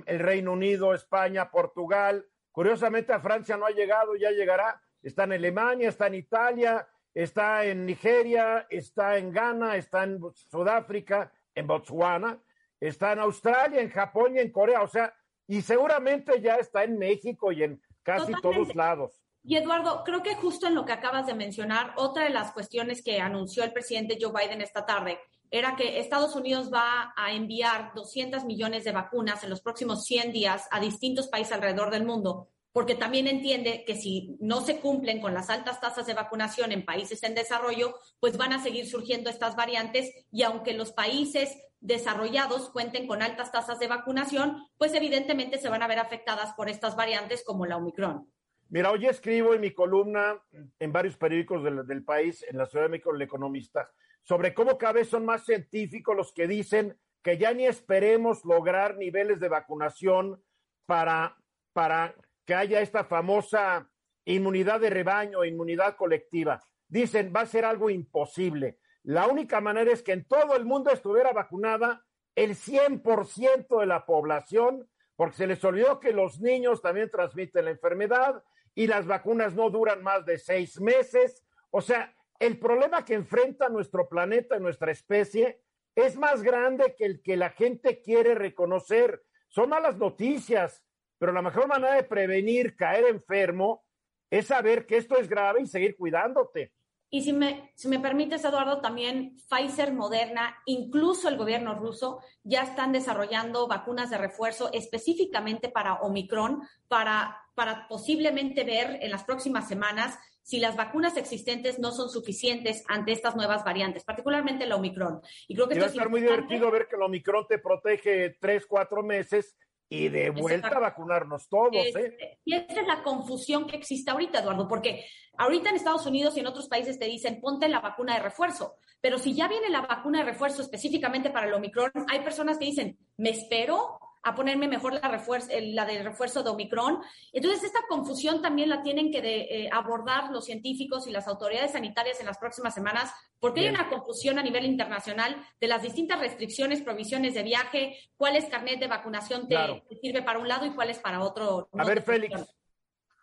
el 0.05 0.19
Reino 0.19 0.53
Unido, 0.53 0.93
España, 0.93 1.51
Portugal. 1.51 2.25
Curiosamente 2.51 3.13
a 3.13 3.19
Francia 3.19 3.57
no 3.57 3.67
ha 3.67 3.71
llegado, 3.71 4.15
ya 4.15 4.31
llegará. 4.31 4.81
Está 5.03 5.25
en 5.25 5.33
Alemania, 5.33 5.89
está 5.89 6.07
en 6.07 6.15
Italia, 6.15 6.87
está 7.13 7.63
en 7.65 7.85
Nigeria, 7.85 8.65
está 8.71 9.17
en 9.17 9.31
Ghana, 9.31 9.75
está 9.75 10.03
en 10.03 10.19
Sudáfrica, 10.33 11.31
en 11.53 11.67
Botswana, 11.67 12.39
está 12.79 13.13
en 13.13 13.19
Australia, 13.19 13.81
en 13.81 13.89
Japón 13.89 14.35
y 14.35 14.39
en 14.39 14.51
Corea. 14.51 14.81
O 14.81 14.87
sea, 14.87 15.13
y 15.47 15.61
seguramente 15.61 16.41
ya 16.41 16.55
está 16.55 16.83
en 16.83 16.97
México 16.97 17.51
y 17.51 17.63
en 17.63 17.81
casi 18.03 18.33
todos 18.41 18.75
lados. 18.75 19.21
Y 19.43 19.55
Eduardo, 19.55 20.03
creo 20.03 20.23
que 20.23 20.35
justo 20.35 20.67
en 20.67 20.75
lo 20.75 20.85
que 20.85 20.91
acabas 20.91 21.25
de 21.25 21.33
mencionar, 21.33 21.93
otra 21.95 22.25
de 22.25 22.31
las 22.31 22.51
cuestiones 22.51 23.01
que 23.01 23.21
anunció 23.21 23.63
el 23.63 23.71
presidente 23.71 24.17
Joe 24.19 24.33
Biden 24.33 24.61
esta 24.61 24.85
tarde 24.85 25.19
era 25.49 25.77
que 25.77 25.99
Estados 25.99 26.35
Unidos 26.35 26.69
va 26.73 27.13
a 27.15 27.31
enviar 27.31 27.93
200 27.95 28.43
millones 28.43 28.83
de 28.83 28.91
vacunas 28.91 29.43
en 29.43 29.49
los 29.49 29.61
próximos 29.61 30.03
100 30.03 30.33
días 30.33 30.67
a 30.71 30.81
distintos 30.81 31.29
países 31.29 31.53
alrededor 31.53 31.91
del 31.91 32.05
mundo, 32.05 32.49
porque 32.73 32.95
también 32.95 33.27
entiende 33.27 33.85
que 33.87 33.95
si 33.95 34.35
no 34.41 34.59
se 34.61 34.79
cumplen 34.81 35.21
con 35.21 35.33
las 35.33 35.49
altas 35.49 35.79
tasas 35.79 36.05
de 36.05 36.13
vacunación 36.13 36.73
en 36.73 36.83
países 36.85 37.23
en 37.23 37.33
desarrollo, 37.33 37.95
pues 38.19 38.37
van 38.37 38.51
a 38.51 38.61
seguir 38.61 38.87
surgiendo 38.87 39.29
estas 39.29 39.55
variantes 39.55 40.11
y 40.31 40.43
aunque 40.43 40.73
los 40.73 40.91
países 40.91 41.57
desarrollados 41.79 42.69
cuenten 42.69 43.07
con 43.07 43.21
altas 43.21 43.51
tasas 43.51 43.79
de 43.79 43.87
vacunación, 43.87 44.67
pues 44.77 44.93
evidentemente 44.93 45.57
se 45.57 45.69
van 45.69 45.83
a 45.83 45.87
ver 45.87 45.99
afectadas 45.99 46.53
por 46.53 46.69
estas 46.69 46.95
variantes 46.95 47.43
como 47.45 47.65
la 47.65 47.77
Omicron. 47.77 48.31
Mira, 48.69 48.91
hoy 48.91 49.05
escribo 49.05 49.53
en 49.53 49.61
mi 49.61 49.71
columna 49.71 50.41
en 50.79 50.91
varios 50.91 51.15
periódicos 51.15 51.63
del, 51.63 52.03
país, 52.03 52.43
en 52.49 52.57
la 52.57 52.65
Ciudad 52.65 52.85
de 52.85 52.89
México, 52.89 53.15
El 53.15 53.21
Economista, 53.21 53.89
sobre 54.23 54.53
cómo 54.53 54.77
cada 54.77 54.93
vez 54.93 55.07
son 55.07 55.23
más 55.25 55.45
científicos 55.45 56.15
los 56.15 56.33
que 56.33 56.47
dicen 56.47 56.97
que 57.23 57.37
ya 57.37 57.53
ni 57.53 57.65
esperemos 57.65 58.43
lograr 58.43 58.97
niveles 58.97 59.39
de 59.39 59.47
vacunación 59.47 60.43
para, 60.85 61.37
para 61.71 62.13
que 62.45 62.55
haya 62.55 62.81
esta 62.81 63.05
famosa 63.05 63.89
inmunidad 64.25 64.81
de 64.81 64.89
rebaño, 64.89 65.45
inmunidad 65.45 65.95
colectiva. 65.95 66.61
Dicen, 66.89 67.31
va 67.33 67.41
a 67.41 67.45
ser 67.45 67.63
algo 67.63 67.89
imposible. 67.89 68.79
La 69.07 69.25
única 69.25 69.61
manera 69.61 69.93
es 69.93 70.03
que 70.03 70.11
en 70.11 70.25
todo 70.25 70.57
el 70.57 70.65
mundo 70.65 70.91
estuviera 70.91 71.31
vacunada 71.31 72.03
el 72.35 72.57
100% 72.57 73.79
de 73.79 73.85
la 73.85 74.05
población, 74.05 74.85
porque 75.15 75.37
se 75.37 75.47
les 75.47 75.63
olvidó 75.63 76.01
que 76.01 76.11
los 76.11 76.41
niños 76.41 76.81
también 76.81 77.09
transmiten 77.09 77.63
la 77.63 77.71
enfermedad 77.71 78.43
y 78.75 78.85
las 78.85 79.07
vacunas 79.07 79.53
no 79.53 79.69
duran 79.69 80.03
más 80.03 80.25
de 80.25 80.37
seis 80.37 80.81
meses. 80.81 81.41
O 81.71 81.79
sea, 81.79 82.13
el 82.37 82.59
problema 82.59 83.05
que 83.05 83.13
enfrenta 83.13 83.69
nuestro 83.69 84.09
planeta, 84.09 84.59
nuestra 84.59 84.91
especie, 84.91 85.61
es 85.95 86.17
más 86.17 86.43
grande 86.43 86.93
que 86.97 87.05
el 87.05 87.21
que 87.21 87.37
la 87.37 87.51
gente 87.51 88.01
quiere 88.01 88.35
reconocer. 88.35 89.23
Son 89.47 89.69
malas 89.69 89.95
noticias, 89.95 90.83
pero 91.17 91.31
la 91.31 91.41
mejor 91.41 91.69
manera 91.69 91.95
de 91.95 92.03
prevenir 92.03 92.75
caer 92.75 93.05
enfermo 93.05 93.85
es 94.29 94.47
saber 94.47 94.85
que 94.85 94.97
esto 94.97 95.17
es 95.17 95.29
grave 95.29 95.61
y 95.61 95.67
seguir 95.67 95.95
cuidándote. 95.95 96.73
Y 97.09 97.21
si 97.23 97.31
me, 97.31 97.71
si 97.75 97.87
me 97.87 97.99
permites, 97.99 98.43
Eduardo, 98.43 98.81
también 98.81 99.37
Pfizer, 99.49 99.93
Moderna, 99.93 100.57
incluso 100.65 101.29
el 101.29 101.37
gobierno 101.37 101.73
ruso, 101.75 102.19
ya 102.43 102.63
están 102.63 102.91
desarrollando 102.91 103.67
vacunas 103.67 104.09
de 104.09 104.17
refuerzo 104.17 104.69
específicamente 104.73 105.69
para 105.69 105.95
Omicron, 105.95 106.61
para, 106.87 107.37
para 107.55 107.87
posiblemente 107.87 108.65
ver 108.65 108.99
en 109.01 109.11
las 109.11 109.23
próximas 109.23 109.67
semanas 109.67 110.19
si 110.47 110.59
las 110.59 110.77
vacunas 110.77 111.17
existentes 111.17 111.77
no 111.77 111.91
son 111.91 112.09
suficientes 112.09 112.83
ante 112.87 113.11
estas 113.11 113.35
nuevas 113.35 113.65
variantes, 113.65 114.05
particularmente 114.05 114.65
la 114.65 114.77
Omicron. 114.77 115.21
Y 115.47 115.55
creo 115.55 115.67
que 115.67 115.75
y 115.75 115.79
va 115.79 115.87
a 115.87 115.89
estar 115.89 116.09
muy 116.09 116.21
divertido 116.21 116.71
ver 116.71 116.87
que 116.87 116.95
el 116.95 117.01
Omicron 117.01 117.45
te 117.47 117.59
protege 117.59 118.37
tres, 118.39 118.65
cuatro 118.65 119.03
meses 119.03 119.57
y 119.89 120.09
de 120.09 120.29
vuelta 120.31 120.67
a 120.67 120.79
vacunarnos 120.79 121.47
todos. 121.47 121.73
¿eh? 121.75 122.39
Y 122.43 122.55
esa 122.55 122.81
es 122.81 122.87
la 122.87 123.03
confusión 123.03 123.67
que 123.67 123.77
existe 123.77 124.11
ahorita, 124.11 124.39
Eduardo, 124.39 124.67
porque 124.67 125.05
ahorita 125.37 125.69
en 125.69 125.75
Estados 125.75 126.05
Unidos 126.05 126.35
y 126.35 126.41
en 126.41 126.47
otros 126.47 126.67
países 126.67 126.99
te 126.99 127.05
dicen 127.05 127.39
ponte 127.39 127.69
la 127.69 127.79
vacuna 127.79 128.15
de 128.15 128.23
refuerzo, 128.23 128.75
pero 128.99 129.17
si 129.17 129.33
ya 129.33 129.47
viene 129.47 129.69
la 129.69 129.81
vacuna 129.81 130.19
de 130.19 130.25
refuerzo 130.25 130.61
específicamente 130.61 131.29
para 131.29 131.47
el 131.47 131.53
Omicron, 131.53 131.91
hay 132.09 132.19
personas 132.19 132.57
que 132.57 132.65
dicen, 132.65 132.97
me 133.17 133.29
espero 133.29 133.99
a 134.27 134.35
ponerme 134.35 134.67
mejor 134.67 134.93
la, 134.93 135.07
refuerzo, 135.07 135.49
la 135.59 135.85
de 135.85 136.03
refuerzo 136.03 136.43
de 136.43 136.49
Omicron. 136.49 136.99
Entonces, 137.31 137.63
esta 137.63 137.79
confusión 137.87 138.41
también 138.41 138.69
la 138.69 138.81
tienen 138.83 139.09
que 139.11 139.19
eh, 139.19 139.69
abordar 139.71 140.31
los 140.31 140.45
científicos 140.45 141.07
y 141.07 141.11
las 141.11 141.27
autoridades 141.27 141.71
sanitarias 141.71 142.19
en 142.19 142.25
las 142.25 142.37
próximas 142.37 142.73
semanas, 142.73 143.11
porque 143.39 143.61
hay 143.61 143.69
una 143.69 143.89
confusión 143.89 144.37
a 144.37 144.43
nivel 144.43 144.65
internacional 144.65 145.35
de 145.61 145.67
las 145.67 145.81
distintas 145.81 146.19
restricciones, 146.19 146.81
provisiones 146.81 147.35
de 147.35 147.43
viaje, 147.43 147.97
cuál 148.17 148.35
es 148.35 148.45
carnet 148.45 148.79
de 148.79 148.87
vacunación 148.87 149.47
te, 149.47 149.55
sirve 150.01 150.21
para 150.21 150.39
un 150.39 150.47
lado 150.47 150.65
y 150.65 150.71
cuál 150.71 150.89
es 150.89 150.99
para 150.99 151.21
otro. 151.21 151.69
a 151.71 151.85
ver, 151.85 152.01
Félix. 152.01 152.57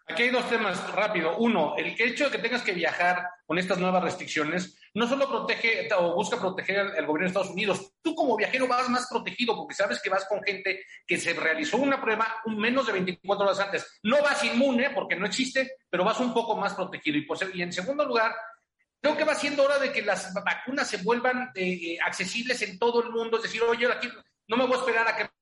Aquí 0.06 0.24
hay 0.24 0.30
dos 0.30 0.48
temas 0.50 0.92
rápido. 0.92 1.36
Uno, 1.38 1.74
el 1.78 1.94
hecho 1.98 2.24
de 2.24 2.30
que 2.30 2.42
tengas 2.42 2.62
que 2.62 2.72
viajar 2.72 3.26
con 3.46 3.58
estas 3.58 3.78
nuevas 3.78 4.04
restricciones 4.04 4.78
no 4.92 5.08
solo 5.08 5.28
protege 5.28 5.88
o 5.96 6.14
busca 6.14 6.38
proteger 6.38 6.78
al, 6.78 7.06
gobierno 7.06 7.20
de 7.20 7.26
Estados 7.26 7.50
Unidos, 7.50 7.94
tú 8.02 8.14
como 8.14 8.36
viajero 8.36 8.68
vas 8.68 8.88
más 8.88 9.08
protegido 9.08 9.56
porque 9.56 9.74
sabes 9.74 10.00
que 10.02 10.10
vas 10.10 10.26
con 10.26 10.42
gente 10.42 10.84
que 11.06 11.16
se 11.16 11.32
realizó 11.32 11.78
una 11.78 12.00
prueba 12.00 12.36
menos 12.46 12.86
de 12.86 12.92
24 12.92 13.46
horas 13.46 13.60
antes. 13.60 13.98
No 14.02 14.22
vas 14.22 14.44
inmune 14.44 14.90
porque 14.90 15.16
no 15.16 15.26
existe, 15.26 15.72
pero 15.88 16.04
vas 16.04 16.20
un 16.20 16.34
poco 16.34 16.54
más 16.56 16.74
protegido. 16.74 17.18
Y, 17.18 17.26
y 17.58 17.62
en 17.62 17.72
segundo 17.72 18.04
lugar, 18.04 18.32
creo 19.00 19.16
que 19.16 19.24
va 19.24 19.34
siendo 19.34 19.64
hora 19.64 19.78
de 19.78 19.90
que 19.90 20.02
las 20.02 20.32
vacunas 20.34 20.86
se 20.86 20.98
vuelvan 20.98 21.50
eh, 21.54 21.98
accesibles 22.04 22.60
en 22.62 22.78
todo 22.78 23.02
el 23.02 23.10
mundo. 23.10 23.38
Es 23.38 23.44
decir, 23.44 23.62
oye, 23.62 23.90
aquí 23.90 24.08
no 24.48 24.56
me 24.56 24.66
voy 24.66 24.76
a 24.76 24.80
esperar 24.80 25.08
a 25.08 25.16
que 25.16 25.33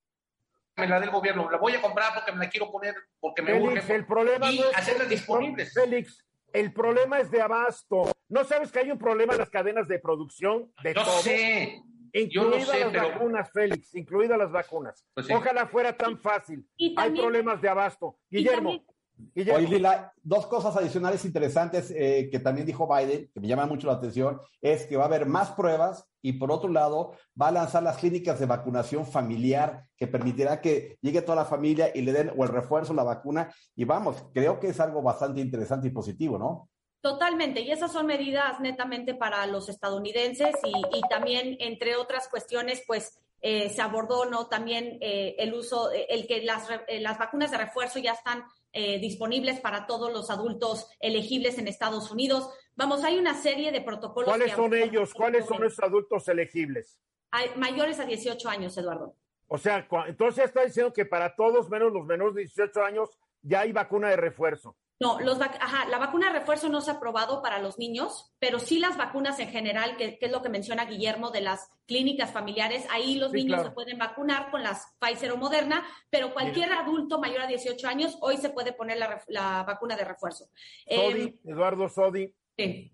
me 0.77 0.87
la 0.87 0.99
dé 0.99 1.07
el 1.07 1.13
gobierno, 1.13 1.51
la 1.51 1.59
voy 1.59 1.75
a 1.75 1.81
comprar 1.81 2.15
porque 2.15 2.33
me 2.33 2.45
la 2.45 2.51
quiero 2.51 2.71
poner, 2.71 2.95
porque 3.21 3.43
me 3.43 3.53
Félix, 3.53 3.91
El 3.91 4.07
problema 4.07 4.51
y 4.51 4.61
hacerlas 4.75 5.09
disponibles. 5.09 5.75
Félix, 5.75 6.25
el 6.53 6.73
problema 6.73 7.21
es 7.21 7.31
de 7.31 7.41
abasto. 7.41 8.11
¿No 8.29 8.45
sabes 8.45 8.73
que 8.73 8.81
hay 8.81 8.91
un 8.91 8.99
problema 8.99 9.35
en 9.35 9.41
las 9.41 9.51
cadenas 9.51 9.89
de 9.89 9.99
producción 9.99 10.73
de 10.83 10.95
no 10.95 11.05
Sé. 11.05 11.83
Incluidas 12.15 12.79
las 12.79 12.93
vacunas, 12.93 13.51
Félix, 13.53 13.95
incluidas 13.95 14.39
las 14.39 14.53
vacunas. 14.53 15.07
Pues 15.15 15.31
Ojalá 15.31 15.67
fuera 15.67 15.97
tan 15.97 16.19
fácil. 16.19 16.67
hay 16.97 17.11
problemas 17.11 17.61
de 17.63 17.69
abasto. 17.69 18.19
Guillermo. 18.31 18.85
Oye, 19.35 19.69
Lila, 19.69 20.13
dos 20.23 20.47
cosas 20.47 20.77
adicionales 20.77 21.25
interesantes 21.25 21.93
eh, 21.97 22.29
que 22.31 22.39
también 22.39 22.67
dijo 22.67 22.89
Biden, 22.89 23.31
que 23.33 23.41
me 23.41 23.49
llaman 23.49 23.69
mucho 23.69 23.87
la 23.87 23.95
atención, 23.95 24.41
es 24.61 24.87
que 24.87 24.97
va 24.97 25.05
a 25.05 25.07
haber 25.07 25.27
más 25.27 25.53
pruebas 25.53 26.07
y 26.21 26.35
por 26.35 26.53
otro 26.53 26.69
lado 26.69 27.13
va 27.41 27.49
a 27.49 27.53
lanzar 27.53 27.83
las 27.83 27.99
clínicas 27.99 28.39
de 28.39 28.47
vacunación 28.47 29.07
familiar 29.07 29.85
que 29.97 30.07
permitirá 30.07 30.61
que 30.61 30.99
llegue 31.01 31.23
toda 31.23 31.37
la 31.37 31.45
familia 31.45 31.91
y 31.95 32.03
le 32.03 32.13
den 32.13 32.33
o 32.37 32.45
el 32.45 32.51
refuerzo, 32.51 32.95
la 32.95 33.05
vacuna. 33.05 33.53
Y 33.75 33.85
vamos, 33.85 34.25
creo 34.35 34.61
que 34.61 34.69
es 34.69 34.81
algo 34.81 35.03
bastante 35.03 35.41
interesante 35.41 35.89
y 35.89 35.91
positivo, 35.91 36.39
¿no? 36.39 36.69
Totalmente, 37.01 37.63
y 37.63 37.73
esas 37.73 37.91
son 37.91 38.07
medidas 38.07 38.61
netamente 38.61 39.15
para 39.15 39.45
los 39.47 39.69
estadounidenses 39.69 40.55
y, 40.63 41.01
también, 41.11 41.57
entre 41.59 41.97
otras 41.97 42.29
cuestiones, 42.29 42.85
pues 42.87 43.19
eh, 43.41 43.71
se 43.71 43.83
abordó 43.83 44.25
no 44.27 44.47
también 44.47 44.99
eh, 45.01 45.35
el 45.39 45.53
uso, 45.53 45.91
el 45.91 46.29
que 46.29 46.43
las, 46.43 46.69
las 47.01 47.19
vacunas 47.19 47.51
de 47.51 47.59
refuerzo 47.59 47.99
ya 47.99 48.13
están 48.13 48.45
eh, 48.73 48.99
disponibles 48.99 49.61
para 49.61 49.87
todos 49.87 50.13
los 50.13 50.31
adultos 50.31 50.89
elegibles 51.01 51.59
en 51.59 51.69
Estados 51.69 52.11
Unidos. 52.11 52.49
Vamos, 52.75 53.05
hay 53.05 53.19
una 53.19 53.35
serie 53.35 53.71
de 53.71 53.81
protocolos. 53.81 54.29
¿Cuáles 54.29 54.53
son 54.53 54.75
ellos? 54.75 55.13
¿Cuáles 55.13 55.47
son 55.47 55.65
esos 55.65 55.81
adultos 55.81 56.27
elegibles? 56.29 56.99
Hay 57.31 57.51
mayores 57.57 58.01
a 58.01 58.05
18 58.05 58.49
años, 58.49 58.77
Eduardo. 58.77 59.15
O 59.47 59.59
sea, 59.59 59.87
entonces 60.07 60.45
está 60.45 60.65
diciendo 60.65 60.93
que 60.93 61.05
para 61.05 61.35
todos, 61.37 61.69
menos 61.69 61.93
los 61.93 62.07
menores 62.07 62.35
de 62.35 62.41
18 62.43 62.83
años, 62.83 63.11
ya 63.43 63.61
hay 63.61 63.73
vacuna 63.73 64.09
de 64.09 64.17
refuerzo. 64.17 64.77
No, 65.03 65.19
los 65.19 65.41
ajá, 65.41 65.89
la 65.89 65.99
vacuna 65.99 66.29
de 66.29 66.39
refuerzo 66.39 66.69
no 66.69 66.81
se 66.81 66.93
ha 66.93 66.95
aprobado 66.95 67.43
para 67.43 67.59
los 67.59 67.77
niños, 67.77 68.33
pero 68.39 68.61
sí 68.61 68.79
las 68.79 68.97
vacunas 68.97 69.41
en 69.41 69.49
general, 69.49 69.97
que, 69.97 70.17
es 70.21 70.31
lo 70.31 70.43
que 70.43 70.49
menciona 70.49 70.85
Guillermo 70.85 71.33
de 71.33 71.41
las 71.41 71.73
clínicas 71.87 72.31
familiares, 72.31 72.87
ahí 72.89 73.17
los 73.17 73.33
niños 73.33 73.65
se 73.65 73.73
pueden 73.73 73.99
vacunar 73.99 74.53
con 74.53 74.63
las 74.63 74.95
Pfizer 75.01 75.33
o 75.33 75.37
Moderna, 75.37 75.85
pero 76.09 76.33
cualquier 76.33 76.73
adulto 76.73 77.19
mayor 77.19 77.41
a 77.41 77.47
18 77.49 77.85
años 77.89 78.17
hoy 78.21 78.37
se 78.37 78.51
puede 78.51 78.75
poner 78.75 78.97
la, 79.27 79.65
vacuna 79.65 79.97
de 79.97 80.05
refuerzo. 80.05 80.45
Sodi, 80.89 81.23
em, 81.23 81.37
Eduardo 81.47 81.89
Sodi. 81.89 82.33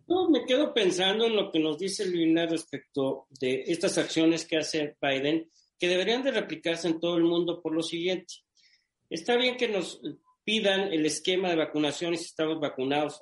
No, 0.06 0.30
me 0.30 0.46
quedo 0.46 0.72
pensando 0.72 1.26
en 1.26 1.36
lo 1.36 1.50
que 1.50 1.58
nos 1.58 1.76
dice 1.76 2.06
Luina 2.06 2.46
respecto 2.46 3.26
de 3.38 3.64
estas 3.66 3.98
acciones 3.98 4.46
que 4.46 4.56
hace 4.56 4.96
Biden, 4.98 5.50
que 5.78 5.88
deberían 5.88 6.22
de 6.22 6.30
replicarse 6.30 6.88
en 6.88 7.00
todo 7.00 7.18
el 7.18 7.24
mundo 7.24 7.60
por 7.60 7.74
lo 7.74 7.82
siguiente. 7.82 8.32
Está 9.10 9.36
bien 9.36 9.58
que 9.58 9.68
nos 9.68 10.00
pidan 10.48 10.90
el 10.94 11.04
esquema 11.04 11.50
de 11.50 11.56
vacunación 11.56 12.14
y 12.14 12.16
si 12.16 12.24
estamos 12.24 12.58
vacunados. 12.58 13.18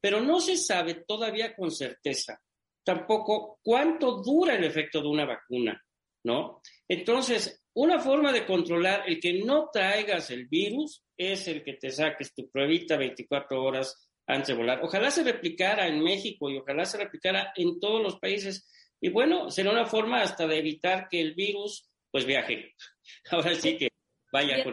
Pero 0.00 0.22
no 0.22 0.40
se 0.40 0.56
sabe 0.56 1.04
todavía 1.06 1.54
con 1.54 1.70
certeza 1.70 2.40
tampoco 2.82 3.58
cuánto 3.62 4.22
dura 4.22 4.54
el 4.54 4.64
efecto 4.64 5.02
de 5.02 5.08
una 5.08 5.26
vacuna, 5.26 5.78
¿no? 6.24 6.62
Entonces, 6.88 7.62
una 7.74 7.98
forma 7.98 8.32
de 8.32 8.46
controlar 8.46 9.02
el 9.06 9.20
que 9.20 9.44
no 9.44 9.68
traigas 9.70 10.30
el 10.30 10.46
virus 10.46 11.04
es 11.14 11.46
el 11.46 11.62
que 11.62 11.74
te 11.74 11.90
saques 11.90 12.32
tu 12.32 12.48
pruebita 12.48 12.96
24 12.96 13.62
horas 13.62 14.08
antes 14.26 14.48
de 14.48 14.54
volar. 14.54 14.80
Ojalá 14.82 15.10
se 15.10 15.24
replicara 15.24 15.86
en 15.86 16.02
México 16.02 16.48
y 16.48 16.56
ojalá 16.56 16.86
se 16.86 16.96
replicara 16.96 17.52
en 17.54 17.78
todos 17.78 18.02
los 18.02 18.18
países. 18.18 18.66
Y 18.98 19.10
bueno, 19.10 19.50
será 19.50 19.72
una 19.72 19.84
forma 19.84 20.22
hasta 20.22 20.46
de 20.46 20.56
evitar 20.56 21.06
que 21.10 21.20
el 21.20 21.34
virus 21.34 21.90
pues 22.10 22.24
viaje. 22.24 22.72
Ahora 23.30 23.54
sí 23.54 23.76
que 23.76 23.90
vaya 24.36 24.64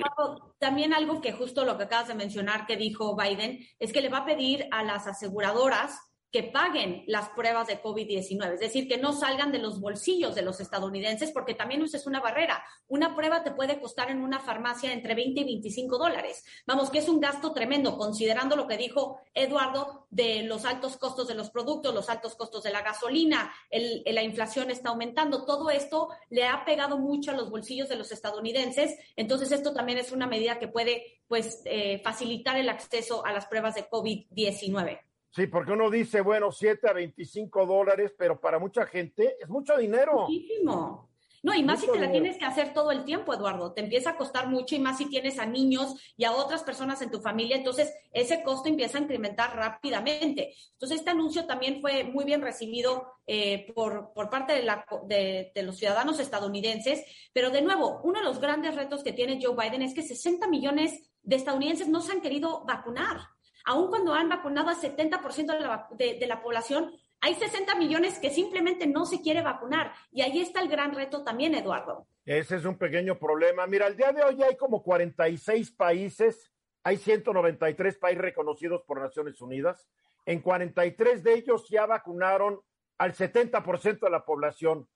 También 0.60 0.94
algo 0.94 1.22
que 1.22 1.32
justo 1.32 1.66
lo 1.66 1.78
que 1.78 1.84
acabas 1.84 2.08
de 2.08 2.16
mencionar 2.16 2.66
que 2.66 2.78
dijo 2.78 3.16
Biden 3.16 3.60
es 3.80 3.92
que 3.94 4.02
le 4.02 4.10
va 4.10 4.20
a 4.20 4.26
pedir 4.26 4.68
a 4.72 4.84
las 4.84 5.08
aseguradoras 5.08 6.00
que 6.34 6.42
paguen 6.42 7.04
las 7.06 7.30
pruebas 7.30 7.68
de 7.68 7.80
COVID-19, 7.80 8.56
es 8.56 8.60
decir, 8.60 8.88
que 8.88 8.98
no 8.98 9.14
salgan 9.14 9.52
de 9.52 9.60
los 9.60 9.80
bolsillos 9.80 10.34
de 10.34 10.42
los 10.42 10.60
estadounidenses, 10.60 11.32
porque 11.32 11.54
también 11.54 11.84
es 11.84 12.08
una 12.08 12.22
barrera. 12.22 12.64
Una 12.88 13.16
prueba 13.16 13.44
te 13.44 13.52
puede 13.52 13.80
costar 13.80 14.10
en 14.10 14.24
una 14.24 14.40
farmacia 14.40 14.92
entre 14.92 15.14
20 15.14 15.42
y 15.42 15.44
25 15.44 16.00
dólares. 16.00 16.44
Vamos, 16.66 16.90
que 16.90 16.98
es 16.98 17.08
un 17.08 17.20
gasto 17.20 17.54
tremendo, 17.54 18.00
considerando 18.00 18.56
lo 18.56 18.68
que 18.68 18.78
dijo 18.78 19.20
Eduardo 19.36 20.08
de 20.10 20.42
los 20.42 20.66
altos 20.66 20.98
costos 20.98 21.28
de 21.28 21.36
los 21.36 21.52
productos, 21.52 21.94
los 21.94 22.10
altos 22.10 22.34
costos 22.34 22.64
de 22.64 22.72
la 22.72 22.82
gasolina, 22.82 23.54
el, 23.70 24.02
la 24.04 24.24
inflación 24.24 24.72
está 24.72 24.90
aumentando. 24.90 25.46
Todo 25.46 25.70
esto 25.70 26.10
le 26.32 26.48
ha 26.48 26.66
pegado 26.66 26.98
mucho 26.98 27.30
a 27.30 27.36
los 27.36 27.52
bolsillos 27.52 27.90
de 27.90 27.96
los 27.96 28.12
estadounidenses. 28.12 28.98
Entonces, 29.16 29.52
esto 29.52 29.72
también 29.72 30.00
es 30.00 30.12
una 30.12 30.26
medida 30.26 30.58
que 30.58 30.68
puede 30.68 31.22
pues, 31.28 31.62
eh, 31.66 32.02
facilitar 32.04 32.58
el 32.58 32.70
acceso 32.70 33.24
a 33.24 33.32
las 33.34 33.46
pruebas 33.46 33.76
de 33.76 33.88
COVID-19. 33.88 35.00
Sí, 35.36 35.48
porque 35.48 35.72
uno 35.72 35.90
dice, 35.90 36.22
bueno, 36.22 36.52
7 36.52 36.90
a 36.90 36.94
25 36.94 37.66
dólares, 37.66 38.14
pero 38.16 38.40
para 38.40 38.60
mucha 38.60 38.86
gente 38.86 39.36
es 39.42 39.50
mucho 39.50 39.76
dinero. 39.78 40.28
Muchísimo. 40.28 41.10
No, 41.42 41.56
y 41.56 41.64
más 41.64 41.82
si 41.82 41.92
te 41.92 42.00
la 42.00 42.10
tienes 42.10 42.38
que 42.38 42.46
hacer 42.46 42.72
todo 42.72 42.92
el 42.92 43.04
tiempo, 43.04 43.34
Eduardo. 43.34 43.74
Te 43.74 43.82
empieza 43.82 44.12
a 44.12 44.16
costar 44.16 44.48
mucho 44.48 44.76
y 44.76 44.80
más 44.80 44.98
si 44.98 45.10
tienes 45.10 45.40
a 45.40 45.46
niños 45.46 45.96
y 46.16 46.24
a 46.24 46.32
otras 46.32 46.64
personas 46.64 47.02
en 47.02 47.10
tu 47.10 47.20
familia. 47.20 47.58
Entonces, 47.58 47.92
ese 48.14 48.44
costo 48.44 48.70
empieza 48.70 48.98
a 48.98 49.02
incrementar 49.02 49.56
rápidamente. 49.56 50.54
Entonces, 50.74 51.00
este 51.00 51.10
anuncio 51.10 51.46
también 51.46 51.82
fue 51.82 52.06
muy 52.06 52.24
bien 52.24 52.42
recibido 52.42 53.12
eh, 53.26 53.74
por, 53.74 54.14
por 54.14 54.30
parte 54.30 54.54
de, 54.54 54.64
la, 54.64 54.86
de, 55.08 55.52
de 55.54 55.64
los 55.64 55.78
ciudadanos 55.78 56.20
estadounidenses. 56.20 57.04
Pero 57.34 57.50
de 57.50 57.64
nuevo, 57.64 58.00
uno 58.04 58.20
de 58.20 58.26
los 58.26 58.40
grandes 58.40 58.76
retos 58.76 59.04
que 59.04 59.12
tiene 59.14 59.40
Joe 59.44 59.56
Biden 59.56 59.82
es 59.82 59.94
que 59.94 60.04
60 60.04 60.48
millones 60.48 61.18
de 61.24 61.36
estadounidenses 61.36 61.90
no 61.90 62.02
se 62.02 62.14
han 62.14 62.22
querido 62.22 62.64
vacunar. 62.66 63.18
Aún 63.66 63.90
cuando 63.90 64.14
han 64.14 64.30
vacunado 64.30 64.70
al 64.70 64.76
70% 64.76 65.46
de 65.46 65.60
la, 65.60 65.88
de, 65.92 66.28
la 66.28 66.42
población, 66.42 66.92
hay 67.22 67.36
60 67.36 67.76
millones 67.76 68.20
que 68.20 68.30
simplemente 68.30 68.88
no 68.88 69.06
se 69.06 69.22
quiere 69.22 69.42
vacunar. 69.42 69.94
Y 70.12 70.22
ahí 70.22 70.40
está 70.40 70.62
el 70.62 70.68
gran 70.68 70.94
reto 70.94 71.24
también, 71.24 71.56
Eduardo. 71.56 72.08
Ese 72.26 72.58
es 72.58 72.66
un 72.66 72.78
pequeño 72.78 73.18
problema. 73.18 73.66
Mira, 73.66 73.86
al 73.86 73.96
día 73.96 74.12
de 74.12 74.24
hoy 74.24 74.44
hay 74.44 74.58
como 74.58 74.84
46 74.84 75.72
países, 75.72 76.52
hay 76.84 76.98
193 76.98 77.98
países 77.98 78.22
reconocidos 78.22 78.82
por 78.86 79.00
Naciones 79.00 79.42
Unidas. 79.42 79.88
En 80.26 80.42
43 80.42 81.24
de 81.24 81.34
ellos 81.34 81.68
ya 81.70 81.86
vacunaron 81.86 82.60
al 82.98 83.14
70% 83.14 84.00
de 84.00 84.10
la 84.10 84.26
población 84.26 84.88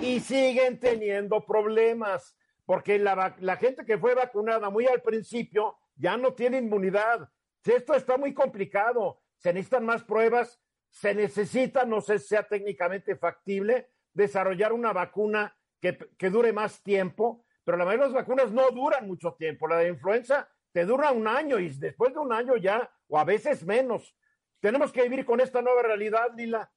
y 0.00 0.20
siguen 0.20 0.78
teniendo 0.78 1.44
problemas 1.44 2.36
porque 2.66 2.98
la 2.98 3.56
gente 3.58 3.84
que 3.86 3.96
fue 3.96 4.14
vacunada 4.14 4.68
muy 4.68 4.86
al 4.86 5.00
principio 5.00 5.76
ya 5.96 6.16
no 6.16 6.34
tiene 6.34 6.58
inmunidad 6.58 7.30
esto 7.64 7.94
está 7.94 8.16
muy 8.16 8.34
complicado, 8.34 9.20
se 9.36 9.52
necesitan 9.52 9.84
más 9.84 10.02
pruebas, 10.04 10.60
se 10.90 11.14
necesita, 11.14 11.84
no 11.84 12.00
sé 12.00 12.18
si 12.18 12.28
sea 12.28 12.42
técnicamente 12.42 13.16
factible, 13.16 13.90
desarrollar 14.12 14.72
una 14.72 14.92
vacuna 14.92 15.56
que, 15.80 15.96
que 16.16 16.30
dure 16.30 16.52
más 16.52 16.82
tiempo, 16.82 17.44
pero 17.64 17.76
la 17.76 17.84
mayoría 17.84 18.06
de 18.06 18.12
las 18.12 18.22
vacunas 18.22 18.50
no 18.50 18.70
duran 18.70 19.06
mucho 19.06 19.34
tiempo. 19.34 19.68
La 19.68 19.76
de 19.76 19.88
influenza 19.88 20.48
te 20.72 20.84
dura 20.84 21.12
un 21.12 21.28
año 21.28 21.58
y 21.58 21.68
después 21.68 22.12
de 22.14 22.18
un 22.18 22.32
año 22.32 22.56
ya, 22.56 22.90
o 23.08 23.18
a 23.18 23.24
veces 23.24 23.64
menos. 23.64 24.16
Tenemos 24.60 24.90
que 24.90 25.02
vivir 25.02 25.24
con 25.24 25.40
esta 25.40 25.62
nueva 25.62 25.82
realidad, 25.82 26.28
Lila. 26.34 26.72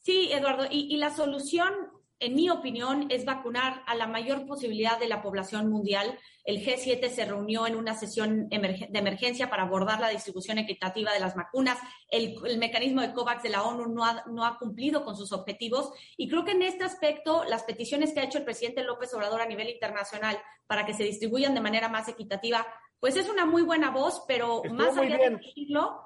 Sí, 0.00 0.30
Eduardo, 0.32 0.66
y, 0.70 0.92
y 0.92 0.98
la 0.98 1.10
solución 1.10 1.74
en 2.18 2.34
mi 2.34 2.48
opinión, 2.48 3.06
es 3.10 3.24
vacunar 3.26 3.82
a 3.86 3.94
la 3.94 4.06
mayor 4.06 4.46
posibilidad 4.46 4.98
de 4.98 5.08
la 5.08 5.20
población 5.20 5.68
mundial. 5.68 6.18
El 6.44 6.64
G7 6.64 7.10
se 7.10 7.26
reunió 7.26 7.66
en 7.66 7.76
una 7.76 7.94
sesión 7.94 8.48
de 8.48 8.56
emergencia 8.94 9.50
para 9.50 9.64
abordar 9.64 10.00
la 10.00 10.08
distribución 10.08 10.56
equitativa 10.58 11.12
de 11.12 11.20
las 11.20 11.34
vacunas. 11.34 11.78
El, 12.08 12.36
mecanismo 12.58 13.02
de 13.02 13.12
COVAX 13.12 13.42
de 13.42 13.50
la 13.50 13.64
ONU 13.64 13.92
no 13.92 14.04
ha, 14.04 14.24
no 14.26 14.46
ha, 14.46 14.58
cumplido 14.58 15.04
con 15.04 15.14
sus 15.14 15.32
objetivos. 15.32 15.92
Y 16.16 16.28
creo 16.28 16.44
que 16.44 16.52
en 16.52 16.62
este 16.62 16.84
aspecto, 16.84 17.44
las 17.44 17.64
peticiones 17.64 18.14
que 18.14 18.20
ha 18.20 18.24
hecho 18.24 18.38
el 18.38 18.44
presidente 18.44 18.82
López 18.82 19.12
Obrador 19.12 19.42
a 19.42 19.46
nivel 19.46 19.68
internacional 19.68 20.38
para 20.66 20.86
que 20.86 20.94
se 20.94 21.04
distribuyan 21.04 21.54
de 21.54 21.60
manera 21.60 21.90
más 21.90 22.08
equitativa, 22.08 22.66
pues 22.98 23.16
es 23.16 23.28
una 23.28 23.44
muy 23.44 23.62
buena 23.62 23.90
voz, 23.90 24.24
pero 24.26 24.62
más 24.70 24.96
allá 24.96 25.18
de 25.18 25.30
decirlo, 25.36 26.00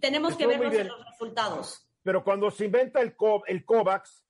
tenemos 0.00 0.36
que 0.36 0.48
ver 0.48 0.60
los 0.60 1.04
resultados. 1.06 1.88
Pero 2.02 2.24
cuando 2.24 2.50
se 2.50 2.64
inventa 2.64 3.00
el, 3.00 3.14
el 3.46 3.64
COVAX, 3.64 4.25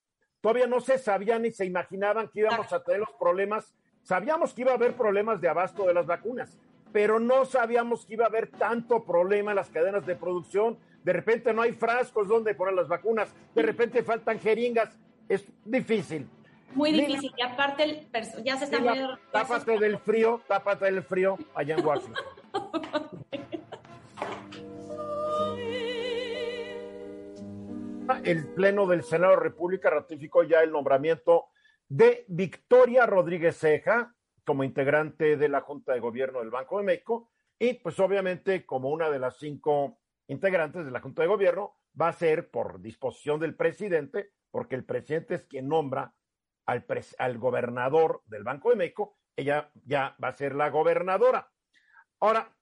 Todavía 0.46 0.68
no 0.68 0.80
se 0.80 0.96
sabía 0.96 1.40
ni 1.40 1.50
se 1.50 1.64
imaginaban 1.66 2.28
que 2.28 2.38
íbamos 2.38 2.72
a 2.72 2.80
tener 2.80 3.00
los 3.00 3.10
problemas. 3.18 3.74
Sabíamos 4.04 4.54
que 4.54 4.60
iba 4.60 4.70
a 4.70 4.76
haber 4.76 4.94
problemas 4.94 5.40
de 5.40 5.48
abasto 5.48 5.84
de 5.88 5.92
las 5.92 6.06
vacunas, 6.06 6.56
pero 6.92 7.18
no 7.18 7.44
sabíamos 7.44 8.06
que 8.06 8.14
iba 8.14 8.26
a 8.26 8.28
haber 8.28 8.52
tanto 8.52 9.04
problema 9.04 9.50
en 9.50 9.56
las 9.56 9.70
cadenas 9.70 10.06
de 10.06 10.14
producción. 10.14 10.78
De 11.02 11.12
repente 11.12 11.52
no 11.52 11.62
hay 11.62 11.72
frascos 11.72 12.28
donde 12.28 12.54
poner 12.54 12.74
las 12.74 12.86
vacunas, 12.86 13.34
de 13.56 13.62
repente 13.62 14.04
faltan 14.04 14.38
jeringas. 14.38 14.96
Es 15.28 15.44
difícil. 15.64 16.28
Muy 16.74 16.92
difícil. 16.92 17.32
y 17.36 17.42
aparte, 17.42 17.82
el 17.82 18.08
ya 18.44 18.56
se 18.56 18.66
está 18.66 18.78
viendo. 18.78 19.18
Tápate 19.32 19.80
del 19.80 19.98
frío, 19.98 20.40
tápate 20.46 20.84
del 20.84 21.02
frío 21.02 21.36
allá 21.56 21.74
en 21.74 21.84
Washington. 21.84 22.24
el 28.24 28.48
Pleno 28.54 28.86
del 28.86 29.02
Senado 29.02 29.32
de 29.32 29.36
la 29.36 29.42
República 29.42 29.90
ratificó 29.90 30.42
ya 30.42 30.62
el 30.62 30.72
nombramiento 30.72 31.46
de 31.88 32.24
Victoria 32.28 33.06
Rodríguez 33.06 33.58
Ceja 33.58 34.14
como 34.44 34.64
integrante 34.64 35.36
de 35.36 35.48
la 35.48 35.60
Junta 35.60 35.92
de 35.92 36.00
Gobierno 36.00 36.40
del 36.40 36.50
Banco 36.50 36.78
de 36.78 36.84
México 36.84 37.30
y 37.58 37.74
pues 37.74 37.98
obviamente 38.00 38.66
como 38.66 38.90
una 38.90 39.10
de 39.10 39.18
las 39.18 39.38
cinco 39.38 39.98
integrantes 40.28 40.84
de 40.84 40.90
la 40.90 41.00
Junta 41.00 41.22
de 41.22 41.28
Gobierno 41.28 41.76
va 42.00 42.08
a 42.08 42.12
ser 42.12 42.50
por 42.50 42.80
disposición 42.80 43.40
del 43.40 43.54
presidente, 43.54 44.30
porque 44.50 44.74
el 44.74 44.84
presidente 44.84 45.34
es 45.34 45.44
quien 45.44 45.68
nombra 45.68 46.14
al, 46.66 46.84
al 47.18 47.38
gobernador 47.38 48.22
del 48.26 48.44
Banco 48.44 48.70
de 48.70 48.76
México, 48.76 49.16
ella 49.36 49.70
ya 49.84 50.16
va 50.22 50.28
a 50.28 50.36
ser 50.36 50.54
la 50.54 50.70
gobernadora. 50.70 51.50
Ahora, 52.20 52.54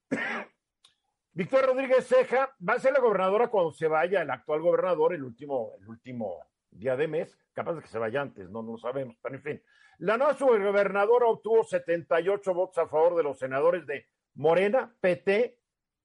Victoria 1.37 1.66
Rodríguez 1.66 2.07
Ceja 2.07 2.55
va 2.66 2.74
a 2.74 2.78
ser 2.78 2.93
la 2.93 3.01
gobernadora 3.01 3.49
cuando 3.49 3.72
se 3.72 3.89
vaya 3.89 4.22
el 4.22 4.30
actual 4.30 4.61
gobernador 4.61 5.14
el 5.14 5.24
último, 5.24 5.72
el 5.80 5.89
último 5.89 6.39
día 6.70 6.97
de 6.97 7.09
mes, 7.09 7.37
capaz 7.53 7.74
de 7.74 7.82
que 7.82 7.89
se 7.89 7.99
vaya 7.99 8.20
antes, 8.20 8.49
no, 8.51 8.62
no 8.62 8.72
lo 8.72 8.78
sabemos, 8.78 9.16
pero 9.20 9.35
en 9.35 9.43
fin. 9.43 9.62
La 9.99 10.16
nueva 10.16 10.35
subgobernadora 10.35 11.26
obtuvo 11.26 11.64
78 11.64 12.55
votos 12.55 12.78
a 12.78 12.87
favor 12.87 13.16
de 13.16 13.24
los 13.24 13.37
senadores 13.37 13.85
de 13.85 14.07
Morena, 14.35 14.95
PT, 15.01 15.59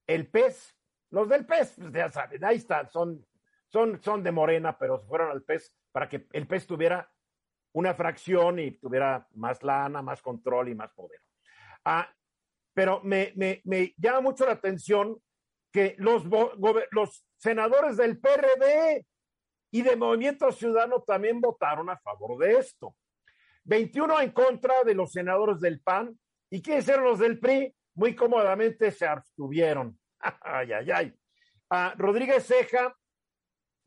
el 0.08 0.28
PES, 0.28 0.76
los 1.12 1.30
del 1.30 1.46
PES, 1.46 1.76
pues 1.80 1.94
ya 1.94 2.12
saben, 2.12 2.44
ahí 2.44 2.58
están, 2.58 2.90
son, 2.90 3.24
son, 3.68 4.02
son 4.02 4.24
de 4.24 4.32
Morena, 4.32 4.80
pero 4.80 4.98
se 4.98 5.06
fueron 5.06 5.30
al 5.30 5.44
PES 5.44 5.76
para 5.92 6.10
que 6.10 6.28
el 6.32 6.48
PES 6.48 6.66
tuviera 6.66 7.08
una 7.74 7.94
fracción 7.94 8.58
y 8.58 8.72
tuviera 8.72 9.28
más 9.36 9.62
lana, 9.62 10.02
más 10.02 10.24
control 10.24 10.70
y 10.70 10.76
más 10.76 10.92
poder. 10.92 11.22
Ah, 11.86 12.12
pero 12.80 13.02
me, 13.04 13.34
me, 13.36 13.62
me 13.66 13.94
llama 13.98 14.22
mucho 14.22 14.46
la 14.46 14.54
atención 14.54 15.22
que 15.70 15.98
los, 15.98 16.24
senadores 17.36 17.98
del 17.98 18.18
PRD 18.22 19.06
y 19.70 19.82
de 19.82 19.98
Movimiento 19.98 20.50
Ciudadano 20.54 21.02
también 21.02 21.42
votaron 21.42 21.90
a 21.90 21.98
favor 21.98 22.40
de 22.40 22.54
esto. 22.58 22.96
21 23.66 24.22
en 24.22 24.32
contra 24.32 24.86
de 24.86 24.96
los 24.96 25.12
senadores 25.12 25.60
del 25.60 25.82
PAN 25.82 26.18
y 26.50 26.62
quieren 26.62 26.82
ser 26.82 27.00
los 27.02 27.20
del 27.20 27.38
PRI, 27.38 27.76
muy 27.96 28.16
cómodamente 28.16 28.92
se 28.92 29.06
abstuvieron. 29.06 30.00
ay, 30.42 30.72
ay, 30.72 30.90
ay. 30.90 31.94
Rodríguez 31.98 32.48
Ceja, 32.48 32.96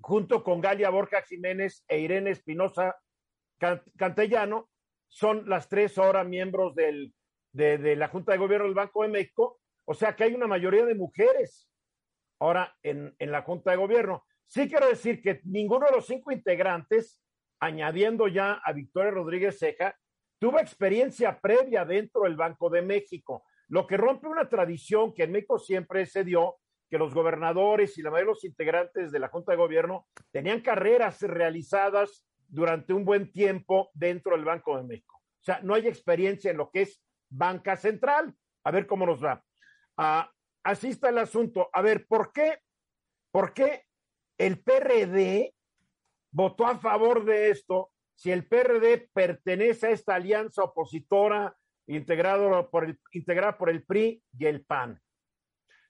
junto 0.03 0.45
con 0.45 0.61
Galia 0.61 0.90
Borja 0.90 1.22
Jiménez 1.22 1.82
e 1.88 1.99
Irene 1.99 2.32
Espinosa 2.32 2.95
Cantellano, 3.97 4.68
son 5.09 5.49
las 5.49 5.70
tres 5.70 5.97
ahora 5.97 6.24
miembros 6.24 6.74
del 6.74 7.14
de, 7.53 7.96
la 7.96 8.09
Junta 8.09 8.32
de 8.32 8.38
Gobierno 8.38 8.66
del 8.66 8.74
Banco 8.74 9.03
de 9.03 9.09
México, 9.09 9.61
o 9.84 9.94
sea 9.94 10.16
que 10.16 10.24
hay 10.24 10.34
una 10.34 10.46
mayoría 10.46 10.84
de 10.84 10.94
mujeres 10.94 11.68
ahora 12.40 12.74
en, 12.82 13.14
en 13.18 13.30
la 13.30 13.42
Junta 13.42 13.70
de 13.70 13.76
Gobierno. 13.76 14.24
Sí 14.46 14.68
quiero 14.68 14.88
decir 14.88 15.22
que 15.22 15.40
ninguno 15.44 15.86
de 15.86 15.92
los 15.92 16.07
cinco 16.07 16.32
integrantes, 16.32 17.22
añadiendo 17.61 18.28
ya 18.28 18.55
a 18.55 18.72
Victoria 18.72 19.11
Rodríguez 19.11 19.59
Ceja, 19.59 19.96
tuvo 20.38 20.59
experiencia 20.59 21.40
previa 21.40 21.84
dentro 21.84 22.22
del 22.22 22.36
Banco 22.36 22.68
de 22.68 22.82
México, 22.82 23.44
lo 23.68 23.86
que 23.86 23.96
rompe 23.96 24.26
una 24.26 24.48
tradición 24.48 25.14
que 25.14 25.22
en 25.22 25.32
México 25.32 25.59
siempre 25.59 26.05
se 26.05 26.24
dio, 26.24 26.57
que 26.90 26.98
los 26.98 27.14
gobernadores 27.14 27.96
y 27.96 28.03
la 28.03 28.11
mayoría 28.11 28.26
de 28.26 28.34
los 28.34 28.44
integrantes 28.44 29.12
de 29.12 29.18
la 29.18 29.28
Junta 29.28 29.53
de 29.53 29.59
Gobierno 29.59 30.07
tenían 30.30 30.61
carreras 30.61 31.22
realizadas 31.22 32.26
durante 32.48 32.92
un 32.92 33.05
buen 33.05 33.32
tiempo 33.32 33.90
dentro 33.94 34.36
del 34.36 34.44
Banco 34.44 34.76
de 34.76 34.82
México. 34.82 35.22
O 35.40 35.44
sea, 35.44 35.61
no 35.62 35.74
hay 35.74 35.86
experiencia 35.86 36.50
en 36.50 36.59
lo 36.59 36.70
que 36.70 36.82
es 36.82 37.03
banca 37.33 37.76
central. 37.76 38.35
A 38.64 38.70
ver 38.70 38.87
cómo 38.87 39.07
nos 39.07 39.22
va. 39.24 39.43
Ah, 39.97 40.30
así 40.62 40.91
está 40.91 41.09
el 41.09 41.18
asunto. 41.18 41.68
A 41.72 41.83
ver, 41.83 42.07
¿por 42.07 42.33
qué? 42.33 42.59
¿Por 43.30 43.53
qué 43.53 43.85
el 44.39 44.62
PRD 44.62 45.55
votó 46.30 46.66
a 46.66 46.78
favor 46.78 47.24
de 47.24 47.51
esto 47.51 47.91
si 48.14 48.30
el 48.30 48.47
PRD 48.47 49.09
pertenece 49.12 49.89
a 49.89 49.91
esta 49.91 50.14
alianza 50.14 50.62
opositora 50.62 51.57
integrado 51.87 52.70
por 52.70 52.85
el, 52.85 52.99
integrada 53.12 53.59
por 53.59 53.70
el 53.70 53.85
PRI 53.85 54.22
y 54.39 54.47
el 54.47 54.64
PAN? 54.64 55.01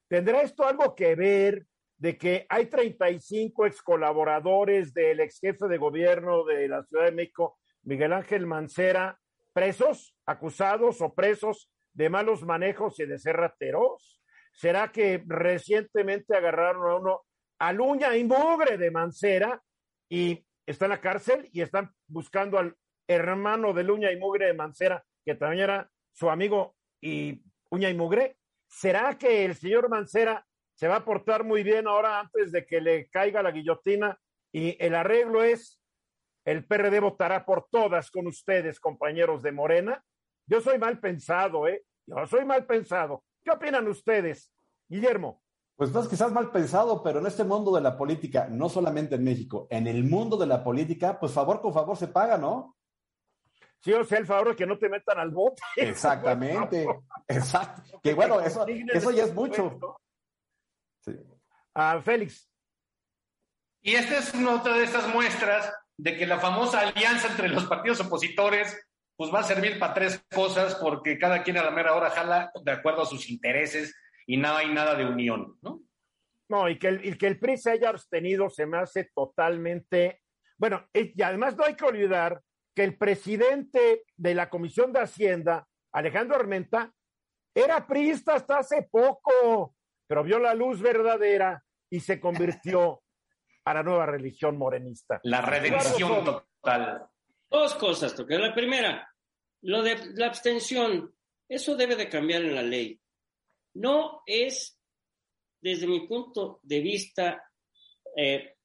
¿Tendrá 0.09 0.43
esto 0.43 0.67
algo 0.67 0.95
que 0.95 1.15
ver 1.15 1.67
de 1.97 2.19
que 2.19 2.47
hay 2.49 2.67
35 2.67 3.67
ex 3.67 3.83
colaboradores 3.83 4.93
del 4.93 5.21
ex 5.21 5.39
jefe 5.41 5.69
de 5.69 5.79
gobierno 5.79 6.45
de 6.45 6.69
la 6.69 6.83
Ciudad 6.85 7.05
de 7.05 7.13
México, 7.13 7.59
Miguel 7.85 8.13
Ángel 8.13 8.47
Mancera, 8.47 9.19
presos, 9.53 10.15
acusados 10.27 11.01
o 11.01 11.15
presos 11.15 11.71
de 11.93 12.09
malos 12.09 12.43
manejos 12.43 12.99
y 13.01 13.07
de 13.07 13.19
ser 13.19 13.37
rateros? 13.37 14.23
¿Será 14.53 14.93
que 14.93 15.23
recientemente 15.27 16.37
agarraron 16.37 16.91
a 16.91 16.97
uno 16.97 17.23
al 17.59 17.81
uña 17.81 18.17
y 18.17 18.25
mugre 18.25 18.77
de 18.77 18.91
Mancera 18.91 19.63
y 20.09 20.45
está 20.67 20.87
en 20.87 20.91
la 20.91 21.01
cárcel 21.01 21.49
y 21.53 21.63
están 21.63 21.93
buscando 22.07 22.59
al 22.59 22.77
hermano 23.07 23.73
del 23.73 23.91
uña 23.91 24.11
y 24.11 24.19
mugre 24.19 24.47
de 24.47 24.55
Mancera, 24.55 25.05
que 25.25 25.35
también 25.35 25.65
era 25.65 25.91
su 26.13 26.29
amigo 26.29 26.75
y 27.01 27.43
uña 27.71 27.89
y 27.89 27.95
mugre? 27.95 28.37
¿Será 28.67 29.17
que 29.17 29.45
el 29.45 29.55
señor 29.55 29.89
Mancera 29.89 30.45
se 30.75 30.89
va 30.89 30.97
a 30.97 31.05
portar 31.05 31.45
muy 31.45 31.63
bien 31.63 31.87
ahora 31.87 32.21
antes 32.21 32.53
de 32.53 32.67
que 32.67 32.81
le 32.81 33.09
caiga 33.09 33.43
la 33.43 33.53
guillotina 33.53 34.19
y 34.51 34.77
el 34.85 34.95
arreglo 34.95 35.43
es 35.43 35.82
el 36.45 36.67
PRD 36.67 37.01
votará 37.01 37.45
por 37.45 37.69
todas 37.71 38.11
con 38.11 38.27
ustedes, 38.27 38.81
compañeros 38.81 39.43
de 39.43 39.53
Morena? 39.53 40.05
Yo 40.47 40.61
soy 40.61 40.79
mal 40.79 40.99
pensado, 40.99 41.69
¿eh? 41.69 41.85
Yo 42.07 42.27
soy 42.27 42.45
mal 42.45 42.67
pensado. 42.67 43.23
¿Qué 43.45 43.51
opinan 43.51 43.89
ustedes? 43.89 44.53
Guillermo. 44.89 45.43
Pues 45.77 45.91
estás 45.91 46.09
quizás 46.09 46.33
mal 46.33 46.51
pensado, 46.51 47.03
pero 47.03 47.21
en 47.21 47.27
este 47.27 47.45
mundo 47.45 47.75
de 47.75 47.81
la 47.81 47.97
política, 47.97 48.47
no 48.49 48.69
solamente 48.69 49.15
en 49.15 49.25
México, 49.25 49.67
en 49.71 49.87
el 49.87 50.05
mundo 50.05 50.37
de 50.37 50.47
la 50.47 50.63
política, 50.63 51.19
pues 51.19 51.33
favor 51.33 51.61
con 51.61 51.73
favor 51.73 51.97
se 51.97 52.09
paga, 52.09 52.37
¿no? 52.37 52.77
Sí, 53.81 53.93
o 53.93 54.05
sea, 54.05 54.19
el 54.19 54.27
favor 54.27 54.51
de 54.51 54.57
que 54.57 54.67
no 54.67 54.79
te 54.79 54.89
metan 54.89 55.19
al 55.19 55.31
bote. 55.31 55.61
Exactamente. 55.77 56.87
Exacto. 57.27 58.01
Que 58.03 58.15
bueno, 58.15 58.41
eso, 58.41 58.65
eso 58.67 59.11
ya 59.11 59.25
es 59.25 59.35
mucho. 59.35 59.79
Sí. 61.01 61.17
A 61.75 62.01
Félix. 62.01 62.49
Y 63.81 63.95
esta 63.95 64.19
es 64.19 64.33
una 64.35 64.55
otra 64.55 64.77
de 64.77 64.85
estas 64.85 65.13
muestras 65.13 65.73
de 65.99 66.17
que 66.17 66.27
la 66.27 66.39
famosa 66.39 66.81
alianza 66.81 67.29
entre 67.29 67.49
los 67.49 67.65
partidos 67.67 68.01
opositores 68.01 68.77
pues 69.17 69.33
va 69.33 69.41
a 69.41 69.45
servir 69.45 69.79
para 69.79 69.95
tres 69.95 70.25
cosas 70.35 70.75
porque 70.77 71.19
cada 71.19 71.43
quien 71.43 71.59
a 71.59 71.65
la 71.65 71.71
mera 71.71 71.95
hora 71.95 72.11
jala 72.11 72.51
de 72.65 72.73
acuerdo 72.73 73.03
a 73.03 73.07
sus 73.07 73.29
intereses 73.31 73.95
y 74.27 74.37
no 74.37 74.57
hay 74.57 74.73
nada 74.73 74.95
de 74.95 75.05
unión, 75.05 75.59
¿no? 75.63 75.83
No, 76.49 76.69
y 76.69 76.79
que 76.79 76.89
el, 76.89 77.19
que 77.19 77.27
el 77.27 77.39
PRI 77.39 77.57
se 77.57 77.71
haya 77.71 77.89
abstenido 77.89 78.51
se 78.51 78.67
me 78.67 78.79
hace 78.79 79.11
totalmente... 79.15 80.21
Bueno, 80.59 80.87
y 80.93 81.21
además 81.23 81.57
no 81.57 81.65
hay 81.65 81.75
que 81.75 81.85
olvidar 81.85 82.41
que 82.75 82.85
el 82.85 82.97
presidente 82.97 84.05
de 84.17 84.35
la 84.35 84.51
Comisión 84.51 84.93
de 84.93 85.01
Hacienda, 85.01 85.67
Alejandro 85.93 86.37
Armenta, 86.37 86.93
era 87.55 87.87
priista 87.87 88.35
hasta 88.35 88.59
hace 88.59 88.89
poco, 88.91 89.75
pero 90.07 90.25
vio 90.25 90.39
la 90.39 90.55
luz 90.55 90.81
verdadera 90.81 91.63
y 91.91 92.01
se 92.01 92.21
convirtió 92.21 93.02
a 93.65 93.75
la 93.75 93.83
nueva 93.83 94.07
religión 94.07 94.59
morenista. 94.59 95.21
La 95.25 95.41
redención 95.41 96.25
total. 96.25 97.07
Dos 97.51 97.75
cosas, 97.75 98.15
toque. 98.15 98.39
La 98.39 98.55
primera, 98.55 99.09
lo 99.63 99.83
de 99.83 100.15
la 100.15 100.27
abstención, 100.27 101.15
eso 101.49 101.77
debe 101.77 101.97
de 101.97 102.09
cambiar 102.09 102.43
en 102.43 102.55
la 102.55 102.63
ley. 102.63 102.99
No 103.75 104.23
es, 104.27 104.79
desde 105.61 105.87
mi 105.87 106.07
punto 106.07 106.61
de 106.63 106.81
vista, 106.81 107.45
eh, 108.17 108.57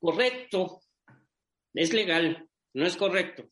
correcto, 0.00 0.80
es 1.74 1.92
legal, 1.92 2.48
no 2.74 2.86
es 2.86 2.96
correcto, 2.96 3.44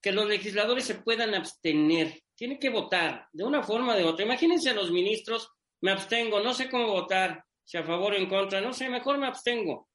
que 0.00 0.12
los 0.12 0.26
legisladores 0.26 0.84
se 0.84 0.96
puedan 0.96 1.34
abstener. 1.34 2.22
Tienen 2.34 2.58
que 2.58 2.70
votar 2.70 3.28
de 3.32 3.44
una 3.44 3.62
forma 3.62 3.94
o 3.94 3.96
de 3.96 4.04
otra. 4.04 4.24
Imagínense 4.24 4.70
a 4.70 4.74
los 4.74 4.90
ministros, 4.90 5.50
me 5.80 5.90
abstengo, 5.90 6.40
no 6.40 6.54
sé 6.54 6.70
cómo 6.70 6.88
votar, 6.88 7.44
si 7.68 7.76
a 7.76 7.84
favor 7.84 8.14
o 8.14 8.16
en 8.16 8.30
contra, 8.30 8.62
no 8.62 8.72
sé, 8.72 8.88
mejor 8.88 9.18
me 9.18 9.26
abstengo. 9.26 9.90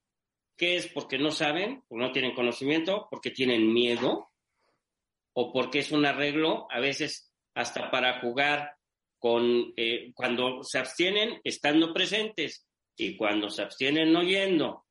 ¿Qué 0.55 0.75
es? 0.75 0.87
Porque 0.89 1.17
no 1.17 1.31
saben, 1.31 1.83
o 1.89 1.97
no 1.97 2.11
tienen 2.11 2.35
conocimiento, 2.35 3.07
porque 3.09 3.31
tienen 3.31 3.73
miedo, 3.73 4.29
o 5.33 5.51
porque 5.51 5.79
es 5.79 5.91
un 5.91 6.05
arreglo, 6.05 6.67
a 6.69 6.79
veces 6.79 7.33
hasta 7.55 7.89
para 7.89 8.19
jugar 8.21 8.75
con, 9.17 9.73
eh, 9.75 10.11
cuando 10.13 10.63
se 10.63 10.77
abstienen 10.77 11.41
estando 11.43 11.91
presentes 11.91 12.67
y 12.95 13.17
cuando 13.17 13.49
se 13.49 13.63
abstienen 13.63 14.15
oyendo, 14.15 14.85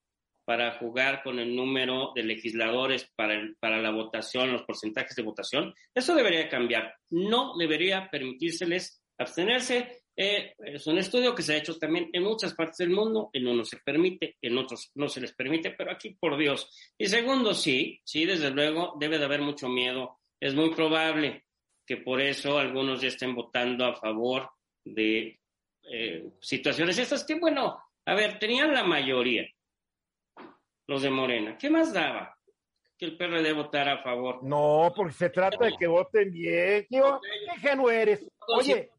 para 0.44 0.76
jugar 0.80 1.22
con 1.22 1.38
el 1.38 1.54
número 1.54 2.10
de 2.16 2.24
legisladores 2.24 3.08
para, 3.14 3.40
para 3.60 3.80
la 3.80 3.92
votación, 3.92 4.50
los 4.50 4.64
porcentajes 4.64 5.14
de 5.14 5.22
votación, 5.22 5.72
eso 5.94 6.16
debería 6.16 6.48
cambiar. 6.48 6.96
No 7.10 7.56
debería 7.56 8.10
permitírseles 8.10 9.04
abstenerse 9.18 10.01
eh, 10.14 10.54
es 10.58 10.86
un 10.86 10.98
estudio 10.98 11.34
que 11.34 11.42
se 11.42 11.54
ha 11.54 11.56
hecho 11.56 11.78
también 11.78 12.10
en 12.12 12.22
muchas 12.22 12.54
partes 12.54 12.78
del 12.78 12.90
mundo, 12.90 13.30
en 13.32 13.46
unos 13.46 13.68
se 13.68 13.78
permite, 13.78 14.36
en 14.42 14.58
otros 14.58 14.90
no 14.94 15.08
se 15.08 15.20
les 15.20 15.32
permite, 15.32 15.70
pero 15.70 15.90
aquí 15.90 16.10
por 16.10 16.36
Dios. 16.36 16.68
Y 16.98 17.06
segundo, 17.06 17.54
sí, 17.54 18.00
sí, 18.04 18.26
desde 18.26 18.50
luego 18.50 18.94
debe 18.98 19.18
de 19.18 19.24
haber 19.24 19.40
mucho 19.40 19.68
miedo. 19.68 20.20
Es 20.38 20.54
muy 20.54 20.74
probable 20.74 21.46
que 21.86 21.96
por 21.96 22.20
eso 22.20 22.58
algunos 22.58 23.00
ya 23.00 23.08
estén 23.08 23.34
votando 23.34 23.86
a 23.86 23.94
favor 23.96 24.50
de 24.84 25.38
eh, 25.84 26.30
situaciones 26.40 26.98
estas 26.98 27.24
que, 27.24 27.34
bueno, 27.34 27.82
a 28.04 28.14
ver, 28.14 28.38
tenían 28.38 28.72
la 28.72 28.84
mayoría, 28.84 29.48
los 30.86 31.02
de 31.02 31.10
Morena. 31.10 31.56
¿Qué 31.56 31.70
más 31.70 31.92
daba? 31.92 32.36
Que 33.03 33.07
el 33.07 33.16
PRD 33.16 33.53
votara 33.53 33.94
a 33.94 34.03
favor. 34.05 34.44
No, 34.44 34.92
porque 34.94 35.12
se 35.12 35.30
trata 35.30 35.64
de 35.64 35.72
que 35.76 35.88
voten 35.88 36.30
bien. 36.30 36.86
¿Qué, 36.88 37.03
ingenuo 37.57 37.90
eres? 37.90 38.24
Oye, 38.46 38.92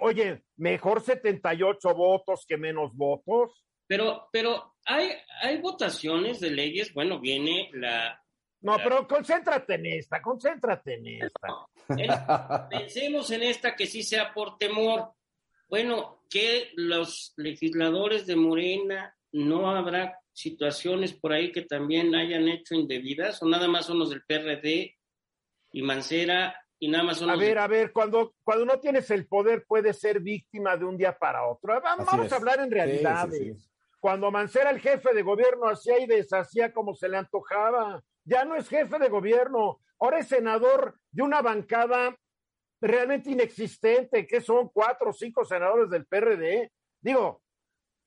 oye, 0.00 0.42
mejor 0.56 1.02
78 1.02 1.94
votos 1.94 2.46
que 2.48 2.56
menos 2.56 2.96
votos. 2.96 3.62
Pero, 3.86 4.30
pero 4.32 4.76
hay, 4.86 5.10
hay 5.42 5.60
votaciones 5.60 6.40
de 6.40 6.50
leyes, 6.50 6.94
bueno, 6.94 7.20
viene 7.20 7.68
la... 7.74 8.18
No, 8.62 8.78
pero 8.82 9.06
concéntrate 9.06 9.74
en 9.74 9.84
esta, 9.84 10.22
concéntrate 10.22 10.94
en 10.94 11.22
esta. 11.22 12.68
pensemos 12.70 13.30
en 13.32 13.42
esta 13.42 13.76
que 13.76 13.86
sí 13.86 14.02
sea 14.02 14.32
por 14.32 14.56
temor. 14.56 15.12
Bueno, 15.68 16.22
que 16.30 16.70
los 16.74 17.34
legisladores 17.36 18.26
de 18.26 18.36
Morena 18.36 19.14
no 19.32 19.68
habrá 19.68 20.19
situaciones 20.32 21.12
por 21.12 21.32
ahí 21.32 21.52
que 21.52 21.62
también 21.62 22.14
hayan 22.14 22.48
hecho 22.48 22.74
indebidas 22.74 23.42
o 23.42 23.48
nada 23.48 23.68
más 23.68 23.86
son 23.86 23.98
los 23.98 24.10
del 24.10 24.22
PRD 24.22 24.96
y 25.72 25.82
Mancera 25.82 26.54
y 26.78 26.88
nada 26.88 27.04
más 27.04 27.18
son 27.18 27.30
A 27.30 27.36
ver, 27.36 27.58
a 27.58 27.66
ver, 27.66 27.92
cuando, 27.92 28.34
cuando 28.42 28.64
no 28.64 28.80
tienes 28.80 29.10
el 29.10 29.26
poder 29.26 29.64
puedes 29.66 29.98
ser 29.98 30.20
víctima 30.20 30.76
de 30.76 30.84
un 30.86 30.96
día 30.96 31.16
para 31.16 31.46
otro. 31.46 31.80
Vamos 31.80 32.32
a 32.32 32.36
hablar 32.36 32.60
en 32.60 32.70
realidades. 32.70 33.70
Cuando 34.00 34.30
Mancera, 34.30 34.70
el 34.70 34.80
jefe 34.80 35.12
de 35.12 35.22
gobierno, 35.22 35.68
hacía 35.68 36.00
y 36.00 36.06
deshacía 36.06 36.72
como 36.72 36.94
se 36.94 37.08
le 37.08 37.18
antojaba, 37.18 38.02
ya 38.24 38.46
no 38.46 38.56
es 38.56 38.66
jefe 38.66 38.98
de 38.98 39.10
gobierno, 39.10 39.78
ahora 39.98 40.20
es 40.20 40.28
senador 40.28 40.98
de 41.10 41.22
una 41.22 41.42
bancada 41.42 42.16
realmente 42.80 43.30
inexistente, 43.30 44.26
que 44.26 44.40
son 44.40 44.70
cuatro 44.70 45.10
o 45.10 45.12
cinco 45.12 45.44
senadores 45.44 45.90
del 45.90 46.06
PRD. 46.06 46.72
Digo, 47.02 47.39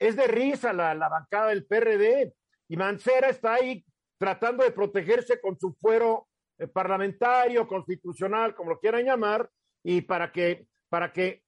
es 0.08 0.18
de 0.18 0.28
risa 0.28 0.74
la, 0.74 1.08
bancada 1.08 1.48
del 1.48 1.66
PRD 1.66 2.34
y 2.68 2.76
Mancera 2.76 3.30
está 3.30 3.54
ahí 3.54 3.86
tratando 4.18 4.64
de 4.66 4.72
protegerse 4.72 5.40
con 5.40 5.58
su 5.58 5.74
fuero 5.80 6.28
eh, 6.58 6.68
parlamentario, 6.68 7.66
constitucional, 7.66 8.54
como 8.54 8.72
lo 8.72 8.80
quieran 8.80 9.06
llamar, 9.06 9.50
y 9.82 10.02
para 10.02 10.30
que, 10.32 10.68
para 10.90 11.14
que 11.14 11.44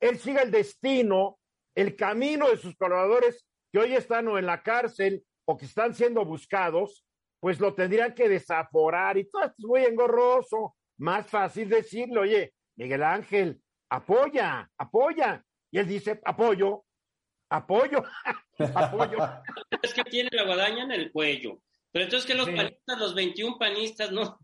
él 0.00 0.18
siga 0.18 0.40
el 0.40 0.50
destino, 0.50 1.38
el 1.74 1.96
camino 1.96 2.48
de 2.48 2.56
sus 2.56 2.74
colaboradores 2.76 3.46
que 3.70 3.78
hoy 3.78 3.94
están 3.94 4.26
o 4.28 4.38
en 4.38 4.46
la 4.46 4.62
cárcel 4.62 5.22
o 5.44 5.58
que 5.58 5.66
están 5.66 5.94
siendo 5.94 6.24
buscados, 6.24 7.04
pues 7.40 7.60
lo 7.60 7.74
tendrían 7.74 8.14
que 8.14 8.28
desaforar 8.28 9.18
y 9.18 9.28
todo 9.28 9.42
esto 9.42 9.54
es 9.58 9.66
muy 9.66 9.84
engorroso. 9.84 10.76
Más 10.96 11.26
fácil 11.26 11.68
decirle, 11.68 12.18
oye, 12.18 12.54
Miguel 12.76 13.02
Ángel, 13.02 13.60
apoya, 13.90 14.68
apoya. 14.78 15.44
Y 15.70 15.78
él 15.78 15.86
dice, 15.86 16.18
apoyo, 16.24 16.84
apoyo, 17.50 18.02
apoyo. 18.74 19.18
Es 19.82 19.94
que 19.94 20.04
tiene 20.04 20.30
la 20.32 20.44
guadaña 20.44 20.84
en 20.84 20.92
el 20.92 21.12
cuello. 21.12 21.60
Pero 21.90 22.04
entonces 22.04 22.26
que 22.26 22.34
los 22.34 22.48
panistas, 22.48 22.98
los 22.98 23.14
21 23.14 23.58
panistas, 23.58 24.12
no, 24.12 24.38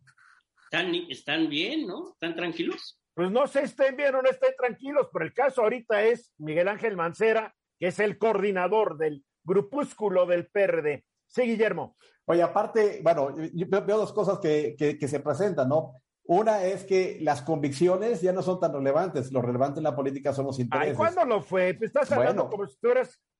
están, 0.64 0.94
están 1.08 1.48
bien, 1.48 1.86
¿no? 1.86 2.12
¿Están 2.12 2.34
tranquilos? 2.34 2.98
Pues 3.14 3.30
no 3.30 3.46
sé, 3.46 3.62
estén 3.62 3.96
bien 3.96 4.14
o 4.14 4.22
no 4.22 4.28
estén 4.28 4.54
tranquilos, 4.56 5.08
pero 5.12 5.24
el 5.24 5.32
caso 5.32 5.62
ahorita 5.62 6.02
es 6.02 6.32
Miguel 6.38 6.68
Ángel 6.68 6.96
Mancera, 6.96 7.54
que 7.78 7.88
es 7.88 7.98
el 8.00 8.18
coordinador 8.18 8.98
del 8.98 9.24
grupúsculo 9.44 10.26
del 10.26 10.48
PRD. 10.48 11.04
Sí, 11.26 11.42
Guillermo. 11.42 11.96
Oye, 12.26 12.42
aparte, 12.42 13.00
bueno, 13.02 13.36
yo 13.52 13.66
veo 13.68 13.98
dos 13.98 14.12
cosas 14.12 14.38
que, 14.38 14.74
que, 14.76 15.08
se 15.08 15.20
presentan, 15.20 15.68
¿no? 15.68 16.02
Una 16.26 16.64
es 16.64 16.84
que 16.84 17.18
las 17.20 17.42
convicciones 17.42 18.22
ya 18.22 18.32
no 18.32 18.42
son 18.42 18.58
tan 18.58 18.72
relevantes. 18.72 19.30
Lo 19.30 19.42
relevante 19.42 19.80
en 19.80 19.84
la 19.84 19.94
política 19.94 20.32
son 20.32 20.46
los 20.46 20.58
intereses. 20.58 20.92
Ay, 20.92 20.96
¿cuándo 20.96 21.24
lo 21.24 21.42
fue? 21.42 21.74
Pues 21.74 21.88
estás 21.88 22.10
hablando 22.12 22.48
como 22.48 22.66
si 22.66 22.78
tú 22.80 22.88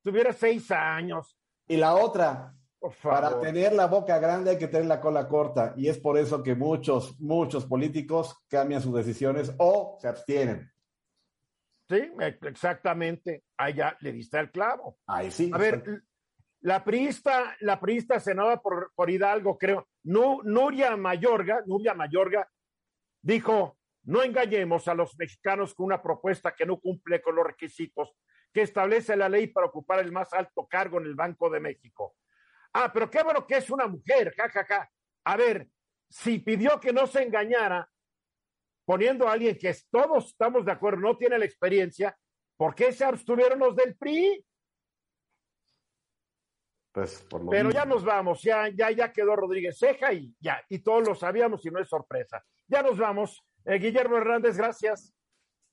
tuvieras 0.03 0.37
seis 0.37 0.71
años. 0.71 1.39
Y 1.67 1.79
la 1.79 1.95
otra, 1.95 2.55
para 3.03 3.41
tener 3.41 3.73
la 3.73 3.87
boca 3.87 4.19
grande 4.19 4.51
hay 4.51 4.59
que 4.59 4.69
tener 4.69 4.87
la 4.87 5.01
cola 5.01 5.29
corta. 5.29 5.73
Y 5.77 5.89
es 5.89 5.99
por 5.99 6.19
eso 6.19 6.43
que 6.43 6.55
muchos, 6.55 7.19
muchos 7.21 7.65
políticos 7.65 8.37
cambian 8.49 8.83
sus 8.83 8.95
decisiones 8.95 9.55
o 9.59 9.97
se 10.01 10.09
abstienen. 10.09 10.71
Sí, 11.89 12.11
exactamente. 12.43 13.45
Allá 13.57 13.97
le 14.01 14.13
diste 14.13 14.39
el 14.39 14.51
clavo. 14.51 14.99
Ahí 15.07 15.31
sí. 15.31 15.51
A 15.55 15.57
ver, 15.59 16.03
la 16.61 16.85
priista, 16.85 17.57
la 17.61 17.81
priista 17.81 18.21
senada 18.21 18.61
por, 18.61 18.93
por 18.95 19.11
Hidalgo, 19.11 19.59
creo, 19.59 19.89
Nuria 20.03 20.97
Mayorga, 20.97 21.63
Nuria 21.67 21.95
Mayorga, 21.95 22.49
dijo, 23.25 23.79
no 24.05 24.23
engañemos 24.23 24.87
a 24.87 24.95
los 24.95 25.19
mexicanos 25.19 25.75
con 25.75 25.87
una 25.87 26.03
propuesta 26.03 26.55
que 26.55 26.67
no 26.67 26.79
cumple 26.79 27.23
con 27.23 27.35
los 27.35 27.47
requisitos 27.47 28.15
que 28.53 28.63
establece 28.63 29.17
la 29.17 29.29
ley 29.29 29.49
para 29.49 29.67
ocupar 29.67 30.01
el 30.01 30.13
más 30.13 30.33
alto 30.33 30.67
cargo 30.69 31.01
en 31.01 31.07
el 31.07 31.15
Banco 31.15 31.49
de 31.51 31.59
México. 31.59 32.15
Ah, 32.75 32.93
pero 32.93 33.11
qué 33.11 33.23
bueno 33.23 33.47
que 33.47 33.57
es 33.57 33.71
una 33.71 33.87
mujer, 33.87 34.35
jajaja. 34.37 34.65
Ja, 34.65 34.81
ja. 34.81 34.91
A 35.25 35.37
ver, 35.37 35.69
si 36.09 36.39
pidió 36.39 36.79
que 36.79 36.93
no 36.93 37.07
se 37.07 37.23
engañara, 37.23 37.91
poniendo 38.85 39.27
a 39.27 39.33
alguien 39.33 39.57
que 39.57 39.75
todos 39.91 40.27
estamos 40.27 40.67
de 40.67 40.73
acuerdo, 40.73 41.01
no 41.01 41.17
tiene 41.17 41.39
la 41.39 41.47
experiencia, 41.47 42.17
¿por 42.57 42.75
qué 42.75 42.93
se 42.93 43.05
abstuvieron 43.05 43.59
los 43.59 43.75
del 43.75 43.97
PRI? 43.97 44.45
Pues, 46.93 47.27
Pero 47.51 47.71
ya 47.71 47.87
nos 47.87 48.05
vamos, 48.05 48.43
ya, 48.43 48.69
ya, 48.69 48.91
ya 48.91 49.13
quedó 49.13 49.35
Rodríguez 49.35 49.79
Ceja 49.79 50.13
y 50.13 50.33
ya, 50.39 50.63
y 50.69 50.81
todos 50.81 51.09
lo 51.09 51.15
sabíamos 51.15 51.65
y 51.65 51.71
no 51.71 51.81
es 51.81 51.89
sorpresa. 51.89 52.45
Ya 52.69 52.83
nos 52.83 52.99
vamos. 52.99 53.43
Eh, 53.65 53.79
Guillermo 53.79 54.17
Hernández, 54.17 54.57
gracias. 54.57 55.13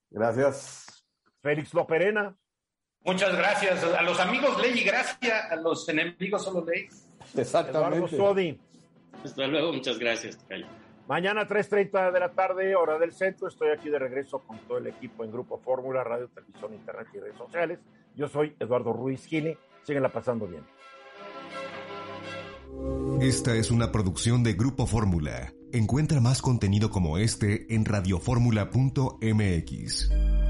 Gracias. 0.09 1.05
Félix 1.41 1.73
Loperena. 1.73 2.35
Muchas 3.03 3.35
gracias. 3.35 3.83
A 3.83 4.01
los 4.03 4.19
amigos 4.19 4.61
ley 4.61 4.79
y 4.79 4.83
gracia, 4.83 5.47
a 5.49 5.55
los 5.55 5.87
enemigos 5.89 6.43
solo 6.43 6.65
ley. 6.65 6.87
Exactamente. 7.35 8.15
Sodi. 8.15 8.59
Hasta 9.23 9.47
luego, 9.47 9.73
muchas 9.73 9.97
gracias. 9.97 10.37
Mañana 11.07 11.47
3.30 11.47 12.11
de 12.11 12.19
la 12.19 12.31
tarde, 12.31 12.75
hora 12.75 12.97
del 12.99 13.11
centro. 13.11 13.47
Estoy 13.47 13.69
aquí 13.69 13.89
de 13.89 13.99
regreso 13.99 14.39
con 14.39 14.59
todo 14.59 14.77
el 14.77 14.87
equipo 14.87 15.23
en 15.23 15.31
Grupo 15.31 15.57
Fórmula, 15.59 16.03
Radio, 16.03 16.29
Televisión, 16.29 16.73
Internet 16.73 17.07
y 17.13 17.19
redes 17.19 17.37
sociales. 17.37 17.79
Yo 18.15 18.27
soy 18.27 18.55
Eduardo 18.59 18.93
Ruiz 18.93 19.25
Gine. 19.25 19.57
Síguenla 19.83 20.09
pasando 20.09 20.47
bien. 20.47 20.63
Esta 23.19 23.55
es 23.55 23.71
una 23.71 23.91
producción 23.91 24.43
de 24.43 24.53
Grupo 24.53 24.85
Fórmula. 24.85 25.51
Encuentra 25.73 26.19
más 26.19 26.41
contenido 26.41 26.89
como 26.89 27.17
este 27.17 27.73
en 27.73 27.85
radioformula.mx. 27.85 30.40